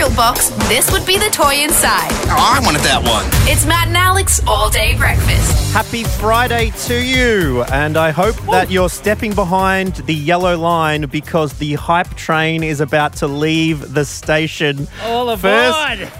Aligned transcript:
cereal 0.00 0.16
box, 0.16 0.48
this 0.68 0.90
would 0.92 1.04
be 1.04 1.18
the 1.18 1.28
toy 1.30 1.62
inside. 1.62 2.08
Oh, 2.28 2.56
I 2.56 2.60
wanted 2.64 2.80
that 2.82 3.02
one. 3.02 3.24
It's 3.50 3.66
Matt 3.66 3.88
and 3.88 3.96
Alex 3.96 4.40
all 4.46 4.70
day 4.70 4.96
breakfast. 4.96 5.72
Happy 5.74 6.04
Friday 6.04 6.70
to 6.86 6.94
you, 6.94 7.62
and 7.64 7.96
I 7.96 8.10
hope 8.10 8.36
that 8.50 8.70
you're 8.70 8.88
stepping 8.88 9.34
behind 9.34 9.96
the 9.96 10.14
yellow 10.14 10.56
line 10.56 11.02
because 11.02 11.52
the 11.58 11.74
hype 11.74 12.14
train 12.14 12.62
is 12.62 12.80
about 12.80 13.12
to 13.16 13.26
leave 13.26 13.92
the 13.92 14.04
station. 14.04 14.88
All 15.04 15.36
First, 15.36 15.78
aboard! 15.78 16.08
first 16.08 16.19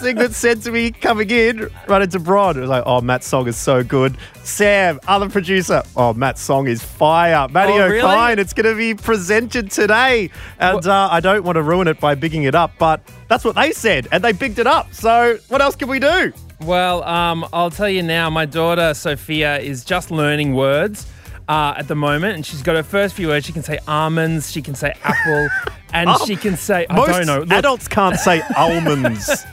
thing 0.00 0.16
that 0.16 0.32
said 0.34 0.62
to 0.62 0.70
me 0.70 0.90
coming 0.90 1.30
in, 1.30 1.70
right 1.88 2.02
into 2.02 2.18
Broad, 2.18 2.56
it 2.56 2.60
was 2.60 2.70
like, 2.70 2.82
"Oh, 2.86 3.00
Matt's 3.00 3.26
song 3.26 3.46
is 3.46 3.56
so 3.56 3.82
good." 3.82 4.16
Sam, 4.42 5.00
other 5.06 5.28
producer, 5.28 5.82
"Oh, 5.96 6.12
Matt's 6.12 6.40
song 6.40 6.66
is 6.66 6.82
fire." 6.82 7.48
Matty 7.48 7.74
Oh, 7.74 7.88
really? 7.88 8.42
It's 8.42 8.52
going 8.52 8.70
to 8.70 8.76
be 8.76 8.94
presented 8.94 9.70
today, 9.70 10.30
and 10.58 10.86
uh, 10.86 11.08
I 11.10 11.20
don't 11.20 11.44
want 11.44 11.56
to 11.56 11.62
ruin 11.62 11.88
it 11.88 12.00
by 12.00 12.14
bigging 12.14 12.44
it 12.44 12.54
up, 12.54 12.72
but 12.78 13.00
that's 13.28 13.44
what 13.44 13.54
they 13.54 13.72
said, 13.72 14.08
and 14.12 14.24
they 14.24 14.32
bigged 14.32 14.58
it 14.58 14.66
up. 14.66 14.92
So, 14.92 15.38
what 15.48 15.60
else 15.60 15.76
can 15.76 15.88
we 15.88 15.98
do? 15.98 16.32
Well, 16.60 17.02
um, 17.04 17.46
I'll 17.52 17.70
tell 17.70 17.88
you 17.88 18.02
now, 18.02 18.28
my 18.28 18.44
daughter 18.44 18.92
Sophia 18.94 19.58
is 19.58 19.84
just 19.84 20.10
learning 20.10 20.54
words 20.54 21.06
uh, 21.50 21.74
at 21.76 21.88
the 21.88 21.96
moment, 21.96 22.36
and 22.36 22.46
she's 22.46 22.62
got 22.62 22.76
her 22.76 22.82
first 22.84 23.16
few 23.16 23.26
words. 23.26 23.44
She 23.44 23.52
can 23.52 23.64
say 23.64 23.80
almonds, 23.88 24.52
she 24.52 24.62
can 24.62 24.76
say 24.76 24.94
apple, 25.02 25.48
and 25.92 26.08
she 26.24 26.36
can 26.36 26.56
say, 26.56 26.86
I 26.88 26.94
Most 26.94 27.08
don't 27.08 27.26
know. 27.26 27.40
Look, 27.40 27.50
adults 27.50 27.88
can't 27.88 28.16
say 28.16 28.40
almonds. 28.56 29.44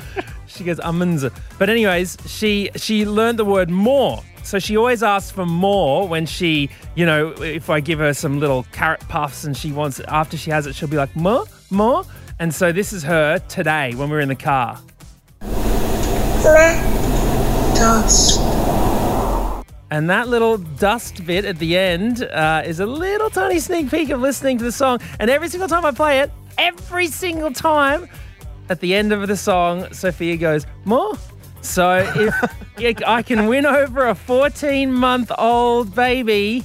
she 0.46 0.64
goes 0.64 0.80
almonds. 0.80 1.26
But 1.58 1.68
anyways, 1.68 2.16
she 2.26 2.70
she 2.76 3.04
learned 3.04 3.38
the 3.38 3.44
word 3.44 3.68
more. 3.68 4.22
So 4.44 4.58
she 4.58 4.78
always 4.78 5.02
asks 5.02 5.30
for 5.30 5.44
more 5.44 6.08
when 6.08 6.24
she, 6.24 6.70
you 6.94 7.04
know, 7.04 7.28
if 7.42 7.68
I 7.68 7.80
give 7.80 7.98
her 7.98 8.14
some 8.14 8.40
little 8.40 8.64
carrot 8.72 9.00
puffs 9.08 9.44
and 9.44 9.54
she 9.54 9.72
wants 9.72 10.00
it, 10.00 10.06
after 10.08 10.38
she 10.38 10.50
has 10.50 10.66
it, 10.66 10.74
she'll 10.74 10.88
be 10.88 10.96
like 10.96 11.14
more, 11.14 11.44
more. 11.70 12.04
And 12.40 12.52
so 12.52 12.72
this 12.72 12.94
is 12.94 13.02
her 13.02 13.38
today 13.40 13.94
when 13.94 14.08
we 14.08 14.16
we're 14.16 14.20
in 14.20 14.28
the 14.28 14.34
car. 14.34 14.80
And 19.92 20.08
that 20.08 20.26
little 20.26 20.56
dust 20.56 21.26
bit 21.26 21.44
at 21.44 21.58
the 21.58 21.76
end 21.76 22.22
uh, 22.22 22.62
is 22.64 22.80
a 22.80 22.86
little 22.86 23.28
tiny 23.28 23.58
sneak 23.60 23.90
peek 23.90 24.08
of 24.08 24.22
listening 24.22 24.56
to 24.56 24.64
the 24.64 24.72
song. 24.72 25.00
And 25.20 25.28
every 25.28 25.50
single 25.50 25.68
time 25.68 25.84
I 25.84 25.90
play 25.90 26.20
it, 26.20 26.30
every 26.56 27.08
single 27.08 27.52
time 27.52 28.08
at 28.70 28.80
the 28.80 28.94
end 28.94 29.12
of 29.12 29.28
the 29.28 29.36
song, 29.36 29.92
Sophia 29.92 30.38
goes, 30.38 30.66
More. 30.86 31.18
So 31.60 32.06
if 32.16 32.34
if 32.78 33.02
I 33.06 33.20
can 33.20 33.48
win 33.48 33.66
over 33.66 34.06
a 34.06 34.14
14 34.14 34.90
month 34.90 35.30
old 35.36 35.94
baby, 35.94 36.64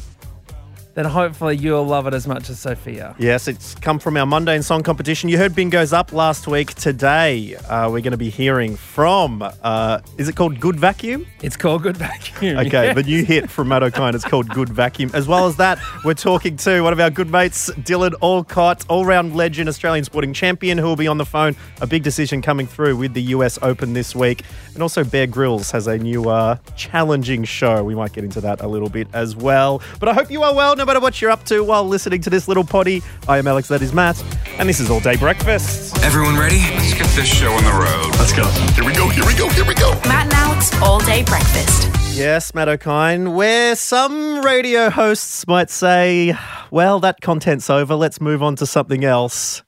then 0.97 1.05
hopefully 1.05 1.55
you'll 1.55 1.85
love 1.85 2.07
it 2.07 2.13
as 2.15 2.25
much 2.25 2.49
as 2.49 2.57
Sophia. 2.57 3.13
Yes, 3.19 3.47
it's 3.47 3.75
come 3.75 3.99
from 3.99 4.17
our 4.17 4.25
mundane 4.25 4.63
song 4.63 4.81
competition. 4.81 5.29
You 5.29 5.37
heard 5.37 5.53
Bin 5.53 5.69
Goes 5.69 5.93
Up 5.93 6.11
last 6.11 6.47
week. 6.47 6.73
Today, 6.73 7.53
uh, 7.55 7.87
we're 7.91 8.01
going 8.01 8.13
to 8.13 8.17
be 8.17 8.31
hearing 8.31 8.75
from, 8.75 9.43
uh, 9.43 9.99
is 10.17 10.27
it 10.27 10.35
called 10.35 10.59
Good 10.59 10.79
Vacuum? 10.79 11.27
It's 11.43 11.55
called 11.55 11.83
Good 11.83 11.97
Vacuum. 11.97 12.57
Okay, 12.67 12.93
the 12.93 13.03
new 13.03 13.23
hit 13.23 13.47
from 13.49 13.67
Matt 13.67 13.83
Okine 13.83 14.15
is 14.15 14.23
called 14.23 14.49
Good 14.49 14.69
Vacuum. 14.69 15.11
As 15.13 15.27
well 15.27 15.45
as 15.45 15.57
that, 15.57 15.77
we're 16.03 16.15
talking 16.15 16.57
to 16.57 16.81
one 16.81 16.93
of 16.93 16.99
our 16.99 17.11
good 17.11 17.29
mates, 17.29 17.69
Dylan 17.71 18.15
Alcott, 18.23 18.83
all 18.89 19.05
round 19.05 19.35
legend, 19.35 19.69
Australian 19.69 20.03
sporting 20.03 20.33
champion, 20.33 20.79
who 20.79 20.85
will 20.85 20.95
be 20.95 21.07
on 21.07 21.19
the 21.19 21.25
phone. 21.25 21.55
A 21.79 21.85
big 21.87 22.01
decision 22.01 22.41
coming 22.41 22.65
through 22.65 22.97
with 22.97 23.13
the 23.13 23.21
US 23.21 23.59
Open 23.61 23.93
this 23.93 24.15
week. 24.15 24.43
And 24.73 24.81
also, 24.81 25.03
Bear 25.03 25.27
Grylls 25.27 25.69
has 25.71 25.85
a 25.85 25.97
new 25.97 26.29
uh, 26.29 26.57
challenging 26.75 27.43
show. 27.43 27.83
We 27.83 27.93
might 27.93 28.13
get 28.13 28.23
into 28.23 28.41
that 28.41 28.61
a 28.61 28.67
little 28.67 28.89
bit 28.89 29.07
as 29.13 29.35
well. 29.35 29.81
But 29.99 30.09
I 30.09 30.13
hope 30.13 30.31
you 30.31 30.41
are 30.41 30.55
well, 30.55 30.75
no 30.75 30.86
matter 30.87 30.99
what 31.01 31.21
you're 31.21 31.29
up 31.29 31.43
to 31.43 31.63
while 31.63 31.83
listening 31.83 32.21
to 32.21 32.29
this 32.29 32.47
little 32.47 32.63
potty. 32.63 33.03
I 33.27 33.37
am 33.37 33.47
Alex, 33.47 33.67
that 33.67 33.81
is 33.81 33.93
Matt, 33.93 34.23
and 34.57 34.67
this 34.67 34.79
is 34.79 34.89
All 34.89 35.01
Day 35.01 35.17
Breakfast. 35.17 35.97
Everyone 36.03 36.37
ready? 36.37 36.59
Let's 36.75 36.93
get 36.93 37.07
this 37.07 37.27
show 37.27 37.51
on 37.51 37.63
the 37.63 37.71
road. 37.71 38.15
Let's 38.17 38.33
go. 38.33 38.45
Here 38.73 38.85
we 38.85 38.93
go, 38.93 39.09
here 39.09 39.25
we 39.25 39.35
go, 39.35 39.49
here 39.49 39.65
we 39.65 39.75
go. 39.75 39.91
Matt 40.07 40.25
and 40.25 40.33
Alex 40.33 40.71
all 40.81 40.99
day 40.99 41.23
breakfast. 41.23 41.91
Yes, 42.17 42.55
Matt 42.55 42.67
Okine, 42.67 43.35
where 43.35 43.75
some 43.75 44.41
radio 44.41 44.89
hosts 44.89 45.45
might 45.45 45.69
say, 45.69 46.35
well, 46.71 46.99
that 47.01 47.21
content's 47.21 47.69
over, 47.69 47.93
let's 47.93 48.19
move 48.21 48.41
on 48.41 48.55
to 48.55 48.65
something 48.65 49.03
else. 49.03 49.61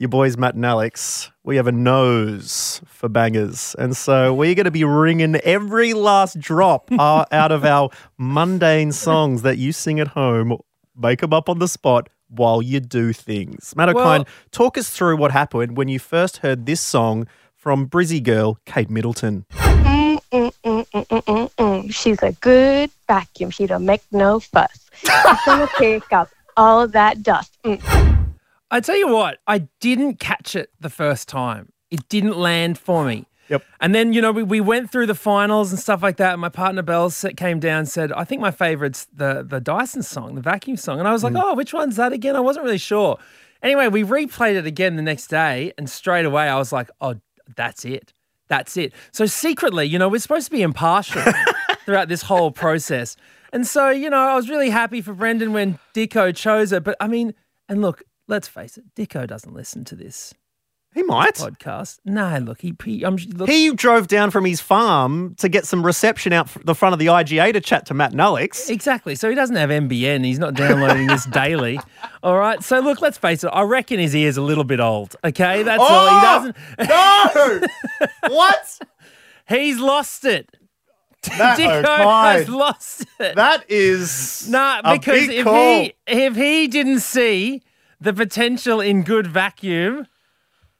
Your 0.00 0.08
boys, 0.08 0.36
Matt 0.36 0.54
and 0.54 0.64
Alex, 0.64 1.32
we 1.42 1.56
have 1.56 1.66
a 1.66 1.72
nose 1.72 2.80
for 2.86 3.08
bangers. 3.08 3.74
And 3.80 3.96
so 3.96 4.32
we're 4.32 4.54
going 4.54 4.66
to 4.66 4.70
be 4.70 4.84
ringing 4.84 5.34
every 5.36 5.92
last 5.92 6.38
drop 6.38 6.88
uh, 6.96 7.24
out 7.32 7.50
of 7.50 7.64
our 7.64 7.90
mundane 8.16 8.92
songs 8.92 9.42
that 9.42 9.58
you 9.58 9.72
sing 9.72 9.98
at 9.98 10.06
home, 10.08 10.56
make 10.96 11.18
them 11.20 11.32
up 11.32 11.48
on 11.48 11.58
the 11.58 11.66
spot 11.66 12.08
while 12.28 12.62
you 12.62 12.78
do 12.78 13.12
things. 13.12 13.74
Matt 13.76 13.92
Well- 13.92 14.20
Okine, 14.24 14.28
talk 14.52 14.78
us 14.78 14.88
through 14.88 15.16
what 15.16 15.32
happened 15.32 15.76
when 15.76 15.88
you 15.88 15.98
first 15.98 16.38
heard 16.38 16.66
this 16.66 16.80
song 16.80 17.26
from 17.56 17.88
Brizzy 17.88 18.22
girl 18.22 18.60
Kate 18.66 18.88
Middleton. 18.90 19.46
She's 21.90 22.22
a 22.22 22.32
good 22.40 22.90
vacuum. 23.08 23.50
She 23.50 23.66
don't 23.66 23.84
make 23.84 24.02
no 24.12 24.38
fuss. 24.38 24.90
She's 25.00 25.10
gonna 25.44 25.68
pick 25.78 26.12
up 26.12 26.28
all 26.56 26.86
that 26.86 27.24
dust. 27.24 27.58
Mm. 27.64 28.17
I 28.70 28.80
tell 28.80 28.96
you 28.96 29.08
what, 29.08 29.38
I 29.46 29.68
didn't 29.80 30.20
catch 30.20 30.54
it 30.54 30.70
the 30.80 30.90
first 30.90 31.28
time. 31.28 31.72
It 31.90 32.08
didn't 32.08 32.36
land 32.36 32.78
for 32.78 33.04
me. 33.04 33.26
Yep. 33.48 33.64
And 33.80 33.94
then, 33.94 34.12
you 34.12 34.20
know, 34.20 34.30
we, 34.30 34.42
we 34.42 34.60
went 34.60 34.90
through 34.90 35.06
the 35.06 35.14
finals 35.14 35.70
and 35.72 35.80
stuff 35.80 36.02
like 36.02 36.18
that. 36.18 36.32
And 36.32 36.40
my 36.40 36.50
partner 36.50 36.82
Belle 36.82 37.10
sa- 37.10 37.30
came 37.34 37.60
down 37.60 37.80
and 37.80 37.88
said, 37.88 38.12
I 38.12 38.24
think 38.24 38.42
my 38.42 38.50
favorite's 38.50 39.06
the, 39.06 39.42
the 39.46 39.60
Dyson 39.60 40.02
song, 40.02 40.34
the 40.34 40.42
vacuum 40.42 40.76
song. 40.76 40.98
And 40.98 41.08
I 41.08 41.12
was 41.12 41.24
like, 41.24 41.32
mm. 41.32 41.42
oh, 41.42 41.54
which 41.54 41.72
one's 41.72 41.96
that 41.96 42.12
again? 42.12 42.36
I 42.36 42.40
wasn't 42.40 42.64
really 42.64 42.78
sure. 42.78 43.18
Anyway, 43.62 43.88
we 43.88 44.04
replayed 44.04 44.54
it 44.54 44.66
again 44.66 44.96
the 44.96 45.02
next 45.02 45.28
day. 45.28 45.72
And 45.78 45.88
straight 45.88 46.26
away, 46.26 46.48
I 46.48 46.56
was 46.56 46.72
like, 46.72 46.90
oh, 47.00 47.16
that's 47.56 47.84
it. 47.84 48.12
That's 48.48 48.76
it. 48.76 48.92
So 49.12 49.26
secretly, 49.26 49.86
you 49.86 49.98
know, 49.98 50.08
we're 50.08 50.20
supposed 50.20 50.46
to 50.46 50.52
be 50.52 50.62
impartial 50.62 51.22
throughout 51.84 52.08
this 52.08 52.22
whole 52.22 52.50
process. 52.50 53.16
And 53.52 53.66
so, 53.66 53.88
you 53.88 54.10
know, 54.10 54.18
I 54.18 54.36
was 54.36 54.50
really 54.50 54.70
happy 54.70 55.00
for 55.00 55.14
Brendan 55.14 55.54
when 55.54 55.78
Dicko 55.94 56.36
chose 56.36 56.72
it. 56.72 56.84
But 56.84 56.96
I 57.00 57.08
mean, 57.08 57.34
and 57.68 57.80
look, 57.80 58.02
let's 58.28 58.46
face 58.46 58.78
it, 58.78 58.94
Dicko 58.94 59.26
doesn't 59.26 59.52
listen 59.54 59.84
to 59.86 59.96
this 59.96 60.32
He 60.94 61.02
might. 61.02 61.34
podcast. 61.34 61.98
No, 62.04 62.38
look, 62.38 62.60
he, 62.60 62.74
he 62.84 63.04
I'm 63.04 63.16
look, 63.16 63.48
He 63.48 63.72
drove 63.72 64.06
down 64.06 64.30
from 64.30 64.44
his 64.44 64.60
farm 64.60 65.34
to 65.36 65.48
get 65.48 65.66
some 65.66 65.84
reception 65.84 66.32
out 66.32 66.48
the 66.64 66.74
front 66.74 66.92
of 66.92 66.98
the 66.98 67.06
IGA 67.06 67.52
to 67.54 67.60
chat 67.60 67.86
to 67.86 67.94
Matt 67.94 68.14
Alex. 68.18 68.70
exactly. 68.70 69.14
So 69.14 69.28
he 69.28 69.34
doesn't 69.34 69.56
have 69.56 69.70
NBN. 69.70 70.24
He's 70.24 70.38
not 70.38 70.54
downloading 70.54 71.06
this 71.06 71.24
daily. 71.32 71.80
All 72.22 72.38
right. 72.38 72.62
So 72.62 72.78
look, 72.80 73.00
let's 73.00 73.18
face 73.18 73.42
it. 73.42 73.48
I 73.48 73.62
reckon 73.62 73.98
his 73.98 74.14
ear's 74.14 74.36
a 74.36 74.42
little 74.42 74.64
bit 74.64 74.80
old. 74.80 75.16
Okay, 75.24 75.62
that's 75.62 75.82
all. 75.82 76.08
He 76.08 76.16
oh, 76.16 76.52
doesn't. 76.78 77.68
No! 78.28 78.28
what? 78.34 78.78
He's 79.48 79.78
lost 79.78 80.24
it. 80.24 80.54
Matt 81.36 81.58
Dicko 81.58 81.84
oh, 81.84 82.22
has 82.22 82.48
lost 82.48 83.04
it. 83.18 83.34
That 83.34 83.64
is 83.68 84.48
Nah, 84.48 84.94
because 84.94 85.28
if 85.28 85.46
he 85.46 85.94
if 86.06 86.36
he 86.36 86.68
didn't 86.68 87.00
see 87.00 87.62
the 88.00 88.12
potential 88.12 88.80
in 88.80 89.02
good 89.02 89.26
vacuum, 89.26 90.06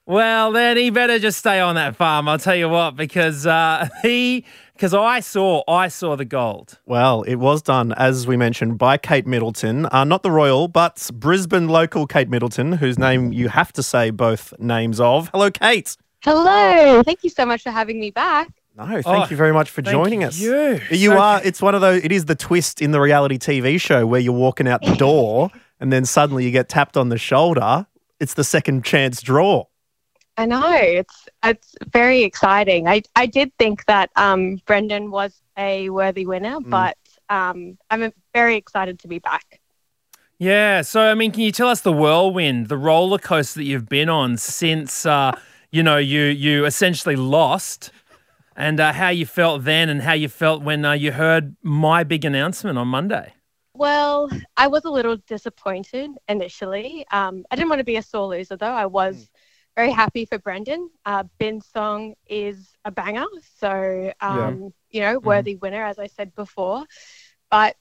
well, 0.07 0.53
then 0.53 0.77
he 0.77 0.89
better 0.91 1.19
just 1.19 1.39
stay 1.39 1.61
on 1.61 1.75
that 1.75 1.95
farm. 1.97 2.29
I'll 2.29 2.39
tell 2.39 2.57
you 2.57 2.69
what, 2.69 2.97
because 2.97 3.47
uh, 3.47 3.89
he 4.03 4.45
because 4.75 4.95
I 4.95 5.21
saw 5.21 5.63
I 5.69 5.89
saw 5.89 6.17
the 6.17 6.25
gold. 6.25 6.79
Well, 6.87 7.23
it 7.23 7.35
was 7.37 7.61
done, 7.63 7.93
as 7.95 8.27
we 8.27 8.37
mentioned, 8.37 8.79
by 8.79 8.97
Kate 8.97 9.27
Middleton. 9.27 9.87
Uh, 9.93 10.05
not 10.05 10.23
the 10.23 10.31
royal, 10.31 10.69
but 10.69 11.11
Brisbane 11.13 11.69
local 11.69 12.07
Kate 12.07 12.29
Middleton, 12.31 12.73
whose 12.73 12.99
name 12.99 13.33
you 13.33 13.49
have 13.49 13.73
to 13.75 13.83
say 13.83 14.11
both 14.11 14.55
names 14.59 14.99
of. 15.01 15.29
Hello, 15.31 15.51
Kate. 15.51 15.97
Hello. 16.23 17.03
Thank 17.03 17.23
you 17.23 17.31
so 17.31 17.45
much 17.45 17.63
for 17.63 17.71
having 17.71 18.01
me 18.01 18.11
back. 18.11 18.49
No, 18.77 18.87
thank 18.87 19.07
Oh, 19.07 19.27
you 19.29 19.37
very 19.37 19.53
much 19.53 19.69
for 19.71 19.83
thank 19.83 19.93
joining 19.93 20.23
us. 20.25 20.39
you. 20.39 20.81
You 20.91 21.11
So- 21.11 21.19
are. 21.19 21.41
It's 21.45 21.61
one 21.61 21.75
of 21.75 21.81
those. 21.81 22.03
It 22.05 22.13
is 22.13 22.25
the 22.27 22.35
twist 22.37 22.81
in 22.81 22.93
the 22.93 23.01
reality 23.01 23.37
TV 23.37 23.81
show 23.81 24.07
where 24.07 24.21
you're 24.21 24.33
walking 24.33 24.69
out 24.69 24.81
the 24.83 24.95
door 24.97 25.51
and 25.81 25.93
then 25.93 26.05
suddenly 26.05 26.45
you 26.45 26.51
get 26.51 26.69
tapped 26.69 26.97
on 26.97 27.09
the 27.09 27.19
shoulder. 27.19 27.87
It's 28.21 28.35
the 28.35 28.45
second 28.45 28.85
chance 28.85 29.23
draw. 29.23 29.65
I 30.37 30.47
know 30.47 30.73
it's 30.73 31.29
it's 31.45 31.75
very 31.93 32.23
exciting. 32.23 32.87
I 32.87 33.03
I 33.17 33.27
did 33.27 33.53
think 33.59 33.85
that 33.87 34.11
um, 34.15 34.61
Brendan 34.67 35.11
was 35.11 35.41
a 35.57 35.91
worthy 35.91 36.27
winner, 36.27 36.61
but 36.61 36.97
um, 37.29 37.77
I'm 37.91 38.13
very 38.33 38.55
excited 38.55 39.01
to 39.01 39.09
be 39.09 39.19
back. 39.19 39.61
Yeah. 40.39 40.83
So 40.83 41.01
I 41.01 41.15
mean, 41.15 41.33
can 41.33 41.41
you 41.43 41.51
tell 41.51 41.69
us 41.69 41.81
the 41.81 41.93
whirlwind, 41.93 42.69
the 42.69 42.77
roller 42.77 43.19
coaster 43.19 43.59
that 43.59 43.65
you've 43.65 43.89
been 43.89 44.09
on 44.09 44.37
since 44.37 45.05
uh, 45.05 45.33
you 45.73 45.83
know 45.83 45.97
you 45.97 46.23
you 46.23 46.65
essentially 46.65 47.17
lost, 47.17 47.91
and 48.55 48.79
uh, 48.79 48.93
how 48.93 49.09
you 49.09 49.27
felt 49.27 49.65
then, 49.65 49.89
and 49.89 50.03
how 50.03 50.13
you 50.13 50.29
felt 50.29 50.63
when 50.63 50.85
uh, 50.85 50.93
you 50.93 51.13
heard 51.13 51.57
my 51.63 52.05
big 52.05 52.25
announcement 52.25 52.79
on 52.79 52.87
Monday. 52.87 53.35
Well, 53.79 54.29
I 54.57 54.67
was 54.67 54.85
a 54.87 54.91
little 54.91 55.19
disappointed 55.29 56.11
initially. 56.29 57.07
Um, 57.13 57.45
I 57.49 57.55
didn't 57.55 57.69
want 57.69 57.79
to 57.79 57.85
be 57.85 57.95
a 57.95 58.03
sore 58.03 58.27
loser, 58.27 58.57
though. 58.57 58.67
I 58.67 58.87
was 58.87 59.31
very 59.77 59.93
happy 59.93 60.25
for 60.25 60.37
Brendan. 60.37 60.91
Uh, 61.07 61.23
Ben's 61.39 61.65
song 61.67 62.15
is 62.27 62.75
a 62.85 62.91
banger, 62.91 63.27
so 63.61 64.13
um, 64.21 64.75
you 64.91 65.01
know, 65.01 65.21
worthy 65.21 65.55
winner, 65.55 65.85
as 65.85 66.01
I 66.01 66.09
said 66.09 66.35
before. 66.35 66.87
But 67.53 67.77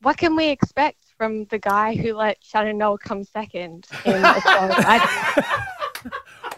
what 0.00 0.16
can 0.16 0.36
we 0.36 0.48
expect 0.48 1.04
from 1.18 1.44
the 1.44 1.58
guy 1.58 1.96
who 1.96 2.14
let 2.14 2.38
Shannon 2.40 2.78
Noll 2.78 2.96
come 2.96 3.22
second 3.22 3.86
in 4.06 4.14
a 4.14 4.40
song? 4.40 4.70
I, 4.72 5.66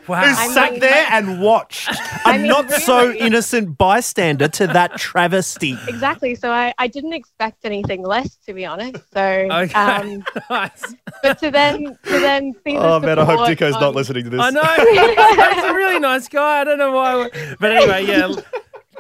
Wow. 0.07 0.21
Who 0.23 0.27
I 0.27 0.49
sat 0.49 0.71
mean- 0.73 0.81
there 0.81 1.07
and 1.11 1.41
watched 1.41 1.89
a 1.89 1.97
I 2.27 2.39
mean, 2.39 2.47
not 2.49 2.71
so 2.71 3.13
innocent 3.13 3.79
bystander 3.79 4.49
to 4.49 4.67
that 4.69 4.97
travesty. 4.99 5.79
Exactly. 5.89 6.35
So 6.35 6.51
I, 6.51 6.75
I 6.79 6.89
didn't 6.89 7.15
expect 7.15 7.65
anything 7.65 8.03
less, 8.03 8.37
to 8.47 8.53
be 8.53 8.67
honest. 8.67 8.97
So, 9.13 9.21
Okay. 9.21 9.73
um, 9.73 10.23
Nice. 10.51 10.95
but 11.23 11.39
to 11.39 11.51
then 11.51 11.85
to 12.05 12.11
then 12.21 12.53
see 12.65 12.75
the 12.77 12.79
Oh 12.83 13.01
man, 13.01 13.19
I 13.19 13.25
hope 13.25 13.39
support 13.47 13.59
Dicko's 13.59 13.81
not 13.81 13.95
listening 13.95 14.25
to 14.25 14.31
this. 14.31 14.41
I 14.41 14.51
know. 14.51 14.63
He's 15.55 15.65
a 15.71 15.75
really 15.75 15.99
nice 16.01 16.29
guy. 16.29 16.61
I 16.61 16.65
don't 16.65 16.79
know 16.79 16.93
why. 16.93 17.31
But 17.59 17.73
anyway, 17.73 18.05
yeah. 18.07 18.27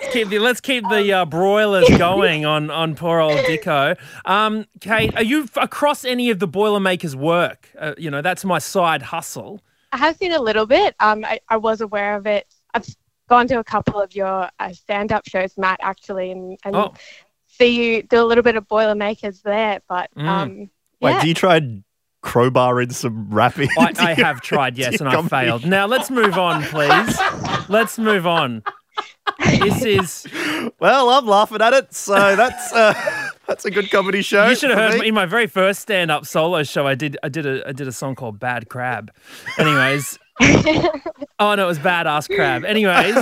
Let's 0.00 0.12
keep 0.12 0.28
the, 0.28 0.38
let's 0.40 0.60
keep 0.60 0.84
the 0.88 1.12
uh, 1.12 1.24
broilers 1.24 1.88
going 1.98 2.44
on, 2.44 2.68
on 2.70 2.94
poor 2.96 3.20
old 3.20 3.38
Dicko. 3.40 3.96
Um, 4.24 4.66
Kate, 4.80 5.14
are 5.16 5.22
you 5.22 5.44
f- 5.44 5.56
across 5.56 6.04
any 6.04 6.30
of 6.30 6.40
the 6.40 6.48
Boilermakers' 6.48 7.14
work? 7.14 7.70
Uh, 7.78 7.94
you 7.96 8.10
know, 8.10 8.20
that's 8.20 8.44
my 8.44 8.58
side 8.58 9.02
hustle. 9.02 9.60
I 9.94 9.96
have 9.98 10.16
seen 10.16 10.32
a 10.32 10.40
little 10.42 10.66
bit. 10.66 10.96
Um, 10.98 11.24
I, 11.24 11.38
I 11.48 11.56
was 11.56 11.80
aware 11.80 12.16
of 12.16 12.26
it. 12.26 12.46
I've 12.74 12.84
gone 13.28 13.46
to 13.46 13.60
a 13.60 13.64
couple 13.64 14.00
of 14.00 14.12
your 14.14 14.50
uh, 14.58 14.72
stand-up 14.72 15.22
shows, 15.28 15.56
Matt, 15.56 15.78
actually, 15.80 16.32
and, 16.32 16.58
and 16.64 16.74
Oh. 16.74 16.94
see 17.46 17.68
you 17.94 18.02
do 18.02 18.20
a 18.20 18.26
little 18.26 18.42
bit 18.42 18.56
of 18.56 18.66
Boilermakers 18.66 19.40
there. 19.42 19.80
But 19.88 20.10
Mm. 20.16 20.26
um, 20.28 20.70
Wait, 21.00 21.12
yeah. 21.12 21.22
do 21.22 21.28
you 21.28 21.34
try 21.34 21.60
crowbar 22.22 22.80
in 22.82 22.90
some 22.90 23.28
rapping? 23.30 23.68
I, 23.78 23.92
I 23.98 24.14
your- 24.16 24.26
have 24.26 24.40
tried, 24.40 24.76
yes, 24.76 24.98
and 24.98 25.08
I 25.08 25.12
comedy 25.14 25.28
failed. 25.30 25.64
Now 25.64 25.86
let's 25.86 26.10
move 26.10 26.36
on, 26.38 26.64
please. 26.64 27.16
Let's 27.68 27.96
move 27.96 28.26
on. 28.26 28.64
This 29.44 29.84
is. 29.84 30.26
Well, 30.80 31.08
I'm 31.08 31.26
laughing 31.26 31.62
at 31.62 31.72
it, 31.72 31.94
so 31.94 32.34
that's 32.36 32.72
uh, 32.72 33.23
that's 33.46 33.64
a 33.64 33.70
good 33.70 33.90
comedy 33.90 34.22
show. 34.22 34.48
You 34.48 34.56
should 34.56 34.70
have 34.70 34.78
heard 34.78 35.00
me. 35.00 35.08
in 35.08 35.14
my 35.14 35.26
very 35.26 35.46
first 35.46 35.80
stand-up 35.80 36.26
solo 36.26 36.62
show. 36.62 36.86
I 36.86 36.94
did. 36.94 37.16
I 37.22 37.28
did 37.28 37.46
a. 37.46 37.68
I 37.68 37.72
did 37.72 37.88
a 37.88 37.92
song 37.92 38.14
called 38.14 38.38
"Bad 38.38 38.68
Crab." 38.68 39.12
Anyways. 39.58 40.18
oh 40.40 41.54
no, 41.54 41.62
it 41.62 41.66
was 41.66 41.78
badass 41.78 42.28
crab. 42.34 42.64
Anyways, 42.64 43.16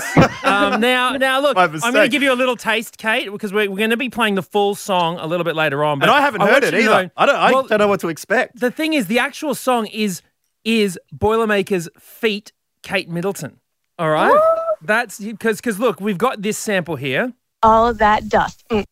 um, 0.45 0.81
now 0.81 1.11
now 1.19 1.41
look, 1.41 1.59
I'm 1.59 1.71
going 1.71 2.05
to 2.05 2.09
give 2.09 2.23
you 2.23 2.33
a 2.33 2.35
little 2.35 2.57
taste, 2.57 2.97
Kate, 2.97 3.31
because 3.31 3.53
we're, 3.53 3.71
we're 3.71 3.77
going 3.77 3.91
to 3.91 3.99
be 3.99 4.09
playing 4.09 4.35
the 4.35 4.43
full 4.43 4.75
song 4.75 5.19
a 5.19 5.27
little 5.27 5.45
bit 5.45 5.55
later 5.55 5.85
on. 5.85 5.99
But 5.99 6.09
and 6.09 6.17
I 6.17 6.23
haven't 6.23 6.41
heard 6.41 6.65
it 6.65 6.73
either. 6.73 6.85
know- 6.87 7.11
I 7.19 7.27
don't. 7.27 7.37
I 7.37 7.53
well, 7.53 7.65
don't 7.65 7.79
know 7.81 7.89
what 7.89 8.01
to 8.01 8.09
expect. 8.09 8.59
The 8.61 8.71
thing 8.71 8.95
is, 8.95 9.09
the 9.09 9.19
actual 9.19 9.55
song 9.55 9.87
is 9.89 10.23
is 10.65 10.99
Boilermakers 11.13 11.87
feat 11.99 12.53
Kate 12.83 13.11
Middleton. 13.11 13.61
All 13.99 14.09
right, 14.09 14.41
that's 14.81 15.19
because 15.21 15.59
because 15.59 15.79
look, 15.79 16.01
we've 16.01 16.17
got 16.17 16.41
this 16.41 16.57
sample 16.57 16.97
here. 16.97 17.35
all 17.63 17.89
of 17.89 17.99
that 17.99 18.31
dust. 18.31 18.65
Mm. 18.71 18.85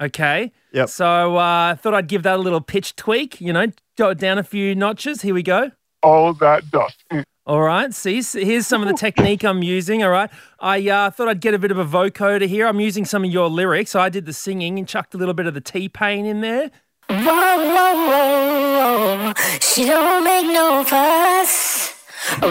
Okay. 0.00 0.52
Yep. 0.72 0.88
So 0.88 1.36
uh, 1.36 1.72
I 1.72 1.74
thought 1.80 1.94
I'd 1.94 2.06
give 2.08 2.22
that 2.22 2.36
a 2.36 2.42
little 2.42 2.60
pitch 2.60 2.94
tweak. 2.96 3.40
You 3.40 3.52
know, 3.52 3.66
go 3.96 4.14
down 4.14 4.38
a 4.38 4.42
few 4.44 4.74
notches. 4.74 5.22
Here 5.22 5.34
we 5.34 5.42
go. 5.42 5.72
All 6.02 6.32
that 6.34 6.70
dust. 6.70 7.02
All 7.46 7.62
right. 7.62 7.92
See, 7.92 8.18
s- 8.18 8.34
here's 8.34 8.66
some 8.66 8.82
of 8.82 8.88
the 8.88 8.94
technique 8.94 9.42
I'm 9.44 9.62
using. 9.62 10.02
All 10.04 10.10
right. 10.10 10.30
I 10.60 10.88
uh, 10.88 11.10
thought 11.10 11.28
I'd 11.28 11.40
get 11.40 11.54
a 11.54 11.58
bit 11.58 11.70
of 11.72 11.78
a 11.78 11.84
vocoder 11.84 12.46
here. 12.46 12.66
I'm 12.68 12.78
using 12.78 13.04
some 13.04 13.24
of 13.24 13.30
your 13.30 13.48
lyrics. 13.48 13.96
I 13.96 14.08
did 14.08 14.26
the 14.26 14.32
singing 14.32 14.78
and 14.78 14.86
chucked 14.86 15.14
a 15.14 15.18
little 15.18 15.34
bit 15.34 15.46
of 15.46 15.54
the 15.54 15.60
T 15.60 15.88
Pain 15.88 16.26
in 16.26 16.40
there. 16.42 16.70
Whoa, 17.08 17.16
whoa, 17.16 17.94
whoa, 18.06 19.32
whoa. 19.32 19.32
She 19.60 19.86
don't 19.86 20.22
make 20.22 20.46
no 20.46 20.84
fuss. 20.84 21.94
Whoa, 22.40 22.50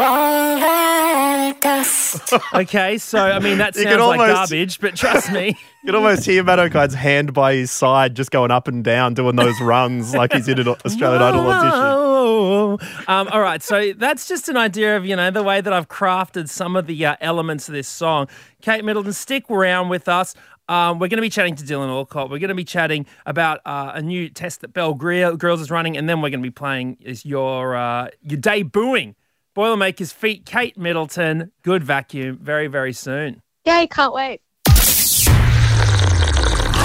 all 0.00 0.58
that 0.58 1.60
dust. 1.60 1.99
Okay. 2.54 2.98
So, 2.98 3.18
I 3.18 3.38
mean, 3.38 3.58
that 3.58 3.74
sounds 3.74 3.86
can 3.86 4.00
like 4.00 4.18
garbage, 4.18 4.80
but 4.80 4.96
trust 4.96 5.32
me. 5.32 5.56
You 5.82 5.86
can 5.86 5.94
almost 5.94 6.26
hear 6.26 6.44
Matt 6.44 6.58
Okine's 6.58 6.92
hand 6.92 7.32
by 7.32 7.54
his 7.54 7.70
side, 7.70 8.14
just 8.14 8.30
going 8.30 8.50
up 8.50 8.68
and 8.68 8.84
down, 8.84 9.14
doing 9.14 9.34
those 9.36 9.58
runs 9.62 10.14
like 10.14 10.30
he's 10.34 10.46
in 10.46 10.58
an 10.58 10.68
Australian 10.68 11.22
Idol 11.22 11.50
audition. 11.50 12.88
Um, 13.08 13.28
all 13.28 13.40
right, 13.40 13.62
so 13.62 13.94
that's 13.94 14.28
just 14.28 14.50
an 14.50 14.58
idea 14.58 14.98
of 14.98 15.06
you 15.06 15.16
know 15.16 15.30
the 15.30 15.42
way 15.42 15.62
that 15.62 15.72
I've 15.72 15.88
crafted 15.88 16.50
some 16.50 16.76
of 16.76 16.86
the 16.86 17.06
uh, 17.06 17.16
elements 17.22 17.66
of 17.66 17.72
this 17.72 17.88
song. 17.88 18.28
Kate 18.60 18.84
Middleton, 18.84 19.14
stick 19.14 19.50
around 19.50 19.88
with 19.88 20.06
us. 20.06 20.34
Um, 20.68 20.98
we're 20.98 21.08
going 21.08 21.16
to 21.16 21.22
be 21.22 21.30
chatting 21.30 21.56
to 21.56 21.64
Dylan 21.64 21.88
Alcott. 21.88 22.30
We're 22.30 22.38
going 22.38 22.50
to 22.50 22.54
be 22.54 22.62
chatting 22.62 23.06
about 23.26 23.60
uh, 23.64 23.92
a 23.94 24.02
new 24.02 24.28
test 24.28 24.60
that 24.60 24.74
Bear 24.74 24.92
Grylls 24.94 25.60
is 25.60 25.70
running, 25.70 25.96
and 25.96 26.08
then 26.08 26.20
we're 26.20 26.30
going 26.30 26.42
to 26.42 26.46
be 26.46 26.50
playing 26.50 26.98
is 27.00 27.24
your 27.24 27.74
uh, 27.74 28.08
your 28.22 28.38
debuting 28.38 29.14
Boilermakers 29.54 30.12
feat 30.12 30.46
Kate 30.46 30.78
Middleton. 30.78 31.52
Good 31.62 31.82
vacuum. 31.82 32.38
Very 32.40 32.66
very 32.66 32.92
soon. 32.92 33.42
Yay! 33.64 33.86
Can't 33.88 34.14
wait. 34.14 34.40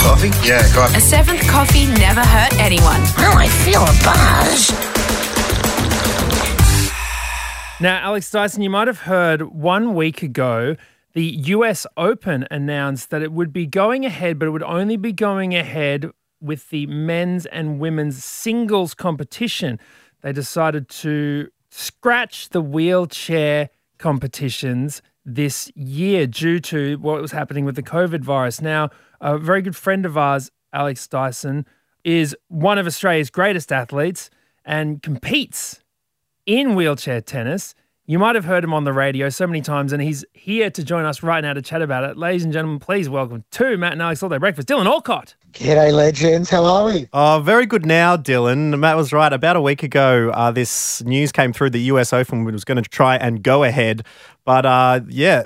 Coffee? 0.06 0.30
Yeah, 0.48 0.62
coffee. 0.74 0.98
A 0.98 1.02
seventh 1.02 1.48
coffee 1.48 1.86
never 2.00 2.22
hurt 2.22 2.54
anyone. 2.60 3.02
Now 3.18 3.34
I 3.38 3.48
feel 3.48 3.82
a 3.82 3.94
buzz. 4.04 4.72
Now, 7.82 8.00
Alex 8.00 8.32
Dyson, 8.32 8.62
you 8.62 8.70
might 8.70 8.88
have 8.88 9.02
heard 9.02 9.42
one 9.42 9.94
week 9.96 10.24
ago 10.24 10.78
the 11.14 11.24
US 11.24 11.86
Open 11.98 12.48
announced 12.52 13.10
that 13.10 13.22
it 13.22 13.32
would 13.32 13.52
be 13.52 13.66
going 13.66 14.06
ahead, 14.06 14.38
but 14.38 14.48
it 14.48 14.52
would 14.52 14.64
only 14.64 14.98
be 14.98 15.12
going 15.12 15.56
ahead 15.56 16.10
with 16.42 16.70
the 16.70 16.86
men's 16.88 17.46
and 17.46 17.80
women's 17.80 18.24
singles 18.24 18.94
competition. 18.94 19.80
They 20.22 20.34
decided 20.34 20.90
to 20.90 21.50
scratch 21.78 22.50
the 22.50 22.62
wheelchair 22.62 23.70
competitions 23.98 25.02
this 25.26 25.70
year 25.76 26.26
due 26.26 26.60
to 26.60 26.98
what 27.00 27.22
was 27.22 27.34
happening 27.34 27.66
with 27.66 27.76
the 27.76 27.84
COVID 27.84 28.22
virus. 28.22 28.62
Now, 28.62 28.90
a 29.20 29.38
very 29.38 29.62
good 29.62 29.76
friend 29.76 30.06
of 30.06 30.18
ours, 30.18 30.52
Alex 30.72 31.06
Dyson, 31.08 31.66
is 32.06 32.36
one 32.48 32.78
of 32.78 32.88
Australia's 32.88 33.30
greatest 33.30 33.74
athletes 33.74 34.30
and 34.64 35.04
competes 35.04 35.82
in 36.46 36.76
wheelchair 36.76 37.20
tennis. 37.20 37.76
You 38.06 38.20
might 38.20 38.36
have 38.36 38.46
heard 38.46 38.64
him 38.64 38.74
on 38.74 38.84
the 38.84 38.94
radio 38.94 39.28
so 39.30 39.46
many 39.46 39.62
times, 39.62 39.92
and 39.92 40.02
he's 40.02 40.24
here 40.34 40.70
to 40.70 40.84
join 40.84 41.04
us 41.04 41.24
right 41.24 41.42
now 41.42 41.54
to 41.54 41.62
chat 41.62 41.82
about 41.82 42.04
it. 42.04 42.16
Ladies 42.16 42.44
and 42.44 42.54
gentlemen, 42.54 42.80
please 42.80 43.10
welcome 43.10 43.44
to 43.52 43.78
Matt 43.78 43.94
and 43.94 44.02
Alex 44.02 44.24
All 44.24 44.30
Day 44.30 44.38
Breakfast, 44.38 44.68
Dylan 44.68 44.86
Alcott. 44.86 45.36
G'day, 45.56 45.94
legends. 45.94 46.50
How 46.50 46.66
are 46.66 46.84
we? 46.84 47.08
Oh, 47.14 47.40
very 47.42 47.66
good 47.66 47.86
now, 47.86 48.18
Dylan. 48.18 48.78
Matt 48.78 48.98
was 48.98 49.14
right. 49.14 49.32
About 49.32 49.56
a 49.56 49.62
week 49.62 49.84
ago, 49.84 50.30
uh, 50.34 50.52
this 50.52 51.02
news 51.06 51.32
came 51.32 51.54
through 51.54 51.70
the 51.70 51.80
US 51.84 52.12
Open 52.12 52.44
was 52.44 52.66
going 52.66 52.84
to 52.84 52.90
try 52.90 53.16
and 53.16 53.42
go 53.42 53.64
ahead. 53.64 54.06
But 54.44 54.66
uh, 54.66 55.00
yeah, 55.08 55.44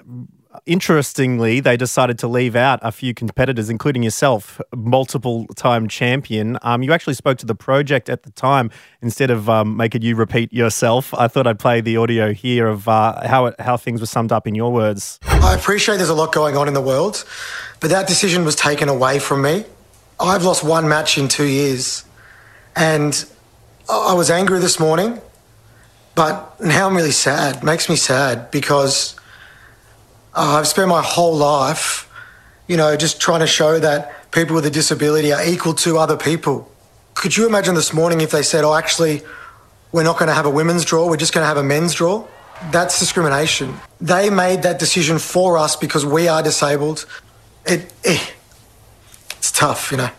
interestingly, 0.66 1.60
they 1.60 1.78
decided 1.78 2.18
to 2.20 2.28
leave 2.28 2.56
out 2.56 2.80
a 2.82 2.92
few 2.92 3.14
competitors, 3.14 3.70
including 3.70 4.02
yourself, 4.02 4.60
multiple 4.76 5.46
time 5.56 5.88
champion. 5.88 6.58
Um, 6.64 6.82
you 6.82 6.92
actually 6.92 7.14
spoke 7.14 7.38
to 7.38 7.46
the 7.46 7.54
project 7.54 8.10
at 8.10 8.24
the 8.24 8.32
time 8.32 8.72
instead 9.04 9.30
of 9.30 9.48
um, 9.48 9.78
making 9.78 10.02
you 10.02 10.16
repeat 10.16 10.52
yourself. 10.52 11.14
I 11.14 11.28
thought 11.28 11.46
I'd 11.46 11.60
play 11.60 11.82
the 11.82 11.98
audio 11.98 12.34
here 12.34 12.68
of 12.68 12.88
uh, 12.88 13.28
how, 13.28 13.46
it, 13.46 13.62
how 13.62 13.78
things 13.78 14.02
were 14.02 14.08
summed 14.08 14.32
up 14.32 14.48
in 14.48 14.56
your 14.56 14.72
words. 14.72 15.20
I 15.22 15.54
appreciate 15.54 15.98
there's 15.98 16.10
a 16.10 16.16
lot 16.16 16.34
going 16.34 16.58
on 16.58 16.68
in 16.68 16.74
the 16.74 16.82
world, 16.82 17.26
but 17.80 17.92
that 17.92 18.08
decision 18.08 18.44
was 18.44 18.56
taken 18.56 18.90
away 18.90 19.20
from 19.20 19.44
me. 19.44 19.66
I've 20.20 20.44
lost 20.44 20.64
one 20.64 20.90
match 20.90 21.18
in 21.18 21.30
two 21.30 21.46
years, 21.46 22.04
and 22.76 23.26
I 23.90 24.14
was 24.14 24.30
angry 24.30 24.60
this 24.60 24.80
morning, 24.80 25.22
but 26.14 26.60
now 26.60 26.88
I'm 26.88 26.96
really 26.96 27.12
sad. 27.12 27.64
makes 27.64 27.88
me 27.88 27.96
sad 27.96 28.52
because 28.52 29.16
uh, 30.36 30.58
I've 30.60 30.68
spent 30.68 30.90
my 30.90 31.02
whole 31.02 31.36
life, 31.36 32.10
you 32.68 32.76
know, 32.76 32.98
just 32.98 33.22
trying 33.22 33.40
to 33.40 33.48
show 33.48 33.80
that 33.80 34.32
people 34.32 34.56
with 34.56 34.66
a 34.66 34.70
disability 34.70 35.32
are 35.32 35.44
equal 35.46 35.74
to 35.76 35.98
other 35.98 36.18
people. 36.18 36.70
Could 37.14 37.38
you 37.38 37.48
imagine 37.48 37.76
this 37.76 37.94
morning 37.94 38.20
if 38.20 38.32
they 38.32 38.44
said, 38.44 38.66
oh, 38.66 38.76
actually, 38.76 39.22
we're 39.94 40.04
not 40.04 40.20
going 40.20 40.28
to 40.28 40.34
have 40.34 40.46
a 40.46 40.50
women's 40.50 40.84
draw, 40.84 41.08
we're 41.08 41.18
just 41.18 41.34
going 41.34 41.44
to 41.44 41.48
have 41.48 41.58
a 41.58 41.64
men's 41.64 41.94
draw? 41.94 42.28
That's 42.72 43.00
discrimination. 43.00 43.74
They 44.02 44.30
made 44.30 44.64
that 44.64 44.80
decision 44.80 45.18
for 45.18 45.58
us 45.58 45.78
because 45.78 46.06
we 46.06 46.28
are 46.28 46.44
disabled. 46.44 47.06
It, 47.66 47.94
it 48.04 48.34
it's 48.34 48.39
tough, 49.60 49.92
you 49.92 49.98
know. 49.98 50.10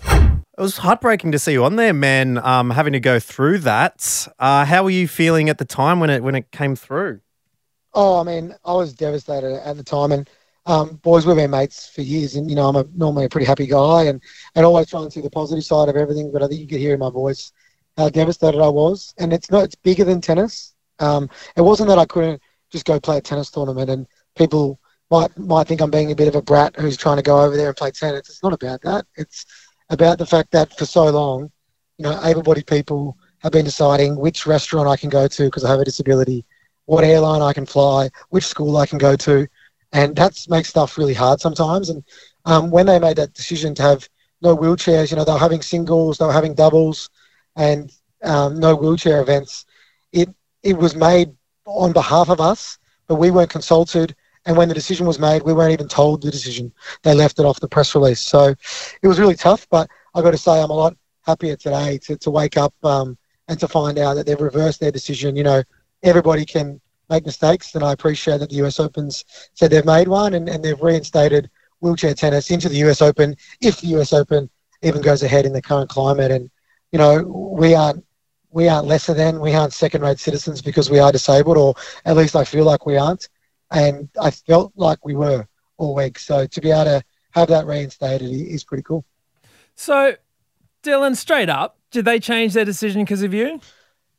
It 0.59 0.61
was 0.61 0.77
heartbreaking 0.77 1.33
to 1.33 1.39
see 1.39 1.53
you 1.53 1.65
on 1.65 1.77
there, 1.77 1.95
man. 1.95 2.37
Um, 2.39 2.69
having 2.71 2.93
to 2.93 3.01
go 3.01 3.19
through 3.19 3.61
that. 3.61 4.29
Uh, 4.39 4.67
how 4.67 4.85
were 4.85 4.91
you 4.91 5.09
feeling 5.09 5.49
at 5.49 5.57
the 5.57 5.65
time 5.65 5.99
when 5.99 6.11
it 6.11 6.23
when 6.23 6.35
it 6.35 6.51
came 6.51 6.77
through? 6.77 7.21
Oh, 7.95 8.21
I 8.21 8.23
mean, 8.23 8.55
I 8.67 8.75
was 8.75 8.93
devastated 8.93 9.67
at 9.67 9.79
the 9.79 9.83
time, 9.83 10.13
and 10.13 10.29
um, 10.67 10.97
boys, 10.97 11.27
we've 11.27 11.37
been 11.37 11.51
mates 11.51 11.89
for 11.89 12.03
years, 12.03 12.37
and 12.37 12.51
you 12.51 12.55
know, 12.55 12.69
I'm 12.69 12.77
a, 12.77 12.85
normally 12.95 13.25
a 13.25 13.29
pretty 13.31 13.47
happy 13.47 13.67
guy, 13.67 14.05
and 14.05 14.23
and 14.55 14.67
always 14.67 14.89
trying 14.89 15.07
to 15.07 15.11
see 15.11 15.23
the 15.23 15.31
positive 15.31 15.65
side 15.65 15.89
of 15.89 15.97
everything. 15.97 16.31
But 16.31 16.43
I 16.43 16.47
think 16.49 16.61
you 16.61 16.67
could 16.67 16.79
hear 16.79 16.93
in 16.93 17.01
my 17.01 17.11
voice 17.11 17.51
how 17.97 18.11
devastated 18.11 18.61
I 18.61 18.69
was, 18.69 19.15
and 19.19 19.33
it's 19.33 19.51
not 19.51 19.65
it's 19.65 19.75
bigger 19.75 20.05
than 20.05 20.21
tennis. 20.21 20.75
Um, 20.99 21.31
it 21.57 21.63
wasn't 21.63 21.89
that 21.89 21.99
I 21.99 22.05
couldn't 22.05 22.43
just 22.71 22.85
go 22.85 23.01
play 23.01 23.17
a 23.17 23.21
tennis 23.23 23.51
tournament, 23.51 23.89
and 23.89 24.07
people 24.37 24.79
might 25.11 25.37
might 25.39 25.67
think 25.67 25.81
I'm 25.81 25.91
being 25.91 26.13
a 26.13 26.17
bit 26.17 26.29
of 26.29 26.35
a 26.35 26.43
brat 26.43 26.77
who's 26.77 26.97
trying 26.97 27.17
to 27.17 27.23
go 27.23 27.41
over 27.43 27.57
there 27.57 27.69
and 27.69 27.77
play 27.77 27.91
tennis. 27.91 28.29
It's 28.29 28.43
not 28.43 28.53
about 28.53 28.81
that. 28.83 29.07
It's 29.17 29.45
about 29.91 30.19
the 30.19 30.27
fact 30.27 30.51
that 30.53 30.77
for 30.79 30.87
so 30.87 31.07
long, 31.07 31.51
you 31.99 32.05
know, 32.05 32.21
able-bodied 32.25 32.67
people 32.67 33.17
have 33.41 33.53
been 33.53 33.65
deciding 33.65 34.17
which 34.17 34.47
restaurant 34.47 34.89
I 34.89 34.97
can 34.97 35.11
go 35.11 35.27
to 35.27 35.45
because 35.45 35.65
I 35.65 35.71
have 35.71 35.81
a 35.81 35.85
disability 35.85 36.45
what 36.91 37.05
airline 37.05 37.41
I 37.41 37.53
can 37.53 37.67
fly, 37.67 38.11
which 38.31 38.45
school 38.45 38.77
I 38.77 38.85
can 38.85 38.99
go 38.99 39.15
to, 39.15 39.47
and 39.93 40.17
that 40.17 40.37
makes 40.49 40.71
stuff 40.71 40.99
really 40.99 41.15
hard 41.15 41.41
sometimes. 41.41 41.89
And 41.89 42.03
um, 42.47 42.71
when 42.73 42.87
they 42.87 42.99
made 42.99 43.17
that 43.17 43.33
decision 43.33 43.77
to 43.77 43.83
have 43.83 44.09
no 44.43 44.57
wheelchairs, 44.57 45.11
you 45.11 45.17
know, 45.17 45.25
they 45.25 45.33
were 45.33 45.39
having 45.39 45.63
singles, 45.63 46.19
they 46.19 46.25
were 46.27 46.33
having 46.33 46.55
doubles, 46.55 47.09
and 47.57 47.93
um, 48.25 48.59
no 48.59 48.75
wheelchair 48.75 49.21
events. 49.21 49.67
It 50.13 50.29
it 50.65 50.77
was 50.77 50.97
made 50.97 51.31
on 51.65 51.93
behalf 51.93 52.29
of 52.29 52.41
us, 52.41 52.79
but 53.07 53.17
we 53.17 53.31
weren't 53.31 53.51
consulted. 53.51 54.17
And 54.47 54.57
when 54.57 54.69
the 54.69 54.75
decision 54.75 55.07
was 55.07 55.19
made, 55.19 55.43
we 55.43 55.53
weren't 55.53 55.73
even 55.73 55.89
told 55.89 56.23
the 56.23 56.31
decision. 56.31 56.73
They 57.03 57.15
left 57.15 57.39
it 57.39 57.45
off 57.45 57.61
the 57.61 57.69
press 57.69 57.95
release. 57.95 58.21
So 58.21 58.55
it 59.03 59.09
was 59.09 59.21
really 59.21 59.35
tough. 59.35 59.67
But 59.71 59.89
I've 60.15 60.25
got 60.25 60.31
to 60.31 60.39
say, 60.39 60.61
I'm 60.61 60.71
a 60.71 60.75
lot 60.75 60.97
happier 61.27 61.57
today 61.57 61.99
to, 62.05 62.17
to 62.17 62.31
wake 62.31 62.57
up 62.57 62.75
um, 62.85 63.19
and 63.49 63.59
to 63.61 63.69
find 63.69 63.99
out 63.99 64.15
that 64.15 64.27
they've 64.27 64.41
reversed 64.41 64.81
their 64.81 64.91
decision. 64.91 65.37
You 65.37 65.45
know, 65.45 65.63
everybody 66.03 66.45
can 66.45 66.81
make 67.11 67.27
mistakes, 67.27 67.75
and 67.75 67.85
I 67.85 67.93
appreciate 67.93 68.39
that 68.39 68.51
the 68.51 68.57
US 68.65 68.81
Opens 68.81 69.25
said 69.55 69.71
they've 69.71 69.85
made 69.85 70.09
one 70.09 70.35
and, 70.35 70.49
and 70.49 70.65
they've 70.65 70.81
reinstated 70.81 71.51
wheelchair 71.81 72.15
tennis 72.15 72.51
into 72.51 72.69
the 72.69 72.77
US 72.89 73.03
Open 73.03 73.37
if 73.61 73.81
the 73.81 73.89
US 73.99 74.13
Open 74.13 74.49
even 74.83 75.03
goes 75.03 75.23
ahead 75.23 75.45
in 75.45 75.53
the 75.53 75.63
current 75.63 75.91
climate. 75.91 76.31
And 76.31 76.51
you 76.93 76.99
know, 76.99 77.23
we 77.23 77.75
aren't 77.75 78.05
we 78.53 78.69
aren't 78.69 78.87
lesser 78.87 79.15
than 79.15 79.41
we 79.41 79.55
aren't 79.55 79.73
second 79.73 80.03
rate 80.03 80.19
citizens 80.19 80.61
because 80.63 80.91
we 80.91 80.99
are 80.99 81.13
disabled, 81.13 81.57
or 81.57 81.75
at 82.05 82.17
least 82.17 82.35
I 82.37 82.45
feel 82.45 82.65
like 82.65 82.87
we 82.87 82.97
aren't. 82.97 83.29
And 83.71 84.09
I 84.21 84.31
felt 84.31 84.73
like 84.77 85.05
we 85.05 85.15
were 85.15 85.47
all 85.77 85.95
week. 85.95 86.19
So 86.19 86.47
to 86.47 86.61
be 86.61 86.71
able 86.71 86.85
to 86.85 87.03
have 87.33 87.49
that 87.49 87.67
reinstated 87.67 88.29
is 88.31 88.65
pretty 88.65 88.83
cool. 88.83 89.05
So, 89.77 90.17
Dylan, 90.83 91.17
straight 91.17 91.49
up, 91.49 91.79
did 91.91 92.05
they 92.05 92.19
change 92.19 92.53
their 92.53 92.65
decision 92.65 93.03
because 93.03 93.23
of 93.23 93.33
you? 93.33 93.55
It 93.55 93.63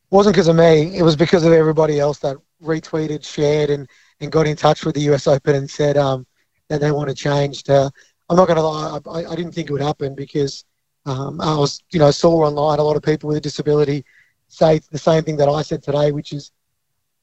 wasn't 0.10 0.36
because 0.36 0.48
of 0.48 0.56
me. 0.56 0.98
It 0.98 1.04
was 1.04 1.16
because 1.16 1.44
of 1.44 1.54
everybody 1.54 2.00
else 2.00 2.20
that 2.20 2.38
retweeted, 2.64 3.26
shared, 3.26 3.70
and, 3.70 3.90
and 4.20 4.32
got 4.32 4.48
in 4.48 4.56
touch 4.56 4.86
with 4.86 4.96
the 4.96 5.02
US 5.12 5.28
Open 5.28 5.56
and 5.56 5.70
said 5.70 5.98
um, 5.98 6.26
that 6.70 6.82
they 6.82 6.92
want 6.92 7.10
to 7.10 7.16
change. 7.16 7.64
To, 7.64 7.92
I'm 8.30 8.38
not 8.38 8.48
going 8.48 8.58
to 8.58 8.64
lie, 8.64 9.00
I, 9.08 9.32
I 9.32 9.36
didn't 9.36 9.52
think 9.52 9.70
it 9.70 9.74
would 9.74 9.82
happen 9.82 10.16
because 10.16 10.66
um, 11.06 11.42
I 11.42 11.56
was, 11.56 11.82
you 11.92 12.00
know, 12.00 12.12
saw 12.12 12.46
online 12.46 12.80
a 12.80 12.84
lot 12.84 12.96
of 12.96 13.04
people 13.04 13.28
with 13.28 13.38
a 13.38 13.42
disability 13.42 14.06
say 14.52 14.82
the 14.92 14.98
same 14.98 15.24
thing 15.24 15.38
that 15.38 15.48
I 15.48 15.62
said 15.62 15.82
today, 15.82 16.12
which 16.12 16.34
is 16.34 16.52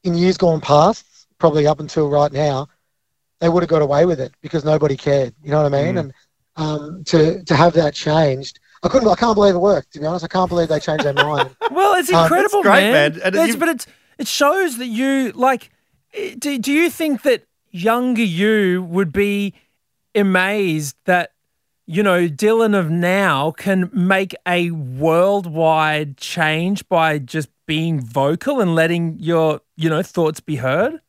in 0.03 0.15
years 0.15 0.39
gone 0.39 0.61
past, 0.61 1.05
probably 1.39 1.67
up 1.67 1.81
until 1.81 2.09
right 2.09 2.33
now, 2.33 2.69
they 3.41 3.49
would 3.49 3.63
have 3.63 3.71
got 3.71 3.83
away 3.83 4.05
with 4.07 4.21
it 4.21 4.33
because 4.41 4.65
nobody 4.65 4.97
cared. 4.97 5.35
You 5.43 5.51
know 5.53 5.63
what 5.63 5.73
I 5.75 5.85
mean? 5.85 5.95
Mm. 5.95 6.01
And 6.01 6.13
um, 6.57 7.05
to 7.05 7.43
to 7.45 7.55
have 7.57 7.73
that 7.75 7.95
changed, 7.95 8.59
I 8.83 8.89
couldn't. 8.89 9.09
I 9.09 9.15
can't 9.15 9.35
believe 9.35 9.55
it 9.55 9.59
worked. 9.59 9.93
To 9.93 10.01
be 10.01 10.07
honest, 10.07 10.25
I 10.25 10.29
can't 10.29 10.49
believe 10.49 10.69
they 10.69 10.81
changed 10.81 11.05
their 11.05 11.13
mind. 11.15 11.51
Well, 11.71 11.95
it's 11.95 12.13
Um, 12.13 12.25
incredible, 12.25 12.63
That's 12.63 12.81
great, 12.81 12.91
man. 12.93 13.13
man. 13.19 13.27
It's- 13.35 13.49
you- 13.49 13.57
but 13.59 13.69
it's, 13.69 13.87
it 14.19 14.27
shows 14.29 14.79
that 14.79 14.87
you 14.89 15.33
like. 15.35 15.71
Do, 16.39 16.59
do 16.59 16.73
you 16.73 16.91
think 16.91 17.23
that 17.23 17.45
younger 17.71 18.23
you 18.23 18.83
would 18.83 19.13
be 19.13 19.55
amazed 20.15 20.97
that 21.05 21.33
you 21.87 22.03
know 22.03 22.27
Dylan 22.29 22.77
of 22.77 22.91
now 22.91 23.53
can 23.53 23.91
make 23.93 24.35
a 24.47 24.71
worldwide 24.73 26.17
change 26.17 26.89
by 26.89 27.19
just 27.19 27.49
being 27.67 28.01
vocal 28.01 28.61
and 28.61 28.75
letting 28.75 29.19
your 29.21 29.61
you 29.77 29.89
know 29.91 30.03
thoughts 30.03 30.41
be 30.41 30.57
heard? 30.57 31.01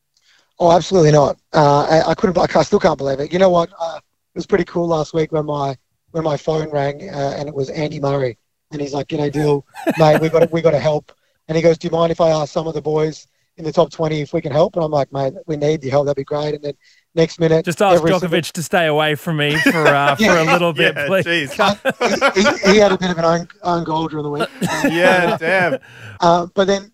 Oh, 0.60 0.70
absolutely 0.72 1.10
not. 1.12 1.38
Uh, 1.54 1.82
I, 1.84 2.10
I 2.10 2.14
couldn't. 2.14 2.36
I, 2.36 2.46
I 2.58 2.62
still 2.62 2.78
can't 2.78 2.98
believe 2.98 3.18
it. 3.18 3.32
You 3.32 3.38
know 3.38 3.48
what? 3.50 3.70
Uh, 3.78 3.96
it 3.96 4.38
was 4.38 4.46
pretty 4.46 4.64
cool 4.64 4.86
last 4.86 5.14
week 5.14 5.32
when 5.32 5.46
my 5.46 5.76
when 6.10 6.22
my 6.22 6.36
phone 6.36 6.70
rang 6.70 7.08
uh, 7.08 7.34
and 7.38 7.48
it 7.48 7.54
was 7.54 7.70
Andy 7.70 7.98
Murray, 7.98 8.36
and 8.70 8.80
he's 8.80 8.92
like, 8.92 9.10
you 9.10 9.18
know, 9.18 9.30
deal, 9.30 9.66
mate. 9.98 10.20
We 10.20 10.28
got 10.28 10.40
to, 10.40 10.48
we 10.52 10.60
got 10.60 10.72
to 10.72 10.78
help." 10.78 11.12
And 11.48 11.56
he 11.56 11.62
goes, 11.62 11.78
"Do 11.78 11.86
you 11.88 11.90
mind 11.92 12.12
if 12.12 12.20
I 12.20 12.28
ask 12.30 12.52
some 12.52 12.66
of 12.66 12.74
the 12.74 12.82
boys 12.82 13.26
in 13.56 13.64
the 13.64 13.72
top 13.72 13.90
twenty 13.90 14.20
if 14.20 14.32
we 14.34 14.40
can 14.42 14.52
help?" 14.52 14.76
And 14.76 14.84
I'm 14.84 14.90
like, 14.90 15.10
"Mate, 15.12 15.32
we 15.46 15.56
need 15.56 15.82
your 15.82 15.92
help. 15.92 16.06
That'd 16.06 16.16
be 16.16 16.24
great." 16.24 16.54
And 16.54 16.62
then 16.62 16.74
next 17.14 17.40
minute, 17.40 17.64
Just 17.64 17.80
ask 17.80 17.96
every 17.96 18.10
Djokovic 18.10 18.52
to 18.52 18.62
stay 18.62 18.86
away 18.86 19.14
from 19.14 19.38
me 19.38 19.56
for 19.58 19.86
uh, 19.86 20.14
for 20.16 20.24
a 20.36 20.44
little 20.44 20.74
bit, 20.74 20.94
Yeah, 20.94 21.06
please. 21.06 21.24
geez. 21.24 21.52
he, 21.54 22.42
he, 22.42 22.72
he 22.74 22.76
had 22.78 22.92
a 22.92 22.98
bit 22.98 23.10
of 23.10 23.16
an 23.18 23.24
own, 23.24 23.48
own 23.62 23.84
goal 23.84 24.08
during 24.08 24.24
the 24.24 24.30
week. 24.30 24.48
yeah, 24.84 25.38
damn. 25.38 25.78
Uh, 26.20 26.46
but 26.54 26.66
then, 26.66 26.92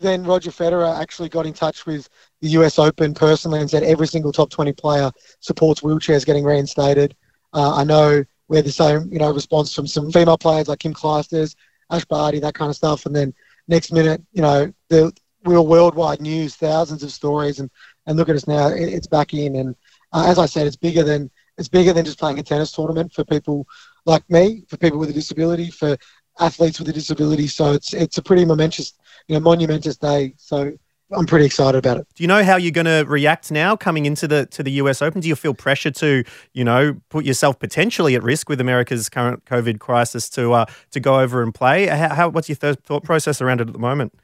then 0.00 0.24
Roger 0.24 0.50
Federer 0.50 0.98
actually 1.00 1.28
got 1.28 1.44
in 1.46 1.52
touch 1.52 1.84
with 1.86 2.08
the 2.42 2.48
U.S. 2.50 2.78
Open 2.78 3.14
personally 3.14 3.60
and 3.60 3.70
said 3.70 3.84
every 3.84 4.06
single 4.06 4.32
top 4.32 4.50
20 4.50 4.72
player 4.72 5.10
supports 5.40 5.80
wheelchairs 5.80 6.26
getting 6.26 6.44
reinstated. 6.44 7.16
Uh, 7.54 7.76
I 7.76 7.84
know 7.84 8.24
we 8.48 8.56
had 8.56 8.66
the 8.66 8.72
same, 8.72 9.10
you 9.10 9.18
know, 9.18 9.32
response 9.32 9.72
from 9.72 9.86
some 9.86 10.10
female 10.10 10.36
players 10.36 10.68
like 10.68 10.80
Kim 10.80 10.92
Clijsters, 10.92 11.54
Ash 11.90 12.04
Barty, 12.04 12.40
that 12.40 12.54
kind 12.54 12.68
of 12.68 12.76
stuff. 12.76 13.06
And 13.06 13.14
then 13.14 13.32
next 13.68 13.92
minute, 13.92 14.20
you 14.32 14.42
know, 14.42 14.72
the 14.88 15.12
were 15.44 15.62
worldwide 15.62 16.20
news, 16.20 16.56
thousands 16.56 17.02
of 17.02 17.12
stories, 17.12 17.60
and 17.60 17.70
and 18.06 18.16
look 18.16 18.28
at 18.28 18.36
us 18.36 18.46
now, 18.46 18.68
it, 18.68 18.82
it's 18.82 19.06
back 19.06 19.34
in. 19.34 19.56
And 19.56 19.76
uh, 20.12 20.24
as 20.26 20.38
I 20.38 20.46
said, 20.46 20.66
it's 20.66 20.76
bigger 20.76 21.02
than 21.02 21.30
it's 21.58 21.68
bigger 21.68 21.92
than 21.92 22.04
just 22.04 22.18
playing 22.18 22.38
a 22.38 22.42
tennis 22.42 22.72
tournament 22.72 23.12
for 23.12 23.24
people 23.24 23.66
like 24.04 24.28
me, 24.28 24.64
for 24.68 24.76
people 24.76 24.98
with 24.98 25.10
a 25.10 25.14
disability, 25.14 25.70
for 25.70 25.96
athletes 26.40 26.78
with 26.78 26.88
a 26.88 26.92
disability. 26.92 27.46
So 27.46 27.72
it's 27.72 27.94
it's 27.94 28.18
a 28.18 28.22
pretty 28.22 28.44
momentous, 28.44 28.94
you 29.28 29.34
know, 29.34 29.40
monumentous 29.40 29.96
day. 29.96 30.34
So 30.36 30.72
I'm 31.12 31.26
pretty 31.26 31.44
excited 31.44 31.78
about 31.78 31.98
it. 31.98 32.06
Do 32.14 32.22
you 32.22 32.28
know 32.28 32.42
how 32.42 32.56
you're 32.56 32.70
going 32.70 32.86
to 32.86 33.04
react 33.06 33.50
now 33.50 33.76
coming 33.76 34.06
into 34.06 34.26
the 34.26 34.46
to 34.46 34.62
the 34.62 34.72
US 34.72 35.02
Open? 35.02 35.20
Do 35.20 35.28
you 35.28 35.36
feel 35.36 35.54
pressure 35.54 35.90
to, 35.90 36.24
you 36.52 36.64
know, 36.64 36.96
put 37.08 37.24
yourself 37.24 37.58
potentially 37.58 38.14
at 38.14 38.22
risk 38.22 38.48
with 38.48 38.60
America's 38.60 39.08
current 39.08 39.44
COVID 39.44 39.78
crisis 39.78 40.28
to 40.30 40.52
uh, 40.52 40.66
to 40.90 41.00
go 41.00 41.20
over 41.20 41.42
and 41.42 41.54
play? 41.54 41.86
How, 41.86 42.14
how 42.14 42.28
what's 42.28 42.48
your 42.48 42.56
th- 42.56 42.78
thought 42.84 43.04
process 43.04 43.40
around 43.40 43.60
it 43.60 43.68
at 43.68 43.72
the 43.72 43.78
moment? 43.78 44.14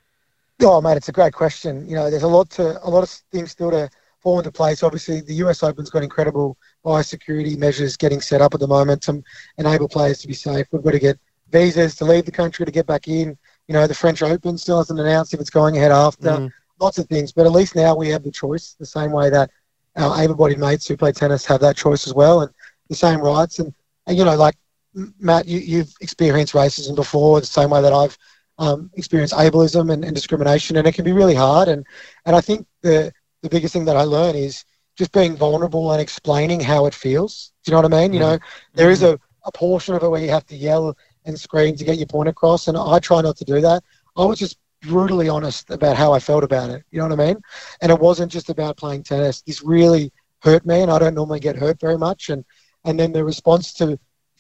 Oh, 0.61 0.81
mate, 0.81 0.97
it's 0.97 1.09
a 1.09 1.13
great 1.13 1.33
question. 1.33 1.89
You 1.89 1.95
know, 1.95 2.11
there's 2.11 2.25
a 2.25 2.29
lot 2.29 2.51
to 2.51 2.85
a 2.85 2.91
lot 2.91 3.03
of 3.03 3.11
things 3.31 3.53
still 3.53 3.71
to 3.71 3.89
fall 4.21 4.39
into 4.39 4.51
place. 4.51 4.83
Obviously, 4.83 5.21
the 5.21 5.35
US 5.35 5.63
Open's 5.63 5.91
got 5.91 6.03
incredible 6.03 6.57
biosecurity 6.85 7.57
measures 7.57 7.97
getting 7.97 8.21
set 8.21 8.41
up 8.41 8.55
at 8.55 8.61
the 8.61 8.67
moment 8.67 9.03
to 9.03 9.23
enable 9.59 9.89
players 9.89 10.19
to 10.21 10.29
be 10.29 10.35
safe. 10.35 10.67
We've 10.73 10.83
got 10.83 10.93
to 10.93 10.99
get 10.99 11.19
visas 11.51 11.95
to 11.97 12.05
leave 12.05 12.25
the 12.25 12.33
country 12.33 12.67
to 12.67 12.73
get 12.73 12.87
back 12.87 13.09
in. 13.09 13.37
You 13.69 13.75
know, 13.75 13.87
the 13.87 13.95
French 13.95 14.23
Open 14.23 14.59
still 14.59 14.79
hasn't 14.79 14.99
announced 14.99 15.35
if 15.35 15.41
it's 15.41 15.51
going 15.51 15.77
ahead 15.77 15.93
after. 15.93 16.31
Mm. 16.31 16.53
Lots 16.81 16.99
of 16.99 17.07
things, 17.09 17.33
but 17.33 17.47
at 17.47 17.53
least 17.53 17.75
now 17.75 17.97
we 17.97 18.09
have 18.09 18.23
the 18.23 18.31
choice, 18.31 18.77
the 18.79 18.87
same 18.87 19.11
way 19.11 19.31
that 19.31 19.51
our 19.97 20.23
able-bodied 20.23 20.59
mates 20.59 20.87
who 20.87 20.97
play 20.97 21.13
tennis 21.13 21.45
have 21.45 21.61
that 21.61 21.77
choice 21.77 22.07
as 22.07 22.15
well, 22.15 22.43
and 22.43 22.51
the 22.89 22.95
same 22.95 23.21
rights. 23.21 23.59
And, 23.59 23.75
and 24.07 24.17
you 24.17 24.25
know, 24.25 24.37
like 24.37 24.57
Matt, 25.19 25.47
you, 25.47 25.59
you've 25.59 25.93
experienced 26.01 26.55
racism 26.55 26.95
before, 26.95 27.41
the 27.41 27.47
same 27.47 27.71
way 27.71 27.83
that 27.83 27.93
I've 27.93 28.17
um, 28.59 28.91
experienced 28.95 29.35
ableism 29.35 29.93
and, 29.93 30.05
and 30.05 30.15
discrimination, 30.15 30.77
and 30.77 30.87
it 30.87 30.95
can 30.95 31.05
be 31.05 31.13
really 31.13 31.35
hard. 31.35 31.69
And 31.69 31.85
and 32.27 32.37
I 32.37 32.41
think 32.41 32.67
the 32.83 33.13
the 33.43 33.49
biggest 33.49 33.73
thing 33.73 33.85
that 33.85 33.97
I 33.97 34.03
learn 34.03 34.35
is 34.35 34.65
just 34.97 35.13
being 35.13 35.37
vulnerable 35.37 35.93
and 35.93 36.01
explaining 36.01 36.61
how 36.61 36.87
it 36.87 36.95
feels. 36.95 37.53
Do 37.65 37.71
you 37.71 37.77
know 37.77 37.83
what 37.83 37.95
I 37.95 38.01
mean? 38.01 38.13
You 38.13 38.21
know, 38.21 38.39
there 38.75 38.91
is 38.91 39.03
a, 39.03 39.19
a 39.45 39.53
portion 39.53 39.95
of 39.95 40.03
it 40.03 40.09
where 40.09 40.21
you 40.21 40.31
have 40.31 40.47
to 40.47 40.57
yell 40.57 40.97
and 41.25 41.39
scream 41.39 41.77
to 41.77 41.85
get 41.85 41.99
your 41.99 42.07
point 42.07 42.29
across, 42.29 42.69
and 42.69 42.77
I 42.77 42.99
try 42.99 43.21
not 43.21 43.37
to 43.37 43.45
do 43.45 43.61
that. 43.61 43.85
I 44.17 44.25
was 44.25 44.39
just 44.39 44.59
brutally 44.83 45.29
honest 45.29 45.71
about 45.71 45.97
how 45.97 46.13
I 46.13 46.19
felt 46.19 46.45
about 46.45 46.71
it. 46.71 46.85
You 46.91 46.99
know 47.01 47.09
what 47.09 47.21
I 47.21 47.27
mean? 47.27 47.37
And 47.83 47.91
it 47.93 47.99
wasn't 47.99 48.33
just 48.33 48.51
about 48.51 48.77
playing 48.77 49.03
tennis. 49.03 49.43
This 49.43 49.63
really 49.63 50.13
hurt 50.41 50.65
me, 50.67 50.83
and 50.83 50.91
I 50.91 50.99
don't 50.99 51.15
normally 51.15 51.41
get 51.41 51.57
hurt 51.57 51.81
very 51.81 51.99
much. 51.99 52.29
And 52.31 52.45
and 52.85 52.99
then 52.99 53.13
the 53.13 53.25
response 53.25 53.73
to 53.75 53.99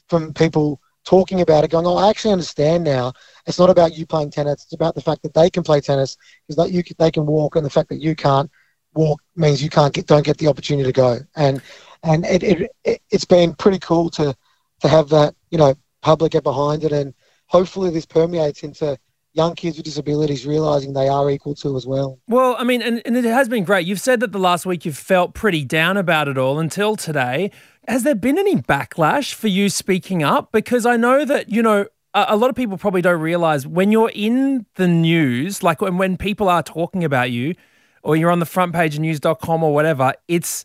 from 0.09 0.33
people 0.33 0.80
talking 1.04 1.40
about 1.40 1.64
it, 1.64 1.71
going, 1.71 1.87
"Oh, 1.87 1.97
I 1.97 2.11
actually 2.11 2.33
understand 2.33 2.85
now. 2.85 3.12
It's 3.47 3.59
not 3.59 3.71
about 3.71 3.97
you 3.97 4.07
playing 4.07 4.30
tennis. 4.30 4.64
It's 4.64 4.73
about 4.75 4.95
the 4.95 5.00
fact 5.00 5.23
that 5.23 5.35
they 5.35 5.50
can 5.50 5.62
play 5.62 5.80
tennis 5.80 6.16
because 6.47 6.57
that 6.62 6.73
you 6.73 6.83
can, 6.83 6.97
they 6.99 7.11
can 7.11 7.26
walk, 7.26 7.57
and 7.57 7.64
the 7.64 7.71
fact 7.71 7.88
that 7.88 8.00
you 8.00 8.14
can't 8.14 8.50
walk 8.95 9.21
means 9.37 9.62
you 9.62 9.71
can't 9.71 9.95
get 9.95 10.07
don't 10.07 10.25
get 10.25 10.38
the 10.38 10.47
opportunity 10.49 10.87
to 10.87 10.92
go. 10.92 11.18
And 11.37 11.62
and 12.02 12.25
it, 12.26 12.42
it, 12.42 12.71
it 12.85 13.02
it's 13.11 13.25
been 13.25 13.54
pretty 13.54 13.78
cool 13.78 14.11
to 14.11 14.35
to 14.80 14.88
have 14.88 15.09
that 15.11 15.35
you 15.50 15.59
know 15.59 15.75
public 16.02 16.33
get 16.33 16.42
behind 16.45 16.85
it, 16.85 16.92
and 16.92 17.14
hopefully 17.47 17.90
this 17.90 18.07
permeates 18.07 18.62
into 18.62 18.99
young 19.38 19.54
kids 19.54 19.76
with 19.76 19.85
disabilities 19.85 20.45
realizing 20.45 20.92
they 20.92 21.09
are 21.09 21.30
equal 21.30 21.54
to 21.54 21.76
as 21.76 21.87
well. 21.87 22.18
Well, 22.26 22.57
I 22.59 22.64
mean, 22.64 22.83
and, 22.83 23.00
and 23.07 23.16
it 23.16 23.25
has 23.25 23.49
been 23.49 23.64
great. 23.64 23.87
You've 23.87 24.00
said 24.00 24.18
that 24.21 24.33
the 24.33 24.38
last 24.38 24.66
week 24.66 24.85
you've 24.85 24.99
felt 24.99 25.33
pretty 25.33 25.64
down 25.64 25.97
about 25.97 26.26
it 26.26 26.37
all 26.37 26.59
until 26.59 26.97
today. 26.97 27.52
Has 27.87 28.02
there 28.02 28.16
been 28.16 28.37
any 28.37 28.57
backlash 28.57 29.33
for 29.33 29.47
you 29.47 29.71
speaking 29.71 30.25
up? 30.25 30.50
Because 30.50 30.85
I 30.85 30.97
know 30.97 31.25
that, 31.25 31.49
you 31.49 31.62
know, 31.62 31.87
a, 32.14 32.26
a 32.30 32.37
lot 32.37 32.50
of 32.50 32.57
people 32.57 32.76
probably 32.76 33.00
don't 33.00 33.21
realize 33.21 33.64
when 33.66 33.92
you're 33.92 34.11
in 34.12 34.66
the 34.75 34.88
news, 34.88 35.62
like 35.62 35.80
when, 35.80 35.97
when 35.99 36.16
people 36.16 36.49
are 36.49 36.62
talking 36.62 37.04
about 37.04 37.30
you 37.30 37.54
or 38.02 38.16
you're 38.16 38.33
on 38.33 38.40
the 38.40 38.47
front 38.47 38.75
page 38.75 38.97
of 38.97 39.00
news.com 39.00 39.62
or 39.62 39.73
whatever, 39.73 40.12
it's 40.26 40.64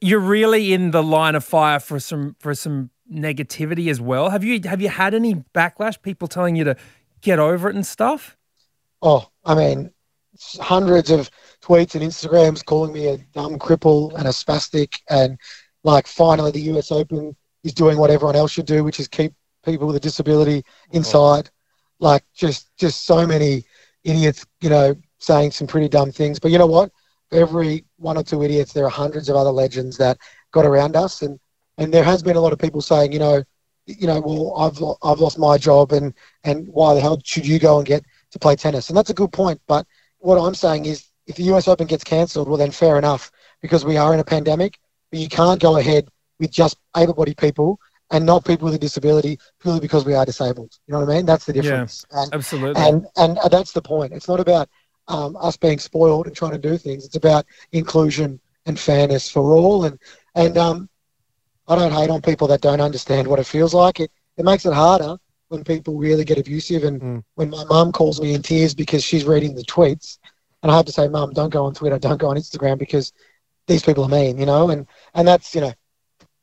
you're 0.00 0.18
really 0.18 0.72
in 0.72 0.92
the 0.92 1.02
line 1.02 1.34
of 1.34 1.44
fire 1.44 1.78
for 1.78 2.00
some 2.00 2.34
for 2.40 2.54
some 2.54 2.90
negativity 3.12 3.90
as 3.90 4.00
well. 4.00 4.30
Have 4.30 4.42
you 4.42 4.60
have 4.64 4.80
you 4.80 4.88
had 4.88 5.14
any 5.14 5.36
backlash? 5.54 6.00
People 6.00 6.26
telling 6.26 6.56
you 6.56 6.64
to 6.64 6.76
get 7.22 7.38
over 7.38 7.70
it 7.70 7.74
and 7.74 7.86
stuff? 7.86 8.36
Oh, 9.00 9.28
I 9.44 9.54
mean, 9.54 9.90
hundreds 10.60 11.10
of 11.10 11.30
tweets 11.62 11.94
and 11.94 12.04
Instagrams 12.04 12.64
calling 12.64 12.92
me 12.92 13.06
a 13.08 13.18
dumb 13.32 13.58
cripple 13.58 14.14
and 14.16 14.26
a 14.26 14.30
spastic, 14.30 14.98
and 15.08 15.38
like 15.84 16.06
finally 16.06 16.50
the 16.50 16.60
U.S. 16.62 16.92
Open 16.92 17.34
is 17.64 17.72
doing 17.72 17.98
what 17.98 18.10
everyone 18.10 18.36
else 18.36 18.50
should 18.50 18.66
do, 18.66 18.84
which 18.84 19.00
is 19.00 19.08
keep 19.08 19.32
people 19.64 19.86
with 19.86 19.96
a 19.96 20.00
disability 20.00 20.62
oh, 20.66 20.96
inside. 20.96 21.50
Like 22.00 22.24
just 22.34 22.76
just 22.76 23.04
so 23.06 23.26
many 23.26 23.64
idiots, 24.04 24.44
you 24.60 24.70
know, 24.70 24.94
saying 25.18 25.52
some 25.52 25.66
pretty 25.66 25.88
dumb 25.88 26.10
things. 26.10 26.38
But 26.38 26.50
you 26.50 26.58
know 26.58 26.66
what? 26.66 26.90
For 27.30 27.38
every 27.38 27.84
one 27.96 28.16
or 28.16 28.22
two 28.22 28.42
idiots, 28.42 28.72
there 28.72 28.84
are 28.84 28.90
hundreds 28.90 29.28
of 29.28 29.36
other 29.36 29.50
legends 29.50 29.96
that 29.98 30.18
got 30.50 30.66
around 30.66 30.96
us, 30.96 31.22
and 31.22 31.38
and 31.78 31.92
there 31.92 32.04
has 32.04 32.22
been 32.22 32.36
a 32.36 32.40
lot 32.40 32.52
of 32.52 32.58
people 32.58 32.80
saying, 32.80 33.12
you 33.12 33.18
know, 33.18 33.42
you 33.86 34.06
know, 34.06 34.20
well, 34.20 34.54
I've 34.58 34.82
I've 35.02 35.20
lost 35.20 35.38
my 35.38 35.58
job, 35.58 35.92
and 35.92 36.14
and 36.44 36.66
why 36.68 36.94
the 36.94 37.00
hell 37.00 37.20
should 37.24 37.46
you 37.46 37.58
go 37.58 37.78
and 37.78 37.86
get 37.86 38.04
to 38.32 38.38
play 38.38 38.56
tennis? 38.56 38.88
And 38.88 38.96
that's 38.96 39.10
a 39.10 39.14
good 39.14 39.32
point. 39.32 39.60
But 39.66 39.86
what 40.18 40.36
I'm 40.38 40.54
saying 40.54 40.86
is, 40.86 41.10
if 41.26 41.36
the 41.36 41.44
US 41.44 41.68
Open 41.68 41.86
gets 41.86 42.04
cancelled, 42.04 42.48
well, 42.48 42.58
then 42.58 42.70
fair 42.70 42.98
enough 42.98 43.30
because 43.60 43.84
we 43.84 43.96
are 43.96 44.14
in 44.14 44.20
a 44.20 44.24
pandemic. 44.24 44.78
But 45.10 45.20
you 45.20 45.28
can't 45.28 45.60
go 45.60 45.76
ahead 45.76 46.08
with 46.38 46.50
just 46.50 46.78
able-bodied 46.96 47.36
people 47.36 47.78
and 48.10 48.24
not 48.24 48.44
people 48.44 48.64
with 48.66 48.74
a 48.74 48.78
disability 48.78 49.38
purely 49.60 49.80
because 49.80 50.04
we 50.04 50.14
are 50.14 50.24
disabled. 50.24 50.72
You 50.86 50.92
know 50.92 51.00
what 51.00 51.10
I 51.10 51.16
mean? 51.16 51.26
That's 51.26 51.44
the 51.44 51.52
Yeah. 51.52 51.62
difference. 51.62 52.04
And, 52.12 52.32
Absolutely. 52.32 52.82
and 52.82 53.06
and 53.16 53.38
that's 53.50 53.72
the 53.72 53.82
point. 53.82 54.12
It's 54.12 54.28
not 54.28 54.40
about 54.40 54.68
um, 55.08 55.36
us 55.36 55.56
being 55.56 55.78
spoiled 55.78 56.26
and 56.26 56.34
trying 56.36 56.52
to 56.52 56.58
do 56.58 56.76
things. 56.76 57.04
It's 57.04 57.16
about 57.16 57.46
inclusion 57.72 58.40
and 58.66 58.78
fairness 58.78 59.30
for 59.30 59.52
all. 59.52 59.84
And 59.84 59.98
and 60.34 60.56
um, 60.56 60.88
I 61.68 61.76
don't 61.76 61.92
hate 61.92 62.10
on 62.10 62.20
people 62.22 62.46
that 62.48 62.60
don't 62.60 62.80
understand 62.80 63.26
what 63.28 63.38
it 63.38 63.46
feels 63.46 63.74
like. 63.74 64.00
It 64.00 64.10
it 64.36 64.44
makes 64.44 64.64
it 64.66 64.72
harder 64.72 65.16
when 65.48 65.64
people 65.64 65.96
really 65.98 66.24
get 66.24 66.38
abusive. 66.38 66.84
And 66.84 67.00
Mm. 67.02 67.22
when 67.34 67.50
my 67.50 67.64
mum 67.64 67.92
calls 67.92 68.20
me 68.20 68.34
in 68.34 68.42
tears 68.42 68.74
because 68.74 69.04
she's 69.04 69.24
reading 69.24 69.54
the 69.54 69.64
tweets, 69.64 70.18
and 70.62 70.70
I 70.72 70.76
have 70.76 70.86
to 70.86 70.92
say, 70.92 71.08
Mum, 71.08 71.32
don't 71.32 71.50
go 71.52 71.64
on 71.64 71.74
Twitter, 71.74 71.98
don't 71.98 72.20
go 72.20 72.28
on 72.30 72.36
Instagram 72.36 72.78
because 72.78 73.12
these 73.66 73.82
people 73.82 74.04
are 74.04 74.08
mean, 74.08 74.38
you 74.38 74.46
know. 74.46 74.70
And 74.70 74.86
and 75.14 75.26
that's 75.28 75.54
you 75.54 75.60
know, 75.60 75.72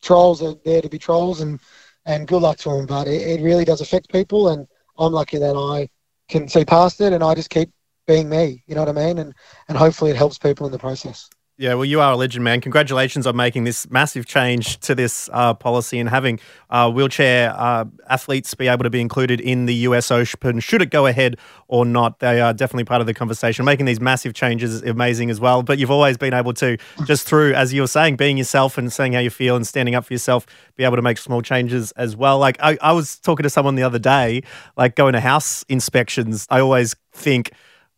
trolls 0.02 0.42
are 0.42 0.56
there 0.66 0.82
to 0.82 0.90
be 0.90 0.98
trolls, 1.00 1.42
and 1.42 1.60
and 2.06 2.28
good 2.28 2.42
luck 2.42 2.58
to 2.60 2.70
them. 2.70 2.86
But 2.86 3.08
it, 3.08 3.22
it 3.22 3.42
really 3.44 3.66
does 3.66 3.82
affect 3.82 4.12
people, 4.12 4.50
and 4.50 4.68
I'm 4.98 5.14
lucky 5.14 5.38
that 5.38 5.56
I 5.56 5.90
can 6.30 6.48
see 6.48 6.66
past 6.66 7.02
it, 7.02 7.14
and 7.14 7.24
I 7.24 7.36
just 7.36 7.50
keep 7.50 7.70
being 8.08 8.30
me. 8.30 8.64
You 8.68 8.76
know 8.76 8.82
what 8.84 8.90
I 8.98 9.08
mean? 9.08 9.18
And 9.20 9.34
and 9.68 9.78
hopefully 9.78 10.12
it 10.12 10.18
helps 10.18 10.38
people 10.38 10.66
in 10.66 10.72
the 10.72 10.80
process. 10.80 11.30
Yeah, 11.60 11.74
well, 11.74 11.84
you 11.84 12.00
are 12.00 12.14
a 12.14 12.16
legend, 12.16 12.46
man. 12.46 12.62
Congratulations 12.62 13.28
on 13.28 13.36
making 13.36 13.66
this 13.66 13.90
massive 13.92 14.26
change 14.26 14.80
to 14.80 14.96
this 14.96 15.30
uh, 15.34 15.54
policy 15.54 16.00
and 16.00 16.08
having 16.08 16.40
uh, 16.70 16.90
wheelchair 16.90 17.54
uh, 17.54 17.84
athletes 18.08 18.54
be 18.54 18.70
able 18.70 18.84
to 18.84 18.90
be 18.90 19.02
included 19.02 19.42
in 19.42 19.66
the 19.66 19.74
US 19.74 20.10
Open. 20.10 20.62
Should 20.62 20.82
it 20.82 20.90
go 20.90 21.06
ahead 21.06 21.36
or 21.68 21.84
not? 21.84 22.20
They 22.20 22.40
are 22.40 22.54
definitely 22.54 22.86
part 22.86 23.02
of 23.02 23.08
the 23.08 23.14
conversation. 23.14 23.66
Making 23.66 23.88
these 23.88 24.00
massive 24.00 24.34
changes 24.34 24.76
is 24.76 24.84
amazing 24.84 25.30
as 25.30 25.42
well. 25.42 25.62
But 25.62 25.80
you've 25.80 25.92
always 25.92 26.16
been 26.16 26.34
able 26.34 26.54
to, 26.54 26.78
just 27.06 27.28
through, 27.28 27.54
as 27.56 27.74
you 27.74 27.82
were 27.82 27.88
saying, 27.88 28.16
being 28.16 28.38
yourself 28.38 28.78
and 28.78 28.90
saying 28.94 29.12
how 29.12 29.20
you 29.20 29.30
feel 29.30 29.58
and 29.58 29.68
standing 29.68 29.96
up 29.96 30.06
for 30.06 30.14
yourself, 30.14 30.48
be 30.78 30.86
able 30.86 30.96
to 30.96 31.02
make 31.02 31.18
small 31.18 31.42
changes 31.42 31.92
as 31.98 32.16
well. 32.16 32.40
Like, 32.40 32.56
I, 32.62 32.78
I 32.82 32.94
was 32.94 33.18
talking 33.20 33.44
to 33.44 33.50
someone 33.50 33.76
the 33.76 33.84
other 33.84 34.00
day, 34.00 34.44
like 34.78 34.96
going 34.96 35.12
to 35.12 35.20
house 35.20 35.66
inspections. 35.68 36.48
I 36.50 36.62
always 36.62 36.96
think, 37.12 37.52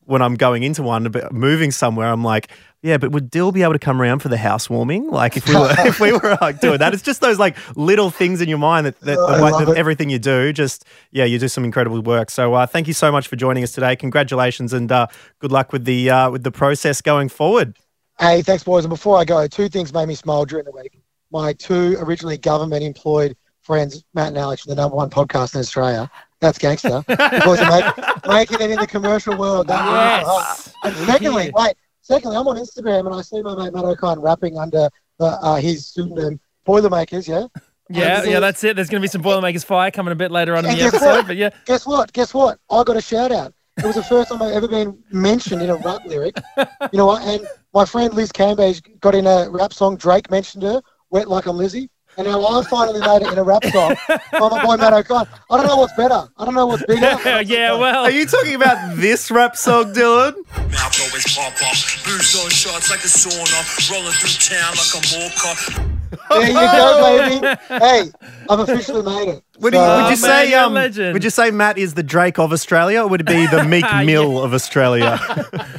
when 0.05 0.21
I'm 0.21 0.35
going 0.35 0.63
into 0.63 0.83
one, 0.83 1.09
but 1.11 1.31
moving 1.31 1.71
somewhere, 1.71 2.07
I'm 2.07 2.23
like, 2.23 2.49
yeah, 2.81 2.97
but 2.97 3.11
would 3.11 3.29
Dill 3.29 3.51
be 3.51 3.61
able 3.61 3.73
to 3.73 3.79
come 3.79 4.01
around 4.01 4.19
for 4.19 4.29
the 4.29 4.37
housewarming? 4.37 5.09
Like 5.09 5.37
if 5.37 5.47
we 5.47 5.53
were 5.55 5.69
if 5.79 5.99
we 5.99 6.11
were 6.11 6.37
like 6.41 6.59
doing 6.59 6.79
that, 6.79 6.93
it's 6.93 7.03
just 7.03 7.21
those 7.21 7.37
like 7.37 7.55
little 7.77 8.09
things 8.09 8.41
in 8.41 8.49
your 8.49 8.57
mind 8.57 8.87
that, 8.87 8.99
that, 9.01 9.17
way- 9.41 9.65
that 9.65 9.77
everything 9.77 10.09
you 10.09 10.17
do, 10.19 10.51
just 10.51 10.85
yeah, 11.11 11.25
you 11.25 11.37
do 11.37 11.47
some 11.47 11.63
incredible 11.63 12.01
work. 12.01 12.31
So 12.31 12.55
uh, 12.55 12.65
thank 12.65 12.87
you 12.87 12.93
so 12.93 13.11
much 13.11 13.27
for 13.27 13.35
joining 13.35 13.63
us 13.63 13.71
today. 13.71 13.95
Congratulations 13.95 14.73
and 14.73 14.91
uh, 14.91 15.07
good 15.39 15.51
luck 15.51 15.71
with 15.71 15.85
the 15.85 16.09
uh, 16.09 16.31
with 16.31 16.43
the 16.43 16.51
process 16.51 17.01
going 17.01 17.29
forward. 17.29 17.77
Hey, 18.19 18.41
thanks, 18.41 18.63
boys. 18.63 18.83
And 18.83 18.89
before 18.89 19.17
I 19.17 19.25
go, 19.25 19.47
two 19.47 19.69
things 19.69 19.93
made 19.93 20.07
me 20.07 20.15
smile 20.15 20.45
during 20.45 20.65
the 20.65 20.71
week. 20.71 20.99
My 21.31 21.53
two 21.53 21.95
originally 21.99 22.37
government 22.37 22.83
employed 22.83 23.35
friends, 23.61 24.03
Matt 24.13 24.29
and 24.29 24.37
Alex, 24.37 24.63
from 24.63 24.71
the 24.71 24.75
number 24.75 24.95
one 24.95 25.09
podcast 25.09 25.53
in 25.55 25.59
Australia. 25.61 26.09
That's 26.41 26.57
gangster. 26.57 27.03
because 27.07 27.59
make, 27.69 28.27
making 28.27 28.61
it 28.61 28.71
in 28.71 28.79
the 28.79 28.87
commercial 28.87 29.37
world. 29.37 29.67
Yes. 29.69 30.73
And 30.83 30.95
secondly, 30.95 31.51
wait, 31.53 31.75
secondly, 32.01 32.35
I'm 32.35 32.47
on 32.47 32.57
Instagram 32.57 33.05
and 33.05 33.15
I 33.15 33.21
see 33.21 33.41
my 33.41 33.55
mate 33.55 33.73
Matt 33.73 33.83
Okine 33.83 34.21
rapping 34.21 34.57
under 34.57 34.89
the, 35.19 35.25
uh, 35.25 35.55
his 35.55 35.87
pseudonym 35.87 36.39
Boilermakers, 36.65 37.27
yeah? 37.27 37.45
Yeah, 37.89 38.23
yeah, 38.23 38.39
that's 38.39 38.63
it. 38.63 38.75
There's 38.75 38.89
going 38.89 39.01
to 39.01 39.05
be 39.05 39.09
some 39.09 39.21
Boilermakers 39.21 39.63
Fire 39.63 39.91
coming 39.91 40.11
a 40.11 40.15
bit 40.15 40.31
later 40.31 40.55
on 40.55 40.65
in 40.65 40.75
the 40.75 40.81
episode, 40.83 41.05
what? 41.05 41.27
but 41.27 41.37
yeah. 41.37 41.49
Guess 41.65 41.85
what? 41.85 42.11
Guess 42.13 42.33
what? 42.33 42.59
I 42.69 42.83
got 42.83 42.97
a 42.97 43.01
shout 43.01 43.31
out. 43.31 43.53
It 43.77 43.85
was 43.85 43.95
the 43.95 44.03
first 44.03 44.29
time 44.29 44.41
I've 44.41 44.53
ever 44.53 44.67
been 44.67 44.97
mentioned 45.11 45.61
in 45.61 45.69
a 45.69 45.75
rap 45.75 46.05
lyric. 46.05 46.37
You 46.57 46.97
know 46.97 47.05
what? 47.05 47.23
And 47.23 47.45
my 47.73 47.85
friend 47.85 48.13
Liz 48.13 48.31
Cambage 48.31 48.99
got 48.99 49.15
in 49.15 49.27
a 49.27 49.49
rap 49.49 49.73
song. 49.73 49.97
Drake 49.97 50.29
mentioned 50.29 50.63
her, 50.63 50.81
Wet 51.09 51.27
Like 51.27 51.45
I'm 51.45 51.57
Lizzie. 51.57 51.89
And 52.17 52.27
now 52.27 52.45
I 52.45 52.63
finally 52.65 52.99
made 52.99 53.21
it 53.21 53.31
in 53.31 53.37
a 53.37 53.43
rap 53.43 53.63
song 53.65 53.95
by 54.07 54.49
my 54.49 54.63
boy 54.65 54.75
Matt 54.77 54.93
Okine. 54.93 55.27
I 55.49 55.57
don't 55.57 55.65
know 55.65 55.77
what's 55.77 55.93
better. 55.93 56.27
I 56.37 56.45
don't 56.45 56.53
know 56.53 56.67
what's 56.67 56.85
bigger. 56.85 56.99
yeah, 57.45 57.73
well, 57.77 58.03
Are 58.03 58.11
you 58.11 58.25
talking 58.25 58.55
about 58.55 58.97
this 58.97 59.31
rap 59.31 59.55
song, 59.55 59.93
Dylan? 59.93 60.35
Mouth 60.71 61.01
always 61.01 61.35
pop 61.35 61.53
off. 61.63 62.03
Booze 62.05 62.35
on 62.43 62.49
shots 62.49 62.89
like 62.91 62.99
a 62.99 63.07
sauna. 63.07 63.89
Rolling 63.91 64.11
through 64.13 64.57
town 64.57 64.73
like 64.75 64.93
a 64.93 65.01
mall 65.17 65.29
car. 65.37 65.87
There 66.29 66.47
you 66.49 66.53
go, 66.53 67.39
baby. 67.39 67.57
Hey, 67.85 68.11
I've 68.49 68.59
officially 68.59 69.03
made 69.03 69.29
it. 69.35 69.43
Would, 69.59 69.73
you, 69.73 69.79
So- 69.79 69.95
would 69.95 70.03
you 70.03 70.07
man, 70.09 70.17
say 70.17 70.49
you're 70.51 70.59
um, 70.59 70.73
legend. 70.73 71.13
would 71.13 71.23
you 71.23 71.29
say 71.29 71.49
Matt 71.51 71.77
is 71.77 71.93
the 71.93 72.03
Drake 72.03 72.37
of 72.39 72.51
Australia, 72.51 73.03
or 73.03 73.07
would 73.07 73.21
it 73.21 73.27
be 73.27 73.45
the 73.47 73.63
Meek 73.67 73.85
Yeah. 73.85 74.03
Mill 74.03 74.43
of 74.43 74.53
Australia? 74.53 75.17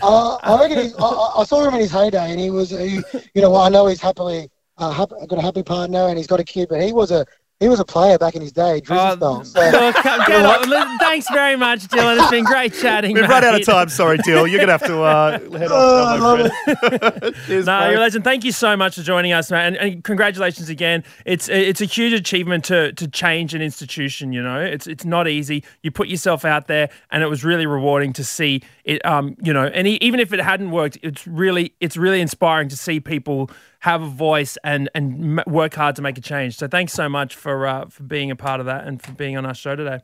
Uh, 0.05 0.35
I 0.43 0.61
reckon 0.61 0.79
he's, 0.83 0.95
I, 0.97 1.05
I 1.05 1.41
I 1.43 1.45
saw 1.45 1.65
him 1.65 1.75
in 1.75 1.81
his 1.81 1.93
heyday, 1.93 2.33
and 2.33 2.41
he 2.41 2.51
was, 2.51 2.71
he, 2.71 3.01
you 3.35 3.41
know, 3.41 3.55
I 3.55 3.69
know 3.69 3.87
he's 3.87 4.01
happily 4.01 4.51
uh, 4.83 4.91
happy, 4.91 5.15
got 5.29 5.39
a 5.39 5.43
happy 5.43 5.63
partner, 5.63 6.09
and 6.09 6.19
he's 6.19 6.27
got 6.27 6.41
a 6.41 6.45
kid, 6.45 6.69
but 6.69 6.81
he 6.83 6.93
was 6.93 7.11
a 7.11 7.25
he 7.61 7.69
was 7.69 7.79
a 7.79 7.85
player 7.85 8.19
back 8.19 8.35
in 8.35 8.43
his 8.43 8.51
day, 8.51 8.81
Drizzy 8.81 9.19
Oh. 9.23 9.41
So, 9.45 9.61
look, 9.61 9.95
come- 10.03 10.27
get 10.27 10.45
on. 10.45 10.99
Thanks 10.99 11.31
very 11.31 11.55
much, 11.55 11.83
Dylan. 11.87 12.19
It's 12.21 12.29
been 12.29 12.43
great 12.45 12.75
chatting. 12.75 13.15
We've 13.15 13.29
run 13.29 13.45
out 13.45 13.55
of 13.55 13.65
time. 13.65 13.89
Sorry, 13.89 14.19
Dylan. 14.19 14.51
You're 14.51 14.59
gonna 14.59 14.73
have 14.73 14.85
to 14.87 15.01
uh, 15.01 15.39
head 15.39 15.69
Oh, 15.71 16.05
I 16.05 16.19
off. 16.19 16.21
love 16.21 17.21
now. 17.21 17.31
Cheers, 17.47 17.67
No, 17.67 17.79
mate. 17.79 17.87
you're 17.91 17.99
a 17.99 18.01
legend. 18.01 18.25
Thank 18.25 18.43
you 18.45 18.51
so 18.51 18.77
much 18.77 18.97
for 18.97 19.03
joining 19.03 19.33
us, 19.33 19.53
man, 19.53 19.77
and, 19.77 19.77
and 19.77 20.03
congratulations 20.03 20.71
again. 20.71 21.05
It's 21.25 21.49
it's 21.49 21.81
a 21.81 21.85
huge 21.85 22.13
achievement 22.15 22.65
to 22.65 22.93
to 22.95 23.07
change 23.07 23.55
an 23.55 23.63
institution. 23.63 24.33
You 24.33 24.43
know, 24.43 24.61
it's 24.61 24.89
it's 24.89 25.05
not 25.05 25.29
easy. 25.29 25.63
You 25.83 25.93
put 25.93 26.09
yourself 26.09 26.45
out 26.45 26.67
there, 26.67 26.89
and 27.13 27.23
it 27.23 27.29
was 27.29 27.45
really 27.45 27.67
rewarding 27.67 28.13
to 28.15 28.25
see 28.25 28.63
it. 28.85 29.07
Um, 29.07 29.37
you 29.41 29.53
know, 29.53 29.67
and 29.67 29.87
even 29.87 30.19
if 30.19 30.33
it 30.33 30.41
hadn't 30.41 30.73
worked, 30.73 30.99
it's 31.05 31.29
really 31.29 31.75
it's 31.79 31.97
really 31.97 32.21
inspiring 32.21 32.69
to 32.71 32.77
see 32.77 32.99
people 32.99 33.51
have 33.83 34.01
a 34.03 34.07
voice 34.09 34.57
and 34.65 34.89
and 34.95 35.39
m- 35.41 35.45
work 35.53 35.75
hard 35.75 35.97
to 35.97 36.03
make 36.03 36.17
a 36.19 36.21
change. 36.21 36.57
So 36.57 36.67
thanks 36.69 36.93
so 36.93 37.09
much 37.09 37.35
for 37.35 37.67
uh, 37.67 37.87
for 37.87 38.03
being 38.05 38.31
a 38.31 38.37
part 38.37 38.61
of 38.61 38.67
that 38.67 38.87
and 38.87 39.03
for 39.03 39.13
being 39.13 39.37
on 39.37 39.45
our 39.45 39.55
show 39.55 39.75
today. 39.77 40.01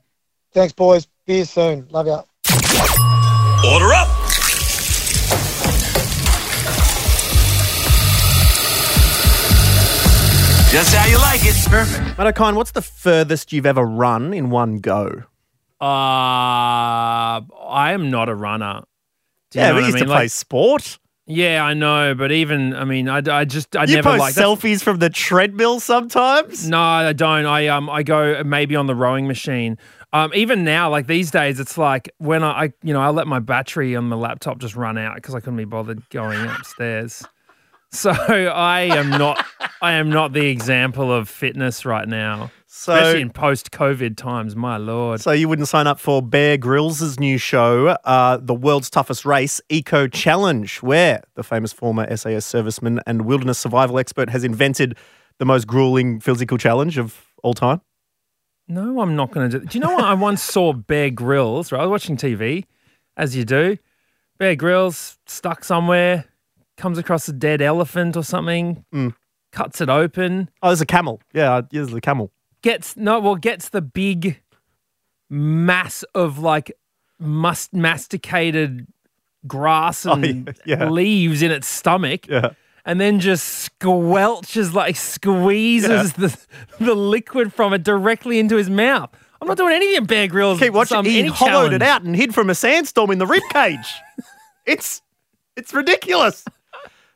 thanks, 0.53 0.73
boys. 0.73 1.07
Be 1.27 1.35
here 1.37 1.45
soon. 1.45 1.87
Love 1.91 2.07
ya. 2.07 2.23
Order 3.73 3.93
up. 3.93 4.09
Just 10.71 10.95
how 10.95 11.07
you 11.07 11.17
like 11.17 11.41
it. 11.45 11.55
Perfect. 11.71 12.19
Matt 12.19 12.35
Okine, 12.35 12.55
what's 12.55 12.73
the 12.73 12.83
furthest 12.83 13.55
you've 13.55 13.65
ever 13.65 13.83
run 13.85 14.35
in 14.35 14.51
one 14.51 14.81
go? 14.81 15.23
Uh, 15.81 17.41
I 17.41 17.93
am 17.93 18.11
not 18.11 18.29
a 18.29 18.35
runner. 18.35 18.83
Do 19.51 19.59
you 19.61 19.65
yeah, 19.65 19.71
know 19.71 19.77
we 19.77 19.81
what 19.81 19.85
I 19.85 19.89
used 19.89 19.99
to 19.99 20.05
play 20.05 20.15
Like- 20.25 20.31
sport. 20.31 20.99
Yeah, 21.29 21.63
I 21.63 21.75
know, 21.75 22.15
but 22.15 22.33
even 22.33 22.75
I 22.75 22.85
mean, 22.85 23.09
I, 23.09 23.21
I 23.29 23.45
just 23.45 23.77
I 23.77 23.85
You 23.85 23.97
never 23.97 24.11
post 24.11 24.21
like 24.21 24.35
selfies 24.35 24.83
from 24.83 24.99
the 24.99 25.11
treadmill 25.11 25.79
sometimes. 25.79 26.69
No, 26.69 26.81
I 26.81 27.13
don't. 27.13 27.45
I 27.45 27.69
um 27.69 27.91
I 27.91 28.03
go 28.03 28.43
maybe 28.45 28.75
on 28.75 28.87
the 28.87 28.95
rowing 28.95 29.29
machine. 29.29 29.77
Um, 30.15 30.33
even 30.35 30.65
now, 30.65 30.89
like 30.89 31.07
these 31.07 31.31
days, 31.31 31.61
it's 31.61 31.77
like 31.77 32.11
when 32.17 32.43
I, 32.43 32.51
I 32.51 32.73
you 32.83 32.95
know 32.95 33.01
I 33.03 33.11
let 33.11 33.27
my 33.27 33.41
battery 33.41 33.95
on 33.95 34.09
the 34.09 34.17
laptop 34.17 34.59
just 34.59 34.75
run 34.75 34.97
out 34.97 35.17
because 35.17 35.35
I 35.35 35.41
couldn't 35.41 35.59
be 35.59 35.67
bothered 35.67 36.09
going 36.09 36.41
upstairs. 36.47 37.23
So 37.91 38.11
I 38.29 38.81
am 38.83 39.11
not 39.11 39.45
I 39.83 39.93
am 39.93 40.09
not 40.09 40.33
the 40.33 40.47
example 40.47 41.13
of 41.13 41.29
fitness 41.29 41.85
right 41.85 42.09
now, 42.09 42.51
So, 42.81 42.95
especially 42.95 43.23
in 43.23 43.31
post-COVID 43.31 44.17
times. 44.17 44.55
My 44.55 44.77
lord. 44.77 45.21
so 45.21 45.33
you 45.33 45.49
wouldn't 45.49 45.67
sign 45.67 45.89
up 45.89 45.99
for 45.99 46.23
Bear 46.23 46.57
Grylls' 46.57 47.19
new 47.19 47.37
show, 47.37 47.89
uh, 48.05 48.37
The 48.41 48.55
World's 48.55 48.89
Toughest 48.89 49.25
Race, 49.25 49.61
Eco 49.69 50.07
Challenge, 50.07 50.77
where 50.81 51.23
the 51.35 51.43
famous 51.43 51.73
former 51.73 52.05
SAS 52.17 52.47
serviceman 52.47 53.01
and 53.05 53.23
wilderness 53.23 53.59
survival 53.59 53.99
expert 53.99 54.31
has 54.31 54.45
invented 54.45 54.97
the 55.39 55.45
most 55.45 55.67
grueling 55.67 56.21
physical 56.21 56.57
challenge 56.57 56.99
of 56.99 57.27
all 57.43 57.53
time. 57.53 57.81
No, 58.69 59.01
I'm 59.01 59.17
not 59.17 59.33
going 59.33 59.51
to 59.51 59.59
do. 59.59 59.67
Do 59.67 59.77
you 59.77 59.83
know 59.83 59.95
what? 59.95 60.05
I 60.05 60.15
once 60.15 60.41
saw 60.41 60.73
Bear 60.73 61.11
Grylls. 61.11 61.73
Right, 61.73 61.81
I 61.81 61.87
was 61.87 61.91
watching 61.91 62.17
TV, 62.17 62.65
as 63.17 63.35
you 63.35 63.45
do. 63.45 63.77
Bear 64.39 64.55
Grylls 64.55 65.19
stuck 65.27 65.65
somewhere, 65.65 66.27
comes 66.77 66.97
across 66.97 67.27
a 67.29 67.33
dead 67.33 67.61
elephant 67.61 68.17
or 68.17 68.23
something, 68.23 68.85
Mm. 68.95 69.15
cuts 69.51 69.81
it 69.81 69.89
open, 69.89 70.49
Oh, 70.63 70.69
there's 70.69 70.81
a 70.81 70.87
camel. 70.87 71.21
Yeah, 71.35 71.63
there's 71.73 71.89
the 71.91 72.01
camel. 72.01 72.31
Gets 72.63 72.97
no, 72.97 73.21
well, 73.21 73.37
gets 73.37 73.69
the 73.71 73.83
big 73.83 74.41
mass 75.31 76.03
of 76.15 76.39
like 76.39 76.73
must 77.19 77.73
masticated 77.75 78.87
grass 79.47 80.07
Oh, 80.07 80.13
and 80.13 80.55
yeah, 80.65 80.79
yeah. 80.85 80.89
leaves 80.91 81.43
in 81.43 81.51
its 81.51 81.67
stomach. 81.69 82.27
Yeah. 82.29 82.51
And 82.85 82.99
then 83.01 83.21
just 83.21 83.69
squelches, 83.81 84.73
like 84.73 84.97
squeezes 84.97 86.15
the 86.15 86.37
the 86.81 86.95
liquid 86.95 87.53
from 87.53 87.73
it 87.75 87.83
directly 87.83 88.39
into 88.39 88.57
his 88.57 88.71
mouth. 88.71 89.11
I'm 89.41 89.47
not 89.47 89.57
doing 89.59 89.75
anything 89.75 90.05
Bear 90.07 90.27
Grylls. 90.27 90.59
Keep 90.59 90.73
watching. 90.73 90.97
some- 90.97 91.05
He 91.05 91.27
hollowed 91.27 91.73
it 91.73 91.83
out 91.83 92.03
and 92.03 92.17
hid 92.17 92.35
from 92.35 92.49
a 92.51 92.55
sandstorm 92.55 93.11
in 93.11 93.19
the 93.19 93.27
rib 93.27 93.43
cage. 93.53 93.87
it's 94.67 95.03
it's 95.57 95.75
ridiculous. 95.75 96.45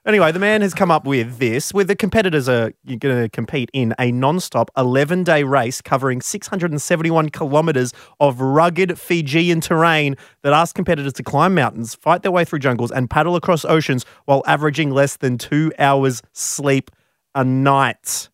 Anyway, 0.05 0.33
the 0.33 0.39
man 0.41 0.63
has 0.63 0.75
come 0.75 0.91
up 0.91 1.07
with 1.07 1.39
this. 1.39 1.73
Where 1.73 1.85
the 1.85 1.95
competitors 1.95 2.49
you're 2.49 2.99
going 2.99 3.23
to 3.23 3.29
compete 3.29 3.71
in 3.73 3.95
a 4.01 4.11
non-stop 4.11 4.69
11-day 4.77 5.45
race 5.45 5.81
covering 5.81 6.21
671 6.21 7.29
kilometres 7.29 7.93
of 8.19 8.41
rugged 8.41 8.99
Fijian 8.99 9.61
terrain 9.61 10.17
that 10.43 10.53
asks 10.53 10.73
competitors 10.73 11.13
to 11.13 11.23
climb 11.23 11.55
mountains, 11.55 11.95
fight 11.95 12.23
their 12.23 12.33
way 12.33 12.45
through 12.45 12.59
jungles, 12.59 12.91
and 12.91 13.09
paddle 13.09 13.37
across 13.37 13.65
oceans 13.65 14.05
while 14.25 14.43
averaging 14.45 14.91
less 14.91 15.19
than 15.19 15.39
two 15.39 15.73
hours 15.79 16.21
sleep 16.33 16.91
a 17.37 17.45
night. 17.45 18.29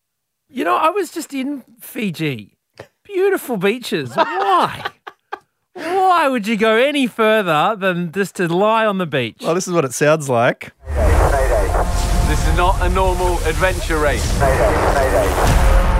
You 0.49 0.63
know, 0.63 0.75
I 0.75 0.89
was 0.89 1.11
just 1.11 1.35
in 1.35 1.63
Fiji. 1.79 2.57
Beautiful 3.03 3.57
beaches. 3.57 4.15
Why? 4.15 4.89
Why 5.73 6.27
would 6.27 6.47
you 6.47 6.57
go 6.57 6.75
any 6.75 7.05
further 7.05 7.75
than 7.77 8.11
just 8.11 8.35
to 8.37 8.47
lie 8.47 8.87
on 8.87 8.97
the 8.97 9.05
beach? 9.05 9.37
Well, 9.41 9.53
this 9.53 9.67
is 9.67 9.73
what 9.73 9.85
it 9.85 9.93
sounds 9.93 10.27
like. 10.29 10.71
This 12.29 12.47
is 12.47 12.55
not 12.55 12.79
a 12.81 12.89
normal 12.89 13.39
adventure 13.39 13.97
race. 13.97 14.39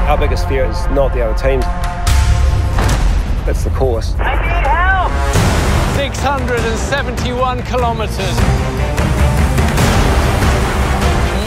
Our 0.07 0.15
biggest 0.15 0.47
fear 0.47 0.65
is 0.65 0.77
not 0.89 1.11
the 1.11 1.23
other 1.23 1.35
teams. 1.35 1.65
It's 3.49 3.63
the 3.63 3.71
course. 3.71 4.13
I 4.19 4.35
need 4.37 4.67
help! 4.69 5.11
671 5.97 7.63
kilometers. 7.63 8.37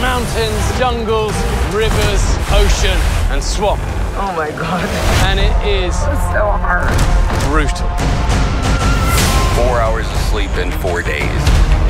Mountains, 0.01 0.77
jungles, 0.77 1.33
rivers, 1.71 2.21
ocean, 2.51 2.99
and 3.31 3.41
swamp. 3.41 3.79
Oh 4.19 4.33
my 4.35 4.51
god. 4.51 4.83
And 5.23 5.39
it 5.39 5.55
is 5.65 5.95
so 5.95 6.51
hard. 6.59 6.91
brutal. 7.47 7.87
Four 9.55 9.79
hours 9.79 10.05
of 10.11 10.17
sleep 10.27 10.51
in 10.57 10.71
four 10.81 11.01
days. 11.01 11.82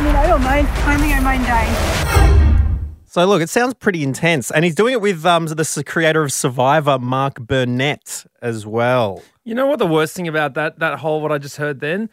I 0.00 0.02
mean, 0.02 0.16
I 0.16 0.26
don't 0.26 0.42
mind 0.42 0.66
climbing, 0.68 1.12
I 1.12 1.20
mind 1.20 1.44
dying. 1.44 2.78
So 3.04 3.26
look, 3.26 3.42
it 3.42 3.50
sounds 3.50 3.74
pretty 3.74 4.02
intense, 4.02 4.50
and 4.50 4.64
he's 4.64 4.74
doing 4.74 4.94
it 4.94 5.02
with 5.02 5.26
um, 5.26 5.44
the 5.44 5.84
creator 5.86 6.22
of 6.22 6.32
Survivor, 6.32 6.98
Mark 6.98 7.38
Burnett, 7.38 8.24
as 8.40 8.64
well. 8.64 9.22
You 9.44 9.54
know 9.54 9.66
what 9.66 9.78
the 9.78 9.86
worst 9.86 10.14
thing 10.16 10.26
about 10.26 10.54
that 10.54 10.78
that 10.78 11.00
whole 11.00 11.20
what 11.20 11.32
I 11.32 11.36
just 11.36 11.58
heard 11.58 11.80
then? 11.80 12.08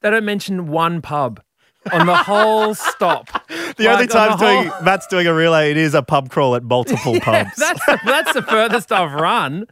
They 0.00 0.10
don't 0.10 0.24
mention 0.24 0.68
one 0.68 1.02
pub 1.02 1.42
on 1.92 2.06
the 2.06 2.14
whole 2.14 2.72
stop. 2.76 3.48
The 3.48 3.88
only 3.90 4.06
Like, 4.06 4.14
on 4.14 4.28
time 4.28 4.38
the 4.38 4.44
doing 4.44 4.66
whole- 4.68 4.82
Matt's 4.82 5.06
doing 5.08 5.26
a 5.26 5.34
relay, 5.34 5.72
it 5.72 5.76
is 5.78 5.94
a 5.94 6.02
pub 6.04 6.30
crawl 6.30 6.54
at 6.54 6.62
multiple 6.62 7.18
pubs. 7.20 7.56
That's 7.56 7.84
the, 7.86 7.98
that's 8.06 8.32
the 8.32 8.42
furthest 8.42 8.92
I've 8.92 9.12
run. 9.14 9.66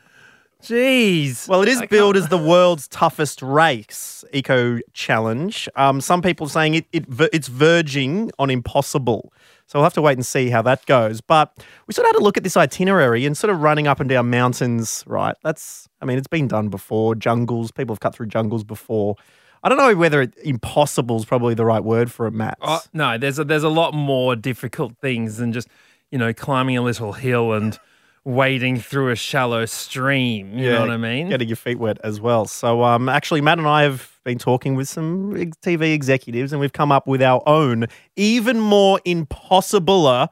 Jeez. 0.63 1.49
Well, 1.49 1.63
it 1.63 1.69
is 1.69 1.83
billed 1.89 2.17
as 2.17 2.29
the 2.29 2.39
world's 2.53 2.89
toughest 2.89 3.43
race 3.43 4.25
eco 4.33 4.79
challenge. 4.93 5.69
Um, 5.77 6.01
some 6.01 6.23
people 6.23 6.47
are 6.47 6.51
saying 6.51 6.75
it, 6.75 6.87
it 6.93 7.05
it's 7.33 7.49
verging 7.49 8.31
on 8.39 8.51
impossible. 8.51 9.33
So 9.67 9.79
we'll 9.79 9.85
have 9.85 9.95
to 9.95 10.03
wait 10.03 10.15
and 10.15 10.27
see 10.27 10.51
how 10.51 10.63
that 10.63 10.85
goes. 10.87 11.21
But 11.21 11.57
we 11.87 11.95
sort 11.95 12.07
of 12.07 12.15
had 12.15 12.21
a 12.21 12.25
look 12.25 12.37
at 12.37 12.43
this 12.43 12.57
itinerary 12.57 13.25
and 13.25 13.37
sort 13.37 13.53
of 13.53 13.63
running 13.63 13.87
up 13.87 14.01
and 14.01 14.09
down 14.09 14.29
mountains, 14.29 15.05
right? 15.07 15.37
That's, 15.45 15.89
I 16.03 16.07
mean, 16.07 16.19
it's 16.19 16.27
been 16.27 16.49
done 16.49 16.69
before. 16.71 17.15
Jungles, 17.15 17.71
people 17.71 17.95
have 17.95 18.01
cut 18.01 18.15
through 18.15 18.27
jungles 18.27 18.65
before. 18.65 19.15
I 19.63 19.69
don't 19.69 19.79
know 19.79 19.95
whether 19.95 20.23
it, 20.23 20.35
impossible 20.43 21.19
is 21.19 21.25
probably 21.25 21.55
the 21.55 21.65
right 21.65 21.85
word 21.85 22.11
for 22.11 22.27
it, 22.27 22.33
Matt. 22.33 22.59
Oh, 22.63 22.81
no, 22.93 23.17
there's 23.17 23.39
a, 23.39 23.45
there's 23.45 23.63
a 23.63 23.69
lot 23.69 23.95
more 23.95 24.35
difficult 24.35 24.97
things 24.99 25.37
than 25.37 25.53
just 25.53 25.69
you 26.11 26.19
know 26.19 26.33
climbing 26.33 26.77
a 26.77 26.83
little 26.83 27.13
hill 27.13 27.53
and 27.53 27.79
wading 28.25 28.79
through 28.79 29.11
a 29.11 29.17
shallow 29.17 29.67
stream. 29.67 30.59
You 30.59 30.73
know 30.73 30.81
what 30.81 30.91
I 30.91 30.97
mean? 30.97 31.29
Getting 31.29 31.49
your 31.49 31.57
feet 31.57 31.79
wet 31.79 31.99
as 32.05 32.21
well. 32.21 32.45
So, 32.47 32.83
um, 32.83 33.09
actually, 33.09 33.41
Matt 33.41 33.59
and 33.59 33.67
I 33.67 33.83
have 33.83 34.19
been 34.25 34.39
talking 34.39 34.75
with 34.75 34.89
some 34.89 35.33
TV 35.63 35.95
executives, 35.95 36.53
and 36.53 36.61
we've 36.61 36.73
come 36.73 36.93
up 36.93 37.07
with 37.07 37.23
our 37.23 37.43
own, 37.47 37.87
even 38.17 38.61
more 38.61 39.01
impossibler 39.07 40.29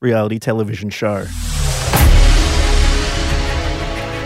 reality 0.00 0.38
television 0.38 0.90
show. 0.90 1.24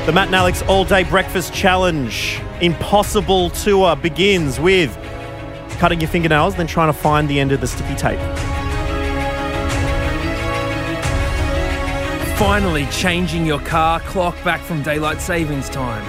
The 0.07 0.13
Matt 0.13 0.27
and 0.27 0.35
Alex 0.35 0.63
All 0.63 0.85
Day 0.85 1.05
Breakfast 1.05 1.55
Challenge 1.55 2.41
Impossible 2.61 3.51
Tour 3.51 3.95
begins 3.97 4.59
with 4.59 4.97
cutting 5.79 6.01
your 6.01 6.11
fingernails, 6.11 6.57
then 6.57 6.67
trying 6.67 6.89
to 6.89 6.99
find 6.99 7.29
the 7.29 7.39
end 7.39 7.53
of 7.53 7.61
the 7.61 7.67
sticky 7.67 7.95
tape. 7.95 8.19
Finally, 12.41 12.87
changing 12.87 13.45
your 13.45 13.61
car 13.61 14.01
clock 14.01 14.35
back 14.43 14.63
from 14.63 14.83
daylight 14.83 15.21
savings 15.21 15.69
time. 15.69 16.03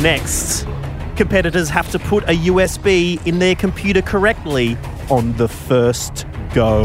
Next, 0.00 0.64
competitors 1.16 1.68
have 1.68 1.90
to 1.90 1.98
put 1.98 2.22
a 2.28 2.36
USB 2.46 3.20
in 3.26 3.40
their 3.40 3.56
computer 3.56 4.02
correctly 4.02 4.78
on 5.10 5.32
the 5.36 5.48
first 5.48 6.26
go. 6.54 6.84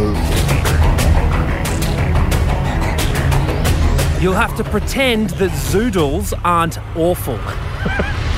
You'll 4.20 4.34
have 4.34 4.58
to 4.58 4.64
pretend 4.64 5.30
that 5.38 5.52
zoodles 5.52 6.34
aren't 6.44 6.80
awful. 6.98 7.38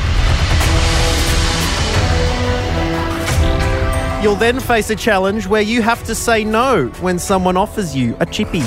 You'll 4.22 4.36
then 4.36 4.60
face 4.60 4.92
a 4.92 4.96
challenge 4.96 5.48
where 5.48 5.64
you 5.64 5.82
have 5.82 6.04
to 6.04 6.14
say 6.14 6.44
no 6.44 6.88
when 7.02 7.18
someone 7.18 7.58
offers 7.58 7.96
you 7.96 8.16
a 8.20 8.26
chippy. 8.26 8.60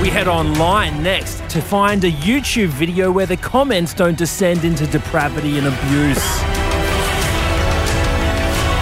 We 0.00 0.08
head 0.08 0.26
online 0.26 1.02
next 1.02 1.46
to 1.50 1.60
find 1.60 2.02
a 2.04 2.10
YouTube 2.10 2.68
video 2.68 3.12
where 3.12 3.26
the 3.26 3.36
comments 3.36 3.92
don't 3.92 4.16
descend 4.16 4.64
into 4.64 4.86
depravity 4.86 5.58
and 5.58 5.66
abuse. 5.66 6.24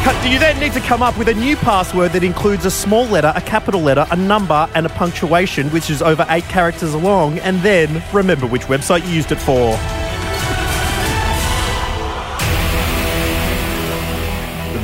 Cut- 0.05 0.31
You 0.31 0.39
then 0.39 0.61
need 0.61 0.73
to 0.75 0.81
come 0.81 1.03
up 1.03 1.19
with 1.19 1.29
a 1.29 1.35
new 1.35 1.57
password 1.57 2.13
that 2.13 2.23
includes 2.23 2.65
a 2.67 2.71
small 2.71 3.05
letter, 3.07 3.33
a 3.35 3.41
capital 3.41 3.81
letter, 3.81 4.07
a 4.13 4.17
number, 4.17 4.69
and 4.77 4.87
a 4.87 4.91
punctuation, 4.91 5.71
which 5.71 5.91
is 5.91 6.03
over 6.03 6.25
eight 6.29 6.45
characters 6.45 6.95
long, 6.95 7.39
and 7.41 7.61
then 7.63 8.01
remember 8.13 8.47
which 8.47 8.63
website 8.67 9.05
you 9.09 9.13
used 9.15 9.33
it 9.33 9.41
for. 9.41 9.77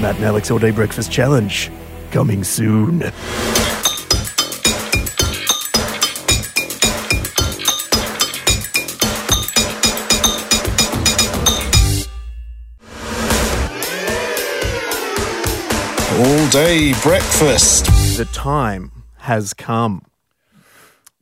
Matt 0.01 0.17
and 0.17 0.25
Alex 0.25 0.51
All 0.51 0.59
Day 0.59 0.71
Breakfast 0.71 1.13
Challenge, 1.13 1.71
coming 2.11 2.43
soon. 2.43 3.03
All 3.03 3.11
day 16.49 16.95
breakfast. 17.03 17.85
The 18.17 18.27
time 18.33 19.05
has 19.19 19.53
come. 19.53 20.07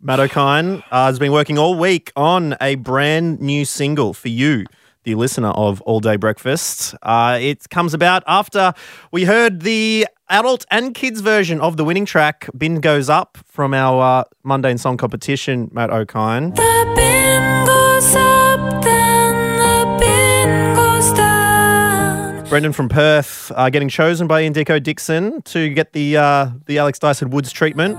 Matt 0.00 0.20
Okine 0.20 0.84
uh, 0.92 1.06
has 1.06 1.18
been 1.18 1.32
working 1.32 1.58
all 1.58 1.76
week 1.76 2.12
on 2.14 2.54
a 2.60 2.76
brand 2.76 3.40
new 3.40 3.64
single 3.64 4.14
for 4.14 4.28
you, 4.28 4.64
the 5.04 5.14
listener 5.14 5.48
of 5.50 5.80
All 5.82 6.00
Day 6.00 6.16
Breakfast. 6.16 6.94
Uh, 7.02 7.38
it 7.40 7.68
comes 7.70 7.94
about 7.94 8.22
after 8.26 8.72
we 9.12 9.24
heard 9.24 9.62
the 9.62 10.06
adult 10.28 10.64
and 10.70 10.94
kids 10.94 11.20
version 11.20 11.60
of 11.60 11.76
the 11.76 11.84
winning 11.84 12.04
track, 12.04 12.48
Bin 12.56 12.80
Goes 12.80 13.08
Up, 13.08 13.38
from 13.46 13.72
our 13.74 14.20
uh, 14.20 14.24
mundane 14.42 14.78
song 14.78 14.96
competition, 14.96 15.70
Matt 15.72 15.90
Okine. 15.90 16.54
The 16.54 16.92
bin 16.96 17.66
goes 17.66 18.14
up, 18.14 18.82
then 18.82 19.58
the 19.58 19.96
bin 19.98 20.74
goes 20.76 21.12
down. 21.16 22.44
Brendan 22.48 22.72
from 22.72 22.88
Perth 22.88 23.50
uh, 23.54 23.70
getting 23.70 23.88
chosen 23.88 24.26
by 24.26 24.42
Ian 24.42 24.52
Dicko 24.54 24.82
Dickson 24.82 25.40
to 25.42 25.68
get 25.70 25.92
the 25.92 26.16
uh, 26.16 26.50
the 26.66 26.78
Alex 26.78 26.98
Dyson 26.98 27.30
Woods 27.30 27.52
treatment, 27.52 27.96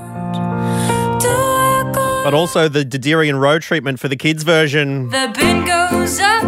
but 2.23 2.33
also 2.33 2.67
the 2.67 2.83
Diderian 2.83 3.39
Road 3.39 3.61
treatment 3.61 3.99
for 3.99 4.07
the 4.07 4.15
kids 4.15 4.43
version. 4.43 5.09
The 5.09 5.31
bin 5.37 5.65
goes 5.65 6.19
up, 6.19 6.43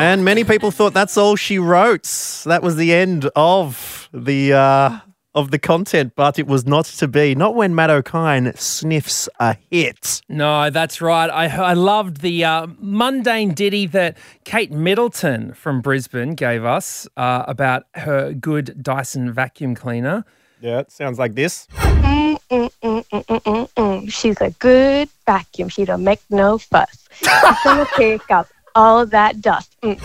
And 0.00 0.24
many 0.24 0.44
people 0.44 0.70
thought 0.70 0.94
that's 0.94 1.18
all 1.18 1.36
she 1.36 1.58
wrote. 1.58 2.04
That 2.46 2.62
was 2.62 2.76
the 2.76 2.94
end 2.94 3.28
of 3.36 4.08
the 4.14 4.54
uh, 4.54 5.00
of 5.34 5.50
the 5.50 5.58
content, 5.58 6.14
but 6.16 6.38
it 6.38 6.46
was 6.46 6.66
not 6.66 6.86
to 6.86 7.06
be. 7.06 7.34
Not 7.34 7.54
when 7.54 7.74
Matt 7.74 7.90
Okine 7.90 8.56
sniffs 8.58 9.28
a 9.38 9.56
hit. 9.70 10.22
No, 10.28 10.70
that's 10.70 11.02
right. 11.02 11.28
I, 11.28 11.48
I 11.48 11.74
loved 11.74 12.22
the 12.22 12.44
uh, 12.44 12.66
mundane 12.78 13.52
ditty 13.52 13.86
that 13.88 14.16
Kate 14.44 14.72
Middleton 14.72 15.52
from 15.52 15.82
Brisbane 15.82 16.34
gave 16.34 16.64
us 16.64 17.06
uh, 17.18 17.44
about 17.46 17.84
her 17.94 18.32
good 18.32 18.82
Dyson 18.82 19.30
vacuum 19.32 19.74
cleaner. 19.74 20.24
Yeah, 20.62 20.80
it 20.80 20.90
sounds 20.90 21.18
like 21.18 21.34
this. 21.34 21.66
Mm, 21.72 22.38
mm, 22.50 23.68
mm. 23.76 24.12
She's 24.12 24.40
a 24.40 24.50
good 24.50 25.08
vacuum. 25.26 25.68
She 25.68 25.84
don't 25.84 26.04
make 26.04 26.20
no 26.30 26.58
fuss. 26.58 27.06
She's 27.12 27.28
gonna 27.64 27.86
pick 27.96 28.30
up 28.30 28.48
all 28.74 29.06
that 29.06 29.40
dust. 29.40 29.76
Mm. 29.82 29.98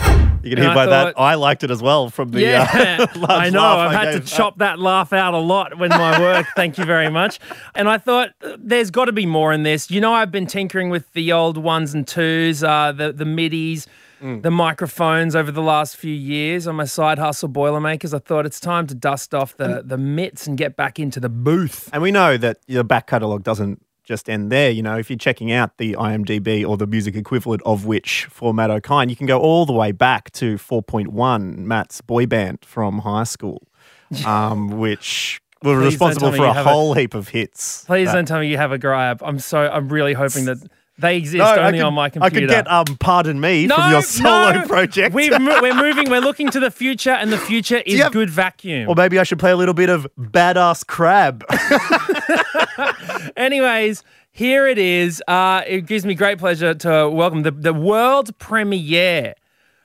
You 0.44 0.52
can 0.52 0.60
And 0.60 0.60
hear 0.60 0.70
I 0.70 0.76
by 0.76 0.86
that, 0.86 1.20
I 1.20 1.36
liked 1.36 1.64
it 1.64 1.72
as 1.72 1.82
well 1.82 2.10
from 2.12 2.30
the 2.30 2.42
Yeah, 2.42 2.68
uh, 3.16 3.26
I 3.30 3.50
know. 3.50 3.62
laugh 3.62 3.90
I've 3.90 3.96
I 3.96 4.06
had 4.06 4.12
to 4.14 4.20
gave. 4.20 4.28
chop 4.28 4.58
that 4.60 4.78
laugh 4.80 5.12
out 5.12 5.34
a 5.34 5.40
lot 5.40 5.78
when 5.80 5.90
my 5.90 6.20
work. 6.28 6.46
Thank 6.56 6.78
you 6.78 6.86
very 6.86 7.10
much. 7.10 7.40
And 7.74 7.90
I 7.90 7.98
thought 7.98 8.30
uh, 8.44 8.56
there's 8.60 8.92
got 8.92 9.06
to 9.06 9.12
be 9.12 9.26
more 9.26 9.52
in 9.54 9.64
this. 9.64 9.90
You 9.90 10.02
know, 10.02 10.14
I've 10.14 10.32
been 10.32 10.46
tinkering 10.46 10.90
with 10.92 11.12
the 11.14 11.32
old 11.32 11.58
ones 11.58 11.94
and 11.96 12.08
twos, 12.08 12.64
uh, 12.64 12.92
the 12.92 13.12
the 13.12 13.26
midis, 13.26 13.88
Mm. 14.24 14.44
the 14.44 14.50
microphones 14.50 15.36
over 15.36 15.52
the 15.52 15.62
last 15.62 15.98
few 15.98 16.14
years 16.14 16.68
on 16.68 16.76
my 16.76 16.86
side 16.86 17.20
hustle 17.20 17.50
Boilermakers. 17.50 18.14
I 18.14 18.20
thought 18.20 18.46
it's 18.46 18.62
time 18.62 18.88
to 18.88 18.96
dust 18.96 19.36
off 19.36 19.58
the 19.58 19.84
the 19.86 19.98
mitts 19.98 20.48
and 20.48 20.58
get 20.58 20.78
back 20.78 21.00
into 21.00 21.20
the 21.20 21.28
booth. 21.28 21.90
And 21.92 22.02
we 22.02 22.12
know 22.12 22.38
that 22.38 22.60
your 22.66 22.86
back 22.86 23.08
catalogue 23.08 23.44
doesn't 23.44 23.85
just 24.06 24.30
end 24.30 24.52
there. 24.52 24.70
You 24.70 24.84
know, 24.84 24.98
if 24.98 25.10
you're 25.10 25.18
checking 25.18 25.52
out 25.52 25.78
the 25.78 25.94
IMDb 25.94 26.68
or 26.68 26.78
the 26.78 26.88
music 26.88 27.16
equivalent 27.16 27.62
of 27.66 27.86
which 27.86 28.26
for 28.26 28.54
Matt 28.54 28.70
Okine, 28.70 29.10
you 29.10 29.16
can 29.16 29.28
go 29.28 29.40
all 29.40 29.66
the 29.66 29.74
way 29.74 29.92
back 29.92 30.32
to 30.34 30.56
4.1, 30.56 31.58
Matt's 31.58 32.02
boy 32.02 32.26
band 32.26 32.60
from 32.64 33.00
high 33.00 33.24
school, 33.24 33.68
um, 34.26 34.70
which 34.78 35.42
were 35.64 35.80
Please 35.80 35.86
responsible 35.94 36.32
for 36.32 36.46
a 36.46 36.54
have 36.54 36.66
a- 36.66 36.70
whole 36.70 36.94
heap 36.94 37.14
of 37.14 37.30
hits. 37.30 37.84
Please 37.86 38.08
that- 38.08 38.14
don't 38.14 38.28
tell 38.28 38.40
me 38.40 38.48
you 38.48 38.58
have 38.58 38.72
a 38.72 38.78
gripe. 38.78 39.22
I'm 39.24 39.40
so 39.40 39.60
I'm 39.68 39.90
really 39.90 40.14
hoping 40.14 40.46
that 40.46 40.58
they 40.98 41.18
exist 41.18 41.40
No, 41.40 41.56
only 41.58 41.80
could- 41.80 41.86
on 41.86 41.94
my 41.94 42.10
computer. 42.10 42.36
I 42.38 42.40
could 42.40 42.50
get 42.50 42.72
um, 42.72 42.86
Pardon 43.00 43.40
Me 43.40 43.68
from 43.68 43.92
your 43.92 44.02
solo 44.02 44.52
no. 44.54 44.66
project. 44.68 45.14
We've 45.14 45.38
mo- 45.42 45.60
we're 45.62 45.74
moving. 45.82 46.10
We're 46.10 46.22
looking 46.22 46.50
to 46.52 46.60
the 46.60 46.72
future, 46.72 47.12
and 47.12 47.32
the 47.34 47.38
future 47.38 47.78
is 47.86 48.00
have- 48.02 48.12
good 48.14 48.30
vacuum. 48.30 48.88
or 48.90 48.96
maybe 48.96 49.20
I 49.20 49.24
should 49.24 49.40
play 49.40 49.52
a 49.52 49.58
little 49.58 49.74
bit 49.74 49.90
of 49.90 50.08
Badass 50.18 50.88
Crab. 50.88 51.44
Anyways, 53.38 54.04
here 54.32 54.68
it 54.68 54.78
is. 54.78 55.22
Uh, 55.28 55.62
it 55.68 55.86
gives 55.86 56.06
me 56.06 56.16
great 56.16 56.38
pleasure 56.38 56.74
to 56.74 57.10
welcome 57.10 57.44
the, 57.44 57.52
the 57.52 57.74
world 57.74 58.38
premiere. 58.40 59.36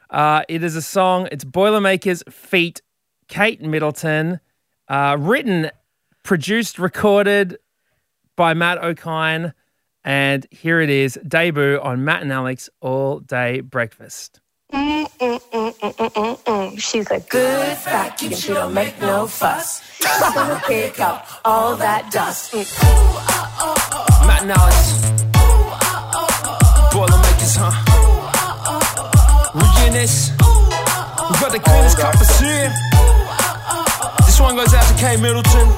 Uh, 0.08 0.42
it 0.48 0.62
is 0.64 0.74
a 0.76 0.82
song, 0.82 1.28
it's 1.30 1.44
Boilermakers 1.44 2.22
feat 2.28 2.82
Kate 3.28 3.62
Middleton, 3.62 4.40
uh, 4.88 5.16
written, 5.20 5.70
produced, 6.24 6.78
recorded 6.80 7.58
by 8.34 8.52
Matt 8.54 8.80
Okine. 8.80 9.52
And 10.04 10.46
here 10.50 10.80
it 10.80 10.90
is, 10.90 11.18
debut 11.26 11.78
on 11.80 12.04
Matt 12.04 12.22
and 12.22 12.32
Alex 12.32 12.68
All 12.80 13.18
Day 13.20 13.60
Breakfast. 13.60 14.40
Mm-mm-mm-mm-mm-mm. 14.72 16.80
She's 16.80 17.10
a 17.10 17.18
good 17.20 17.76
vacuum. 17.78 18.32
She 18.32 18.52
don't 18.54 18.72
make 18.72 18.98
no 19.00 19.26
fuss. 19.26 19.82
She's 19.96 20.20
gonna 20.34 20.60
pick 20.66 21.00
up 21.00 21.26
all 21.44 21.74
that 21.76 22.10
dust. 22.12 22.52
Mm. 22.52 22.66
Matt 24.26 24.42
and 24.42 24.52
Alex. 24.52 24.92
Boilermakers, 26.94 27.56
huh? 27.58 27.72
We 29.54 29.60
in 29.86 29.92
this. 29.92 30.30
We 30.30 30.36
got 31.40 31.52
the 31.52 31.58
cleanest 31.58 31.98
cup 31.98 32.14
of 32.14 32.20
here. 32.40 32.72
This 34.24 34.40
one 34.40 34.56
goes 34.56 34.72
out 34.72 34.86
to 34.88 34.94
Kay 34.94 35.16
Middleton. 35.20 35.68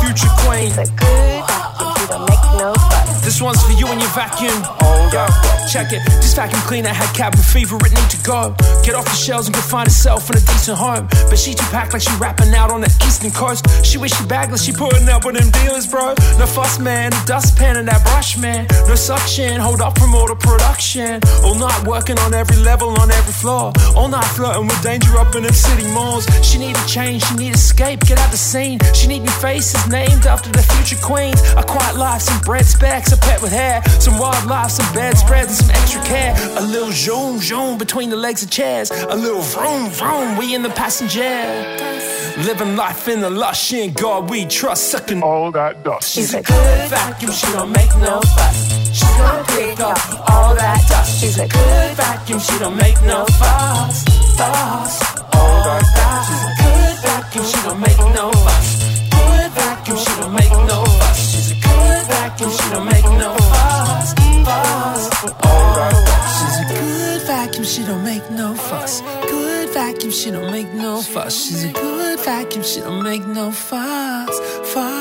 Future 0.00 0.30
queen. 0.46 0.70
She's 0.70 0.78
a 0.78 0.86
good 0.94 1.44
vacuum. 1.46 1.92
She 1.98 2.06
don't 2.06 2.24
make 2.28 2.44
no 2.58 2.72
fuss. 2.74 2.93
This 3.24 3.40
one's 3.40 3.62
for 3.64 3.72
you 3.72 3.86
and 3.88 4.00
your 4.00 4.10
vacuum. 4.10 4.62
Oh, 4.82 4.94
Yo, 5.12 5.26
check 5.68 5.92
it. 5.92 6.02
This 6.20 6.34
vacuum 6.34 6.60
cleaner 6.62 6.88
had 6.90 7.08
cabin 7.14 7.40
fever, 7.40 7.76
it 7.76 7.92
need 7.94 8.10
to 8.10 8.20
go. 8.22 8.54
Get 8.82 8.94
off 8.94 9.04
the 9.04 9.14
shelves 9.14 9.46
and 9.46 9.54
go 9.54 9.62
find 9.62 9.86
herself 9.86 10.28
in 10.28 10.36
a 10.36 10.40
decent 10.40 10.76
home. 10.76 11.08
But 11.30 11.38
she 11.38 11.54
too 11.54 11.64
packed 11.70 11.92
like 11.92 12.02
she 12.02 12.14
rapping 12.16 12.52
out 12.54 12.70
on 12.70 12.80
the 12.80 12.90
eastern 13.06 13.30
coast. 13.30 13.64
She 13.84 13.96
wish 13.96 14.12
she 14.12 14.26
bagless, 14.26 14.62
she 14.64 14.72
putting 14.72 15.08
up 15.08 15.24
with 15.24 15.36
them 15.36 15.50
dealers, 15.62 15.86
bro. 15.86 16.14
No 16.38 16.46
fuss, 16.46 16.78
man. 16.78 17.10
The 17.10 17.22
dustpan 17.26 17.76
and 17.76 17.88
that 17.88 18.02
brush, 18.02 18.36
man. 18.36 18.66
No 18.88 18.94
suction, 18.94 19.60
hold 19.60 19.80
up 19.80 19.98
from 19.98 20.14
all 20.14 20.26
the 20.26 20.36
production. 20.36 21.20
All 21.44 21.54
night 21.54 21.86
working 21.86 22.18
on 22.20 22.34
every 22.34 22.56
level, 22.56 22.90
on 23.00 23.10
every 23.10 23.32
floor. 23.32 23.72
All 23.96 24.08
night 24.08 24.28
flirting 24.36 24.66
with 24.66 24.82
danger 24.82 25.16
up 25.16 25.34
in 25.34 25.44
them 25.44 25.52
city 25.54 25.86
malls. 25.92 26.26
She 26.42 26.58
need 26.58 26.76
a 26.76 26.86
change, 26.86 27.24
she 27.24 27.34
need 27.36 27.54
escape, 27.54 28.00
get 28.00 28.18
out 28.18 28.30
the 28.30 28.36
scene. 28.36 28.78
She 28.92 29.06
need 29.06 29.20
new 29.20 29.36
faces 29.38 29.80
named 29.88 30.26
after 30.26 30.50
the 30.50 30.62
future 30.74 31.00
queens. 31.00 31.40
A 31.56 31.62
quiet 31.62 31.96
life, 31.96 32.22
some 32.22 32.40
bread 32.42 32.66
specs, 32.66 33.12
a 33.14 33.16
pet 33.18 33.40
with 33.40 33.52
hair, 33.52 33.82
some 34.00 34.18
wildlife, 34.18 34.70
some 34.70 34.94
bedspreads, 34.94 35.48
and 35.48 35.58
some 35.58 35.70
extra 35.70 36.02
care. 36.04 36.34
A 36.58 36.62
little 36.62 36.92
zoom, 36.92 37.38
zoom 37.38 37.78
between 37.78 38.10
the 38.10 38.16
legs 38.16 38.42
of 38.42 38.50
chairs. 38.50 38.90
A 38.90 39.16
little 39.16 39.42
vroom, 39.42 39.90
vroom, 39.90 40.36
we 40.36 40.54
in 40.54 40.62
the 40.62 40.70
passenger. 40.70 41.32
Living 42.48 42.76
life 42.76 43.06
in 43.08 43.20
the 43.20 43.30
lush, 43.30 43.72
in 43.72 43.92
God 43.92 44.28
we 44.28 44.44
trust, 44.46 44.90
sucking 44.90 45.22
all 45.22 45.52
that 45.52 45.84
dust. 45.84 46.12
She's 46.14 46.34
a 46.34 46.42
good 46.42 46.90
vacuum. 46.90 47.30
She 47.30 47.46
don't 47.52 47.70
make 47.70 47.94
no 47.98 48.20
fuss. 48.20 48.58
She's 48.92 49.14
gonna 49.18 49.44
pick 49.54 49.80
up 49.80 50.30
all 50.30 50.54
that 50.54 50.80
dust. 50.88 51.20
She's 51.20 51.38
a 51.38 51.46
good 51.46 51.90
vacuum. 51.96 52.40
She 52.40 52.58
don't 52.58 52.76
make 52.76 53.00
no 53.02 53.24
fuss. 53.38 54.04
Fuss. 54.38 54.94
All 55.32 55.58
that 55.66 55.84
dust. 55.94 56.28
She's 56.28 56.44
a 56.50 56.54
good 56.62 56.96
vacuum. 57.06 57.44
She 57.50 57.58
don't 57.62 57.80
make 57.80 57.98
no 58.18 58.30
fuss. 58.44 58.68
Good 59.14 59.50
vacuum. 59.52 59.98
She 59.98 60.12
don't 60.20 60.34
make 60.34 60.54
no 60.70 60.84
fuss. 60.98 61.18
She's 61.30 61.50
a 61.52 61.54
good 61.54 61.83
She 62.04 62.70
don't 62.70 62.84
make 62.84 63.04
no 63.04 63.34
fuss. 63.34 64.14
Fuss. 64.44 65.02
She's 66.36 66.58
a 66.60 66.66
good 66.68 67.22
vacuum, 67.26 67.64
she 67.64 67.82
don't 67.84 68.04
make 68.04 68.30
no 68.30 68.54
fuss. 68.54 69.00
Good 69.30 69.70
vacuum, 69.70 70.10
she 70.12 70.30
don't 70.30 70.50
make 70.50 70.70
no 70.74 71.00
fuss. 71.00 71.34
She's 71.34 71.64
a 71.64 71.72
good 71.72 72.20
vacuum, 72.20 72.62
she 72.62 72.80
don't 72.80 73.02
make 73.02 73.24
no 73.26 73.50
fuss. 73.50 74.38
Fuss, 74.72 74.93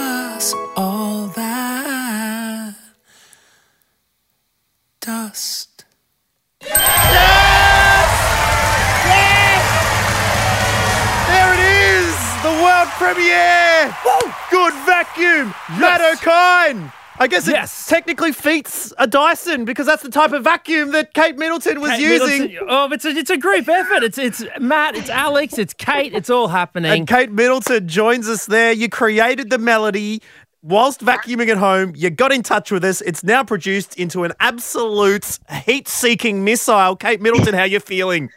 I 17.23 17.27
guess 17.27 17.47
it 17.47 17.51
Yes. 17.51 17.87
technically 17.87 18.33
feats 18.33 18.91
a 18.97 19.07
Dyson 19.07 19.63
because 19.63 19.85
that's 19.85 20.03
the 20.03 20.09
type 20.09 20.33
of 20.33 20.43
vacuum 20.43 20.91
that 20.91 21.13
Kate 21.13 21.37
Middleton 21.37 21.79
was 21.79 21.91
Kate 21.91 22.01
using. 22.01 22.41
Middleton- 22.41 22.67
oh, 22.69 22.89
it's 22.91 23.05
a, 23.05 23.09
it's 23.09 23.29
a 23.29 23.37
group 23.37 23.69
effort. 23.69 24.03
It's 24.03 24.17
it's 24.17 24.43
Matt, 24.59 24.95
it's 24.97 25.09
Alex, 25.09 25.57
it's 25.57 25.73
Kate. 25.73 26.13
It's 26.13 26.29
all 26.29 26.49
happening. 26.49 26.91
And 26.91 27.07
Kate 27.07 27.31
Middleton 27.31 27.87
joins 27.87 28.27
us 28.27 28.45
there. 28.45 28.73
You 28.73 28.89
created 28.89 29.49
the 29.49 29.57
melody 29.57 30.21
whilst 30.61 30.99
vacuuming 30.99 31.47
at 31.49 31.57
home. 31.57 31.93
You 31.95 32.09
got 32.09 32.33
in 32.33 32.43
touch 32.43 32.71
with 32.71 32.83
us. 32.83 32.99
It's 33.01 33.23
now 33.23 33.43
produced 33.43 33.95
into 33.97 34.25
an 34.25 34.33
absolute 34.41 35.39
heat-seeking 35.65 36.43
missile. 36.43 36.95
Kate 36.97 37.21
Middleton, 37.21 37.53
how 37.53 37.63
you 37.63 37.79
feeling? 37.79 38.29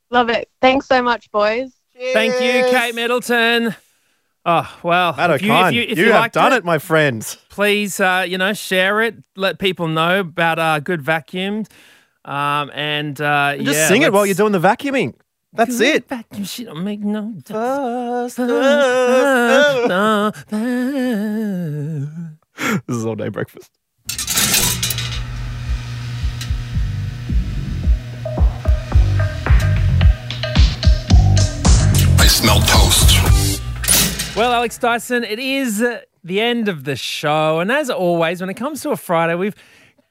Love 0.10 0.30
it. 0.30 0.50
Thanks 0.62 0.88
so 0.88 1.02
much, 1.02 1.32
boys. 1.32 1.74
Thank 2.14 2.34
you, 2.36 2.70
Kate 2.72 2.96
Middleton. 2.96 3.76
Oh 4.46 4.80
well, 4.84 5.14
Matt 5.16 5.32
if 5.32 5.42
you, 5.42 5.52
Okine, 5.52 5.70
if 5.70 5.74
you, 5.74 5.82
if 5.84 5.98
you, 5.98 6.06
you 6.06 6.12
have 6.12 6.32
done 6.34 6.52
it. 6.52 6.66
my 6.66 6.78
friends. 6.78 7.38
please, 7.50 8.00
uh, 8.00 8.26
you 8.28 8.38
know, 8.38 8.52
share 8.52 9.02
it. 9.02 9.16
Let 9.38 9.58
people 9.58 9.88
know 9.88 10.20
about 10.20 10.60
uh, 10.60 10.80
good 10.82 11.02
vacuums. 11.02 11.70
Um, 12.26 12.72
and 12.74 13.20
uh, 13.20 13.56
Just 13.58 13.78
yeah, 13.78 13.88
sing 13.88 14.02
it 14.02 14.14
while 14.14 14.26
you're 14.26 14.36
doing 14.36 14.54
the 14.54 14.60
vacuuming. 14.60 15.14
That's 15.52 15.80
it. 15.82 16.08
Vacuum 16.08 16.46
shit 16.46 16.66
don't 16.66 16.84
make 16.84 17.02
no 17.02 17.34
This 22.88 22.98
is 22.98 23.06
all 23.06 23.16
day 23.16 23.30
breakfast. 23.30 23.70
I 32.20 32.28
smell 32.28 32.60
toast. 32.62 33.20
Well, 34.36 34.52
Alex 34.52 34.78
Dyson, 34.80 35.24
it 35.24 35.38
is 35.38 35.82
uh, 35.82 36.02
the 36.24 36.42
end 36.42 36.68
of 36.68 36.86
the 36.86 36.96
show. 36.96 37.60
And 37.60 37.72
as 37.72 37.90
always, 37.90 38.42
when 38.42 38.50
it 38.50 38.56
comes 38.56 38.82
to 38.82 38.90
a 38.92 38.98
Friday, 38.98 39.36
we've 39.36 39.56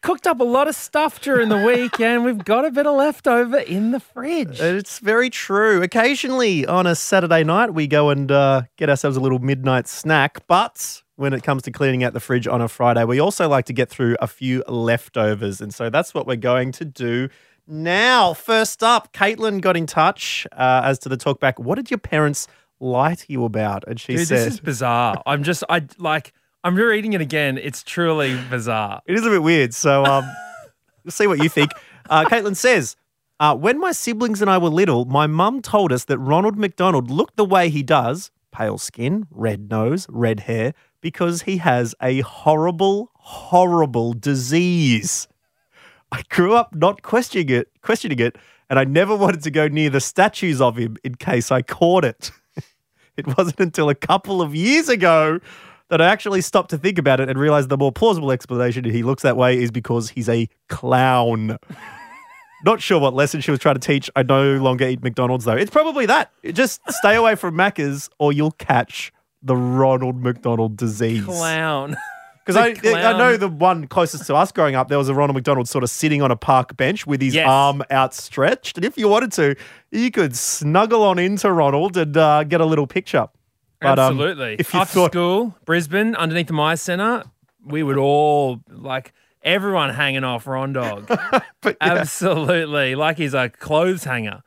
cooked 0.02 0.26
up 0.26 0.40
a 0.40 0.44
lot 0.44 0.68
of 0.68 0.74
stuff 0.74 1.20
during 1.20 1.48
the 1.48 1.58
week, 1.58 2.00
and 2.00 2.24
we've 2.24 2.44
got 2.44 2.64
a 2.64 2.70
bit 2.70 2.86
of 2.86 2.96
leftover 2.96 3.58
in 3.58 3.92
the 3.92 4.00
fridge. 4.00 4.60
It's 4.60 4.98
very 4.98 5.30
true. 5.30 5.82
Occasionally 5.82 6.66
on 6.66 6.86
a 6.86 6.94
Saturday 6.94 7.44
night, 7.44 7.72
we 7.72 7.86
go 7.86 8.10
and 8.10 8.30
uh, 8.30 8.62
get 8.76 8.90
ourselves 8.90 9.16
a 9.16 9.20
little 9.20 9.38
midnight 9.38 9.86
snack. 9.86 10.46
But 10.48 11.02
when 11.16 11.32
it 11.32 11.42
comes 11.42 11.62
to 11.62 11.70
cleaning 11.70 12.02
out 12.04 12.12
the 12.12 12.20
fridge 12.20 12.48
on 12.48 12.60
a 12.60 12.68
Friday, 12.68 13.04
we 13.04 13.20
also 13.20 13.48
like 13.48 13.64
to 13.66 13.72
get 13.72 13.88
through 13.88 14.16
a 14.20 14.26
few 14.26 14.64
leftovers. 14.66 15.60
And 15.60 15.72
so 15.72 15.88
that's 15.88 16.12
what 16.12 16.26
we're 16.26 16.36
going 16.36 16.72
to 16.72 16.84
do 16.84 17.28
now. 17.66 18.34
First 18.34 18.82
up, 18.82 19.12
Caitlin 19.12 19.60
got 19.60 19.76
in 19.76 19.86
touch 19.86 20.46
uh, 20.52 20.82
as 20.84 20.98
to 21.00 21.08
the 21.08 21.16
talkback. 21.16 21.60
What 21.60 21.76
did 21.76 21.90
your 21.90 21.98
parents 21.98 22.48
lie 22.80 23.14
to 23.14 23.24
you 23.28 23.44
about? 23.44 23.84
And 23.86 24.00
she 24.00 24.16
Dude, 24.16 24.26
said, 24.26 24.46
this 24.46 24.54
is 24.54 24.60
bizarre. 24.60 25.22
I'm 25.26 25.44
just, 25.44 25.62
I 25.68 25.86
like, 25.98 26.32
I'm 26.64 26.76
reading 26.76 27.12
it 27.12 27.20
again. 27.20 27.58
It's 27.58 27.82
truly 27.82 28.40
bizarre. 28.48 29.02
It 29.06 29.14
is 29.14 29.26
a 29.26 29.30
bit 29.30 29.42
weird. 29.42 29.74
So 29.74 30.04
um, 30.04 30.24
we'll 31.04 31.10
see 31.10 31.26
what 31.26 31.42
you 31.42 31.48
think. 31.48 31.72
Uh, 32.08 32.24
Caitlin 32.24 32.54
says, 32.54 32.96
uh, 33.40 33.56
when 33.56 33.80
my 33.80 33.90
siblings 33.90 34.40
and 34.40 34.48
I 34.48 34.58
were 34.58 34.68
little, 34.68 35.04
my 35.04 35.26
mum 35.26 35.60
told 35.60 35.90
us 35.90 36.04
that 36.04 36.18
Ronald 36.18 36.56
McDonald 36.56 37.10
looked 37.10 37.36
the 37.36 37.44
way 37.44 37.68
he 37.68 37.82
does 37.82 38.30
pale 38.52 38.78
skin, 38.78 39.26
red 39.30 39.70
nose, 39.70 40.06
red 40.08 40.40
hair 40.40 40.74
because 41.00 41.42
he 41.42 41.56
has 41.56 41.94
a 42.00 42.20
horrible, 42.20 43.10
horrible 43.14 44.12
disease. 44.12 45.26
I 46.12 46.22
grew 46.28 46.54
up 46.54 46.74
not 46.74 47.02
questioning 47.02 47.48
it, 47.48 47.70
questioning 47.80 48.20
it, 48.20 48.36
and 48.70 48.78
I 48.78 48.84
never 48.84 49.16
wanted 49.16 49.42
to 49.42 49.50
go 49.50 49.66
near 49.66 49.90
the 49.90 50.00
statues 50.00 50.60
of 50.60 50.76
him 50.76 50.96
in 51.02 51.16
case 51.16 51.50
I 51.50 51.62
caught 51.62 52.04
it. 52.04 52.30
it 53.16 53.26
wasn't 53.36 53.58
until 53.58 53.88
a 53.88 53.94
couple 53.96 54.40
of 54.40 54.54
years 54.54 54.88
ago 54.88 55.40
that 55.92 56.00
I 56.00 56.06
actually 56.06 56.40
stopped 56.40 56.70
to 56.70 56.78
think 56.78 56.96
about 56.96 57.20
it 57.20 57.28
and 57.28 57.38
realized 57.38 57.68
the 57.68 57.76
more 57.76 57.92
plausible 57.92 58.32
explanation 58.32 58.82
he 58.84 59.02
looks 59.02 59.22
that 59.24 59.36
way 59.36 59.60
is 59.60 59.70
because 59.70 60.08
he's 60.08 60.26
a 60.26 60.48
clown. 60.70 61.58
Not 62.64 62.80
sure 62.80 62.98
what 62.98 63.12
lesson 63.12 63.42
she 63.42 63.50
was 63.50 63.60
trying 63.60 63.74
to 63.74 63.80
teach. 63.80 64.08
I 64.16 64.22
no 64.22 64.54
longer 64.56 64.88
eat 64.88 65.02
McDonald's 65.02 65.44
though. 65.44 65.52
It's 65.52 65.70
probably 65.70 66.06
that. 66.06 66.30
Just 66.54 66.80
stay 66.88 67.14
away 67.14 67.34
from 67.34 67.56
Macca's 67.56 68.08
or 68.18 68.32
you'll 68.32 68.52
catch 68.52 69.12
the 69.42 69.54
Ronald 69.54 70.16
McDonald 70.22 70.78
disease. 70.78 71.24
Clown. 71.24 71.94
Because 72.44 72.56
I, 72.56 72.74
I 73.08 73.16
know 73.16 73.36
the 73.36 73.46
one 73.46 73.86
closest 73.86 74.26
to 74.26 74.34
us 74.34 74.50
growing 74.50 74.74
up, 74.74 74.88
there 74.88 74.98
was 74.98 75.08
a 75.08 75.14
Ronald 75.14 75.36
McDonald 75.36 75.68
sort 75.68 75.84
of 75.84 75.90
sitting 75.90 76.22
on 76.22 76.32
a 76.32 76.36
park 76.36 76.76
bench 76.76 77.06
with 77.06 77.20
his 77.20 77.36
Yes. 77.36 77.46
arm 77.48 77.84
outstretched. 77.92 78.76
And 78.76 78.84
if 78.84 78.98
you 78.98 79.06
wanted 79.06 79.30
to, 79.34 79.54
you 79.92 80.10
could 80.10 80.34
snuggle 80.36 81.04
on 81.04 81.20
into 81.20 81.52
Ronald 81.52 81.96
and 81.96 82.16
uh, 82.16 82.42
get 82.42 82.60
a 82.60 82.66
little 82.66 82.88
picture. 82.88 83.28
But, 83.82 83.98
um, 83.98 84.12
Absolutely. 84.14 84.56
if 84.58 84.72
you 84.72 84.80
After 84.80 84.94
thought, 84.94 85.12
school, 85.12 85.56
Brisbane, 85.64 86.14
underneath 86.14 86.46
the 86.46 86.52
Myer 86.52 86.76
Centre, 86.76 87.24
we 87.64 87.82
would 87.82 87.98
all 87.98 88.60
like 88.68 89.12
everyone 89.42 89.90
hanging 89.90 90.24
off 90.24 90.46
Ron 90.46 90.72
Dog. 90.72 91.10
Absolutely, 91.80 92.94
like 92.94 93.16
he's 93.18 93.34
a 93.34 93.48
clothes 93.48 94.04
hanger. 94.04 94.42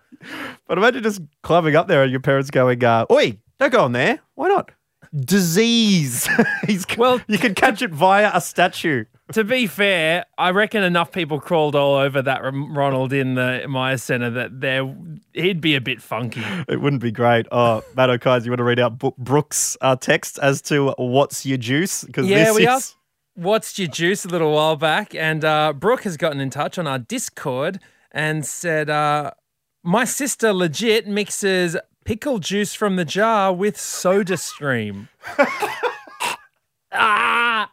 but 0.67 0.77
imagine 0.77 1.03
just 1.03 1.21
climbing 1.43 1.75
up 1.75 1.87
there 1.87 2.01
and 2.03 2.11
your 2.11 2.19
parents 2.21 2.49
going, 2.49 2.83
uh, 2.83 3.05
"Oi, 3.11 3.37
don't 3.59 3.71
go 3.71 3.83
on 3.83 3.91
there. 3.91 4.19
Why 4.35 4.47
not?" 4.49 4.71
Disease. 5.15 6.27
He's 6.67 6.85
well. 6.97 7.21
You 7.27 7.37
can 7.37 7.55
catch 7.55 7.81
it 7.81 7.91
via 7.91 8.31
a 8.33 8.41
statue. 8.41 9.05
To 9.33 9.43
be 9.43 9.65
fair, 9.65 10.25
I 10.37 10.51
reckon 10.51 10.83
enough 10.83 11.11
people 11.11 11.39
crawled 11.39 11.75
all 11.75 11.95
over 11.95 12.21
that 12.21 12.41
Ronald 12.43 13.11
in 13.11 13.33
the 13.33 13.65
Myer 13.67 13.97
Centre 13.97 14.29
that 14.29 14.61
there 14.61 14.95
he'd 15.33 15.61
be 15.61 15.73
a 15.75 15.81
bit 15.81 15.99
funky. 15.99 16.43
It 16.67 16.79
wouldn't 16.79 17.01
be 17.01 17.11
great. 17.11 17.47
Oh, 17.51 17.83
Matt 17.95 18.11
O'Kais, 18.11 18.45
you 18.45 18.51
want 18.51 18.59
to 18.59 18.63
read 18.63 18.79
out 18.79 18.99
Brooke's 19.17 19.77
uh, 19.81 19.95
text 19.95 20.37
as 20.39 20.61
to 20.63 20.93
what's 20.97 21.43
your 21.43 21.57
juice? 21.57 22.03
Because 22.03 22.27
Yeah, 22.27 22.45
this 22.45 22.55
we 22.55 22.63
is 22.63 22.69
asked 22.69 22.95
what's 23.33 23.77
your 23.79 23.87
juice 23.87 24.25
a 24.25 24.27
little 24.27 24.53
while 24.53 24.75
back, 24.75 25.15
and 25.15 25.43
uh, 25.43 25.73
Brooke 25.73 26.03
has 26.03 26.17
gotten 26.17 26.39
in 26.39 26.51
touch 26.51 26.77
on 26.77 26.85
our 26.85 26.99
Discord 26.99 27.79
and 28.11 28.45
said, 28.45 28.91
uh, 28.91 29.31
"My 29.83 30.05
sister 30.05 30.53
legit 30.53 31.07
mixes 31.07 31.75
pickle 32.03 32.37
juice 32.37 32.75
from 32.75 32.95
the 32.95 33.05
jar 33.05 33.51
with 33.51 33.79
Soda 33.79 34.37
Stream." 34.37 35.09
ah, 36.91 37.71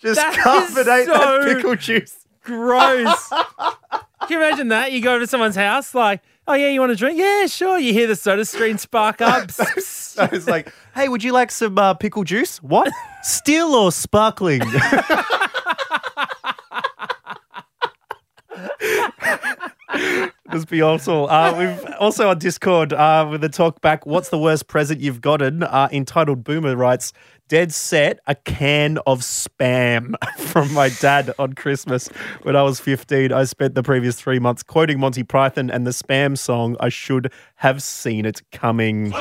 just 0.00 0.16
that 0.20 0.36
carbonate 0.36 1.06
that 1.06 1.06
so 1.06 1.44
pickle 1.54 1.74
juice. 1.76 2.26
Gross. 2.42 3.28
Can 4.22 4.30
you 4.30 4.36
imagine 4.38 4.68
that? 4.68 4.92
You 4.92 5.00
go 5.00 5.12
over 5.12 5.20
to 5.20 5.26
someone's 5.26 5.54
house, 5.56 5.94
like, 5.94 6.20
"Oh 6.46 6.54
yeah, 6.54 6.68
you 6.68 6.80
want 6.80 6.92
a 6.92 6.96
drink? 6.96 7.18
Yeah, 7.18 7.46
sure." 7.46 7.78
You 7.78 7.92
hear 7.92 8.06
the 8.06 8.16
Soda 8.16 8.44
Stream 8.44 8.78
spark 8.78 9.20
up. 9.20 9.50
So 10.18 10.24
it's 10.32 10.48
like, 10.48 10.72
hey, 10.96 11.08
would 11.08 11.22
you 11.22 11.30
like 11.30 11.52
some 11.52 11.78
uh, 11.78 11.94
pickle 11.94 12.24
juice? 12.24 12.60
What? 12.60 12.92
Still 13.22 13.72
or 13.72 13.92
sparkling? 13.92 14.62
Just 20.50 20.68
be 20.68 20.80
awesome. 20.80 21.26
Uh, 21.28 21.54
we've 21.58 21.94
also 22.00 22.30
on 22.30 22.38
Discord 22.38 22.94
uh, 22.94 23.28
with 23.30 23.42
the 23.42 23.50
talk 23.50 23.82
back. 23.82 24.06
What's 24.06 24.30
the 24.30 24.38
worst 24.38 24.66
present 24.66 25.00
you've 25.00 25.20
gotten? 25.20 25.62
Uh, 25.62 25.88
entitled 25.92 26.42
Boomer 26.42 26.74
writes, 26.74 27.12
"Dead 27.48 27.72
set 27.72 28.18
a 28.26 28.34
can 28.34 28.98
of 29.06 29.20
spam 29.20 30.14
from 30.38 30.72
my 30.72 30.88
dad 30.88 31.34
on 31.38 31.52
Christmas 31.52 32.08
when 32.42 32.56
I 32.56 32.62
was 32.62 32.80
15. 32.80 33.30
I 33.30 33.44
spent 33.44 33.74
the 33.74 33.82
previous 33.82 34.16
three 34.16 34.38
months 34.38 34.62
quoting 34.62 34.98
Monty 34.98 35.22
Python 35.22 35.68
and 35.70 35.86
the 35.86 35.90
spam 35.90 36.38
song. 36.38 36.76
I 36.80 36.88
should 36.88 37.30
have 37.56 37.82
seen 37.82 38.24
it 38.24 38.40
coming." 38.50 39.12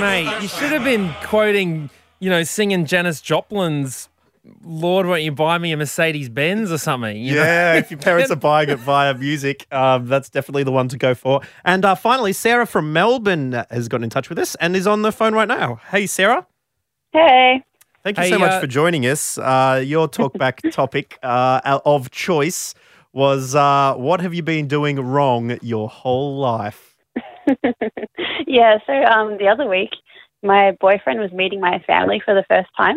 Mate, 0.00 0.40
you 0.40 0.48
should 0.48 0.72
have 0.72 0.84
been 0.84 1.12
quoting, 1.24 1.90
you 2.20 2.30
know, 2.30 2.42
singing 2.42 2.86
Janis 2.86 3.20
Joplin's 3.20 4.08
Lord, 4.62 5.06
won't 5.06 5.22
you 5.22 5.32
buy 5.32 5.58
me 5.58 5.72
a 5.72 5.76
Mercedes 5.76 6.28
Benz 6.28 6.70
or 6.70 6.78
something? 6.78 7.16
you 7.16 7.34
know? 7.34 7.42
Yeah, 7.42 7.74
if 7.76 7.90
your 7.90 7.98
parents 7.98 8.30
are 8.30 8.36
buying 8.50 8.68
it 8.68 8.78
via 8.78 9.14
music, 9.14 9.66
um, 9.72 10.06
that's 10.06 10.30
definitely 10.30 10.64
the 10.64 10.72
one 10.72 10.88
to 10.88 10.98
go 10.98 11.14
for. 11.14 11.40
And 11.64 11.84
uh, 11.84 11.94
finally, 11.94 12.32
Sarah 12.32 12.66
from 12.66 12.92
Melbourne 12.92 13.64
has 13.70 13.88
gotten 13.88 14.04
in 14.04 14.10
touch 14.10 14.28
with 14.28 14.38
us 14.38 14.54
and 14.56 14.76
is 14.76 14.86
on 14.86 15.02
the 15.02 15.12
phone 15.12 15.34
right 15.34 15.48
now. 15.48 15.80
Hey, 15.90 16.06
Sarah. 16.06 16.46
Hey. 17.12 17.62
Thank 18.02 18.16
you 18.16 18.24
Hey, 18.24 18.30
so 18.30 18.38
much 18.38 18.52
uh, 18.52 18.60
for 18.60 18.66
joining 18.66 19.06
us. 19.06 19.36
Uh, 19.36 19.82
your 19.84 20.08
talkback 20.08 20.70
topic 20.72 21.18
uh, 21.22 21.80
of 21.84 22.10
choice 22.10 22.74
was 23.12 23.54
uh, 23.54 23.94
what 23.94 24.20
have 24.20 24.32
you 24.32 24.42
been 24.42 24.68
doing 24.68 24.96
wrong 25.00 25.58
your 25.60 25.88
whole 25.88 26.38
life? 26.38 26.96
yeah, 28.46 28.78
so 28.86 28.92
um, 28.92 29.36
the 29.38 29.48
other 29.48 29.68
week, 29.68 29.90
my 30.42 30.76
boyfriend 30.80 31.20
was 31.20 31.32
meeting 31.32 31.60
my 31.60 31.82
family 31.86 32.22
for 32.24 32.34
the 32.34 32.44
first 32.48 32.68
time. 32.76 32.96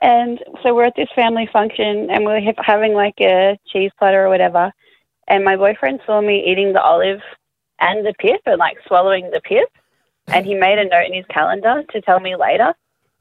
And 0.00 0.38
so 0.62 0.74
we're 0.74 0.84
at 0.84 0.96
this 0.96 1.08
family 1.14 1.48
function 1.52 2.08
and 2.10 2.24
we're 2.24 2.40
having 2.58 2.94
like 2.94 3.20
a 3.20 3.58
cheese 3.72 3.90
platter 3.98 4.24
or 4.24 4.28
whatever. 4.28 4.72
And 5.26 5.44
my 5.44 5.56
boyfriend 5.56 6.00
saw 6.06 6.20
me 6.20 6.44
eating 6.46 6.72
the 6.72 6.82
olive 6.82 7.20
and 7.80 8.06
the 8.06 8.14
pip 8.18 8.40
and 8.46 8.58
like 8.58 8.78
swallowing 8.86 9.30
the 9.30 9.40
pip. 9.40 9.68
And 10.28 10.44
he 10.46 10.54
made 10.54 10.78
a 10.78 10.84
note 10.84 11.06
in 11.06 11.14
his 11.14 11.26
calendar 11.26 11.82
to 11.90 12.00
tell 12.00 12.20
me 12.20 12.36
later 12.36 12.74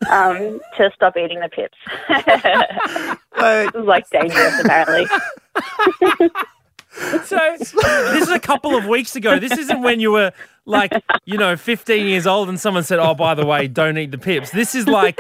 um, 0.10 0.60
to 0.78 0.92
stop 0.94 1.18
eating 1.18 1.40
the 1.40 1.50
pips. 1.50 1.78
it 2.10 3.74
was 3.74 3.86
like 3.86 4.10
dangerous, 4.10 4.60
apparently. 4.60 5.08
So 7.26 7.38
this 7.60 7.74
is 8.24 8.30
a 8.30 8.40
couple 8.40 8.76
of 8.76 8.86
weeks 8.88 9.16
ago. 9.16 9.38
This 9.38 9.56
isn't 9.56 9.82
when 9.82 10.00
you 10.00 10.12
were 10.12 10.32
like, 10.66 10.92
you 11.26 11.38
know, 11.38 11.56
15 11.56 12.08
years 12.08 12.26
old 12.26 12.50
and 12.50 12.60
someone 12.60 12.84
said, 12.84 12.98
"Oh, 12.98 13.14
by 13.14 13.36
the 13.36 13.46
way, 13.46 13.68
don't 13.68 13.98
eat 13.98 14.10
the 14.10 14.18
pips." 14.18 14.50
This 14.50 14.74
is 14.74 14.88
like, 14.88 15.20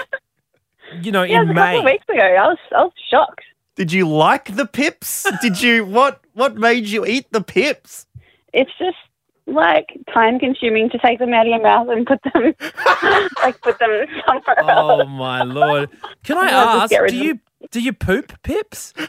you 1.01 1.11
know, 1.11 1.23
Yeah, 1.23 1.39
it 1.39 1.41
in 1.41 1.47
was 1.49 1.57
a 1.57 1.59
couple 1.59 1.79
of 1.79 1.85
weeks 1.85 2.05
ago. 2.09 2.21
I 2.21 2.47
was, 2.47 2.57
I 2.75 2.83
was 2.83 2.93
shocked. 3.09 3.41
Did 3.75 3.91
you 3.91 4.07
like 4.09 4.55
the 4.55 4.65
pips? 4.65 5.25
Did 5.41 5.61
you 5.61 5.85
what? 5.97 6.21
What 6.33 6.55
made 6.55 6.87
you 6.87 7.05
eat 7.05 7.31
the 7.31 7.41
pips? 7.41 8.05
it's 8.53 8.71
just 8.79 8.97
like 9.45 9.87
time 10.13 10.39
consuming 10.39 10.89
to 10.89 10.97
take 10.97 11.19
them 11.19 11.33
out 11.33 11.45
of 11.45 11.51
your 11.51 11.61
mouth 11.61 11.87
and 11.89 12.05
put 12.07 12.19
them 12.23 12.53
like 13.41 13.61
put 13.61 13.77
them 13.79 14.05
somewhere 14.25 14.55
Oh 14.63 14.67
else. 14.67 15.01
Oh 15.03 15.05
my 15.07 15.43
lord! 15.43 15.89
Can 16.23 16.37
I 16.37 16.49
ask? 16.81 16.89
Do 16.89 17.03
of 17.05 17.13
you 17.13 17.39
do 17.71 17.79
you 17.81 17.93
poop 17.93 18.33
pips? 18.43 18.93
Um, 18.97 19.05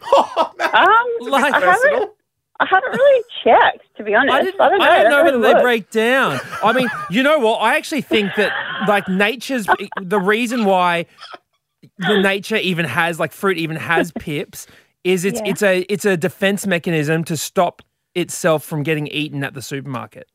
Like- 1.21 1.55
I 1.55 1.61
haven't, 1.61 2.11
I 2.61 2.67
haven't 2.67 2.91
really 2.93 3.25
checked 3.45 3.85
to 3.97 4.05
be 4.05 4.15
honest. 4.15 4.33
I, 4.35 4.39
I, 4.39 4.43
didn't, 4.43 4.59
don't 4.59 4.79
know. 4.79 4.85
I 4.85 5.03
don't 5.03 5.11
know 5.11 5.23
really 5.25 5.39
whether 5.39 5.55
they 5.55 5.63
break 5.63 5.91
down. 5.91 6.41
I 6.63 6.73
mean, 6.73 6.89
you 7.11 7.23
know 7.23 7.39
what? 7.39 7.59
I 7.59 7.77
actually 7.77 8.03
think 8.03 8.33
that 8.37 8.53
like 8.87 9.09
nature's 9.09 9.67
the 10.01 10.21
reason 10.21 10.65
why 10.65 11.07
the 11.99 12.21
nature 12.21 12.57
even 12.57 12.85
has 12.85 13.19
like 13.19 13.33
fruit 13.33 13.59
even 13.59 13.77
has 13.77 14.13
pips 14.19 14.67
is 15.05 15.25
it's 15.25 15.41
Yeah. 15.41 15.51
it's 15.51 15.63
a 15.63 15.81
it's 15.89 16.05
a 16.05 16.17
defense 16.17 16.67
mechanism 16.67 17.25
to 17.25 17.37
stop 17.37 17.83
itself 18.15 18.65
from 18.65 18.83
getting 18.83 19.07
eaten 19.09 19.45
at 19.45 19.55
the 19.55 19.63
supermarket. 19.63 20.29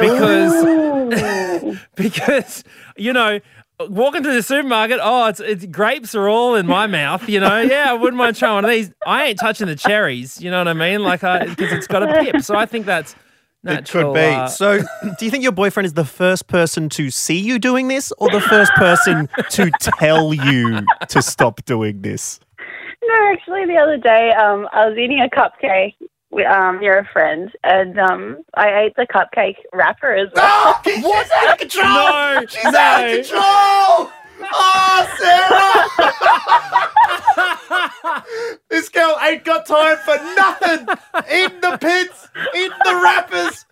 Because 0.00 1.78
because 1.96 2.64
you 2.96 3.12
know 3.12 3.40
walking 3.88 4.22
to 4.22 4.32
the 4.32 4.42
supermarket 4.42 4.98
oh 5.02 5.26
it's, 5.26 5.40
it's 5.40 5.66
grapes 5.66 6.14
are 6.14 6.28
all 6.28 6.54
in 6.54 6.66
my 6.66 6.86
mouth 6.86 7.28
you 7.28 7.40
know? 7.40 7.60
Yeah 7.60 7.90
i 7.90 7.92
wouldn't 7.92 8.16
mind 8.16 8.36
trying 8.36 8.54
one 8.54 8.64
of 8.64 8.70
these. 8.70 8.90
I 9.06 9.26
ain't 9.26 9.38
touching 9.38 9.66
the 9.66 9.76
cherries 9.76 10.40
you 10.40 10.50
know 10.50 10.58
what 10.58 10.68
i 10.68 10.72
mean? 10.72 11.02
Like 11.02 11.22
i 11.24 11.44
because 11.46 11.72
it's 11.72 11.86
got 11.86 12.02
a 12.02 12.22
pip. 12.24 12.40
So 12.42 12.54
i 12.56 12.66
think 12.66 12.86
that's 12.86 13.14
It 13.66 13.88
could 13.88 14.12
be. 14.14 14.20
uh, 14.20 14.46
so, 14.48 14.78
do 15.18 15.24
you 15.24 15.30
think 15.30 15.42
your 15.42 15.52
boyfriend 15.52 15.86
is 15.86 15.94
the 15.94 16.04
first 16.04 16.46
person 16.48 16.88
to 16.90 17.10
see 17.10 17.38
you 17.38 17.58
doing 17.58 17.88
this 17.88 18.12
or 18.18 18.30
the 18.30 18.40
first 18.40 18.72
person 18.74 19.28
to 19.50 19.70
tell 19.98 20.34
you 20.34 20.80
to 21.08 21.22
stop 21.22 21.64
doing 21.64 22.02
this? 22.02 22.40
No, 23.02 23.32
actually, 23.32 23.66
the 23.66 23.76
other 23.76 23.96
day 23.98 24.32
um, 24.32 24.66
I 24.72 24.88
was 24.88 24.96
eating 24.98 25.20
a 25.20 25.28
cupcake. 25.28 25.94
with, 26.30 26.46
Um, 26.46 26.82
you're 26.82 26.98
a 26.98 27.04
friend, 27.12 27.50
and 27.62 27.98
um, 27.98 28.38
I 28.54 28.80
ate 28.84 28.96
the 28.96 29.06
cupcake 29.06 29.56
wrapper 29.72 30.12
as 30.14 30.28
well. 30.34 30.80
What's 30.84 31.30
out 31.30 31.52
of 31.52 31.58
control? 31.58 31.84
No, 31.84 32.44
She's 32.48 32.64
no. 32.64 32.70
out 32.78 33.04
of 33.10 33.16
control! 33.16 34.10
Oh, 34.52 35.06
Sarah! 35.18 36.90
This 38.70 38.88
girl 38.88 39.16
ain't 39.22 39.44
got 39.44 39.66
time 39.66 39.96
for 39.98 40.16
nothing. 40.34 40.86
Eating 41.32 41.60
the 41.60 41.78
pits, 41.80 42.28
eating 42.54 42.78
the 42.84 43.00
wrappers. 43.02 43.64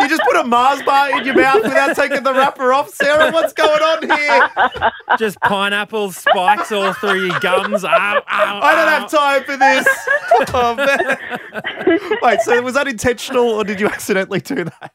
You 0.00 0.08
just 0.08 0.22
put 0.22 0.36
a 0.36 0.44
Mars 0.44 0.82
bar 0.82 1.18
in 1.18 1.26
your 1.26 1.36
mouth 1.36 1.62
without 1.62 1.94
taking 1.94 2.22
the 2.22 2.32
wrapper 2.32 2.72
off, 2.72 2.88
Sarah. 2.88 3.30
What's 3.30 3.52
going 3.52 3.82
on 3.82 4.18
here? 4.18 4.92
Just 5.18 5.38
pineapple 5.40 6.12
spikes 6.12 6.72
all 6.72 6.94
through 6.94 7.26
your 7.26 7.38
gums. 7.40 7.84
Ow, 7.84 7.90
ow, 7.90 8.22
I 8.26 8.74
don't 8.74 8.88
ow. 8.88 9.00
have 9.00 9.10
time 9.10 9.44
for 9.44 9.56
this. 9.56 9.86
Oh 10.54 10.74
man. 10.74 11.98
Wait, 12.22 12.40
so 12.40 12.60
was 12.62 12.74
that 12.74 12.88
intentional 12.88 13.50
or 13.50 13.64
did 13.64 13.80
you 13.80 13.86
accidentally 13.86 14.40
do 14.40 14.64
that? 14.64 14.92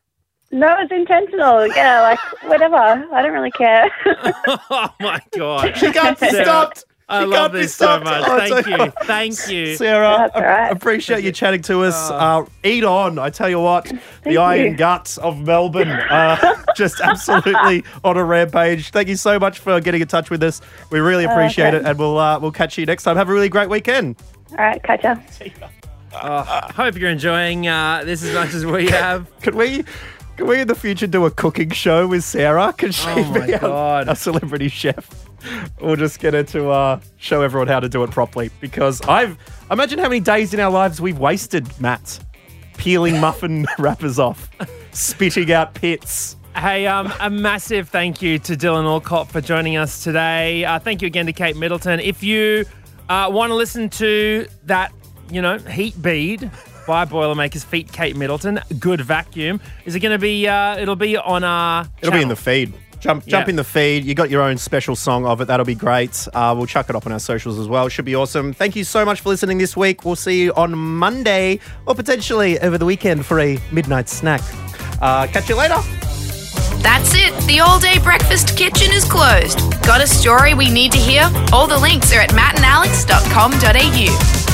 No, 0.52 0.76
it's 0.80 0.92
intentional. 0.92 1.68
Yeah, 1.68 2.02
like 2.02 2.20
whatever. 2.44 2.76
I 2.76 3.22
don't 3.22 3.34
really 3.34 3.52
care. 3.52 3.92
oh 4.70 4.90
my 5.00 5.22
god. 5.38 5.78
She 5.78 5.92
can't 5.92 6.20
be 6.20 6.30
stopped. 6.30 6.86
I 7.10 7.22
She 7.22 7.26
love 7.28 7.40
can't 7.40 7.54
this 7.54 7.74
so 7.76 8.00
much. 8.02 8.24
Oh, 8.28 8.38
Thank 8.50 8.68
you. 8.68 8.92
Thank 9.06 9.48
you. 9.50 9.76
Sarah, 9.78 10.18
That's 10.34 10.36
all 10.36 10.42
right. 10.42 10.72
appreciate 10.72 11.24
you 11.24 11.32
chatting 11.32 11.62
to 11.64 11.84
us. 11.84 12.12
Uh, 12.12 12.46
eat 12.66 12.84
on, 12.84 13.18
I 13.18 13.30
tell 13.30 13.48
you 13.50 13.62
what. 13.62 13.86
the 13.86 13.96
Thank 14.24 14.38
iron 14.40 14.76
guts 14.76 15.18
of 15.20 15.40
Melbourne, 15.40 15.88
uh, 15.88 16.64
just 16.76 17.00
absolutely 17.00 17.86
on 18.04 18.18
a 18.18 18.26
rampage. 18.26 18.90
Thank 18.92 19.08
you 19.08 19.16
so 19.16 19.40
much 19.40 19.60
for 19.60 19.80
getting 19.80 20.02
in 20.02 20.08
touch 20.10 20.30
with 20.30 20.44
us. 20.44 20.60
We 20.92 21.00
really 21.00 21.26
Oh, 21.26 21.32
appreciate 21.32 21.68
okay. 21.74 21.78
it, 21.78 21.86
and 21.86 21.98
we'll 21.98 22.18
uh, 22.18 22.40
we'll 22.40 22.52
catch 22.52 22.78
you 22.78 22.86
next 22.86 23.04
time. 23.04 23.16
Have 23.16 23.30
a 23.30 23.34
really 23.34 23.50
great 23.50 23.70
weekend. 23.70 24.18
All 24.52 24.58
right, 24.58 24.84
catch 24.84 25.04
ya. 25.04 25.16
I 26.14 26.72
hope 26.76 26.98
you're 26.98 27.10
enjoying 27.10 27.68
uh, 27.68 28.04
this 28.04 28.22
as 28.24 28.34
much 28.34 28.54
as 28.54 28.66
we 28.66 28.90
have. 28.90 29.28
Could 29.42 29.56
we? 29.56 29.86
Can 30.36 30.48
we 30.48 30.60
in 30.62 30.68
the 30.68 30.76
future 30.76 31.08
do 31.08 31.26
a 31.26 31.32
cooking 31.32 31.70
show 31.72 32.06
with 32.08 32.24
Sarah? 32.26 32.74
Can 32.74 32.92
she 32.92 33.08
Oh 33.10 33.24
my 33.32 33.46
be 33.48 33.54
our- 33.54 33.60
God. 33.60 34.10
a 34.10 34.16
celebrity 34.16 34.68
chef? 34.68 35.27
We'll 35.82 35.96
just 35.96 36.20
get 36.20 36.34
her 36.34 36.44
to 36.44 36.70
uh, 36.70 37.00
show 37.18 37.42
everyone 37.42 37.68
how 37.68 37.80
to 37.80 37.90
do 37.90 38.04
it 38.04 38.12
properly. 38.12 38.50
Because 38.60 39.02
I've 39.02 39.38
imagine 39.72 40.00
how 40.00 40.10
many 40.10 40.20
days 40.20 40.54
in 40.54 40.60
our 40.60 40.72
lives 40.72 41.00
we've 41.02 41.20
wasted, 41.20 41.68
Matt, 41.80 42.20
peeling 42.78 43.20
muffin 43.22 43.66
wrappers 43.80 44.20
off, 44.20 44.50
spitting 44.92 45.52
out 45.52 45.74
pits. 45.74 46.36
Hey, 46.56 46.88
um, 46.88 47.14
a 47.20 47.30
massive 47.30 47.90
thank 47.90 48.22
you 48.22 48.40
to 48.40 48.56
Dylan 48.56 48.86
Alcott 48.86 49.32
for 49.32 49.42
joining 49.42 49.78
us 49.78 50.04
today. 50.04 50.66
Uh, 50.66 50.80
thank 50.80 51.04
you 51.04 51.06
again 51.06 51.28
to 51.28 51.34
Kate 51.34 51.56
Middleton. 51.56 52.00
If 52.00 52.24
you 52.24 52.66
uh, 53.10 53.30
want 53.32 53.52
to 53.52 53.56
listen 53.56 53.90
to 53.92 54.48
that, 54.64 54.92
you 55.30 55.40
know, 55.40 55.60
heat 55.60 56.02
bead 56.02 56.50
by 56.88 57.06
Boilermakers 57.06 57.64
Feet 57.64 57.92
Kate 57.92 58.16
Middleton, 58.16 58.60
good 58.80 59.02
vacuum. 59.02 59.62
Is 59.86 59.94
it 59.94 60.00
going 60.00 60.14
to 60.14 60.18
be? 60.18 60.48
Uh, 60.48 60.80
it'll 60.80 60.96
be 60.96 61.16
on 61.16 61.44
our. 61.44 61.88
It'll 62.02 62.14
be 62.14 62.24
in 62.24 62.30
the 62.30 62.36
feed. 62.36 62.74
Jump, 63.00 63.26
jump 63.28 63.46
Yeah. 63.48 63.52
in 63.52 63.56
the 63.58 63.64
feed. 63.64 64.06
You 64.06 64.16
got 64.16 64.30
your 64.30 64.42
own 64.42 64.58
special 64.58 64.96
song 64.96 65.26
of 65.26 65.40
it. 65.42 65.46
That'll 65.46 65.66
be 65.66 65.76
great. 65.76 66.28
Uh, 66.34 66.54
we'll 66.58 66.66
chuck 66.66 66.90
it 66.90 66.96
up 66.96 67.06
on 67.06 67.12
our 67.12 67.20
socials 67.20 67.60
as 67.60 67.68
well. 67.68 67.90
Should 67.90 68.06
be 68.06 68.16
awesome. 68.16 68.54
Thank 68.54 68.76
you 68.76 68.84
so 68.84 69.06
much 69.06 69.22
for 69.22 69.30
listening 69.30 69.58
this 69.60 69.78
week. 69.78 70.04
We'll 70.04 70.16
see 70.16 70.42
you 70.42 70.54
on 70.56 70.76
Monday 70.78 71.60
or 71.86 71.94
potentially 71.96 72.60
over 72.60 72.78
the 72.78 72.86
weekend 72.86 73.26
for 73.26 73.40
a 73.40 73.60
midnight 73.72 74.10
snack. 74.10 74.42
Uh, 75.02 75.28
catch 75.28 75.48
you 75.50 75.56
later. 75.56 75.78
That's 76.82 77.14
it. 77.16 77.34
The 77.48 77.60
all 77.60 77.80
day 77.80 77.98
breakfast 78.00 78.58
kitchen 78.58 78.92
is 78.92 79.04
closed. 79.06 79.60
Got 79.84 80.02
a 80.02 80.08
story 80.08 80.54
we 80.54 80.70
need 80.70 80.92
to 80.94 80.98
hear? 81.00 81.30
All 81.52 81.68
the 81.68 81.78
links 81.78 82.14
are 82.14 82.20
at 82.20 82.30
mattandalex.com.au. 82.32 84.47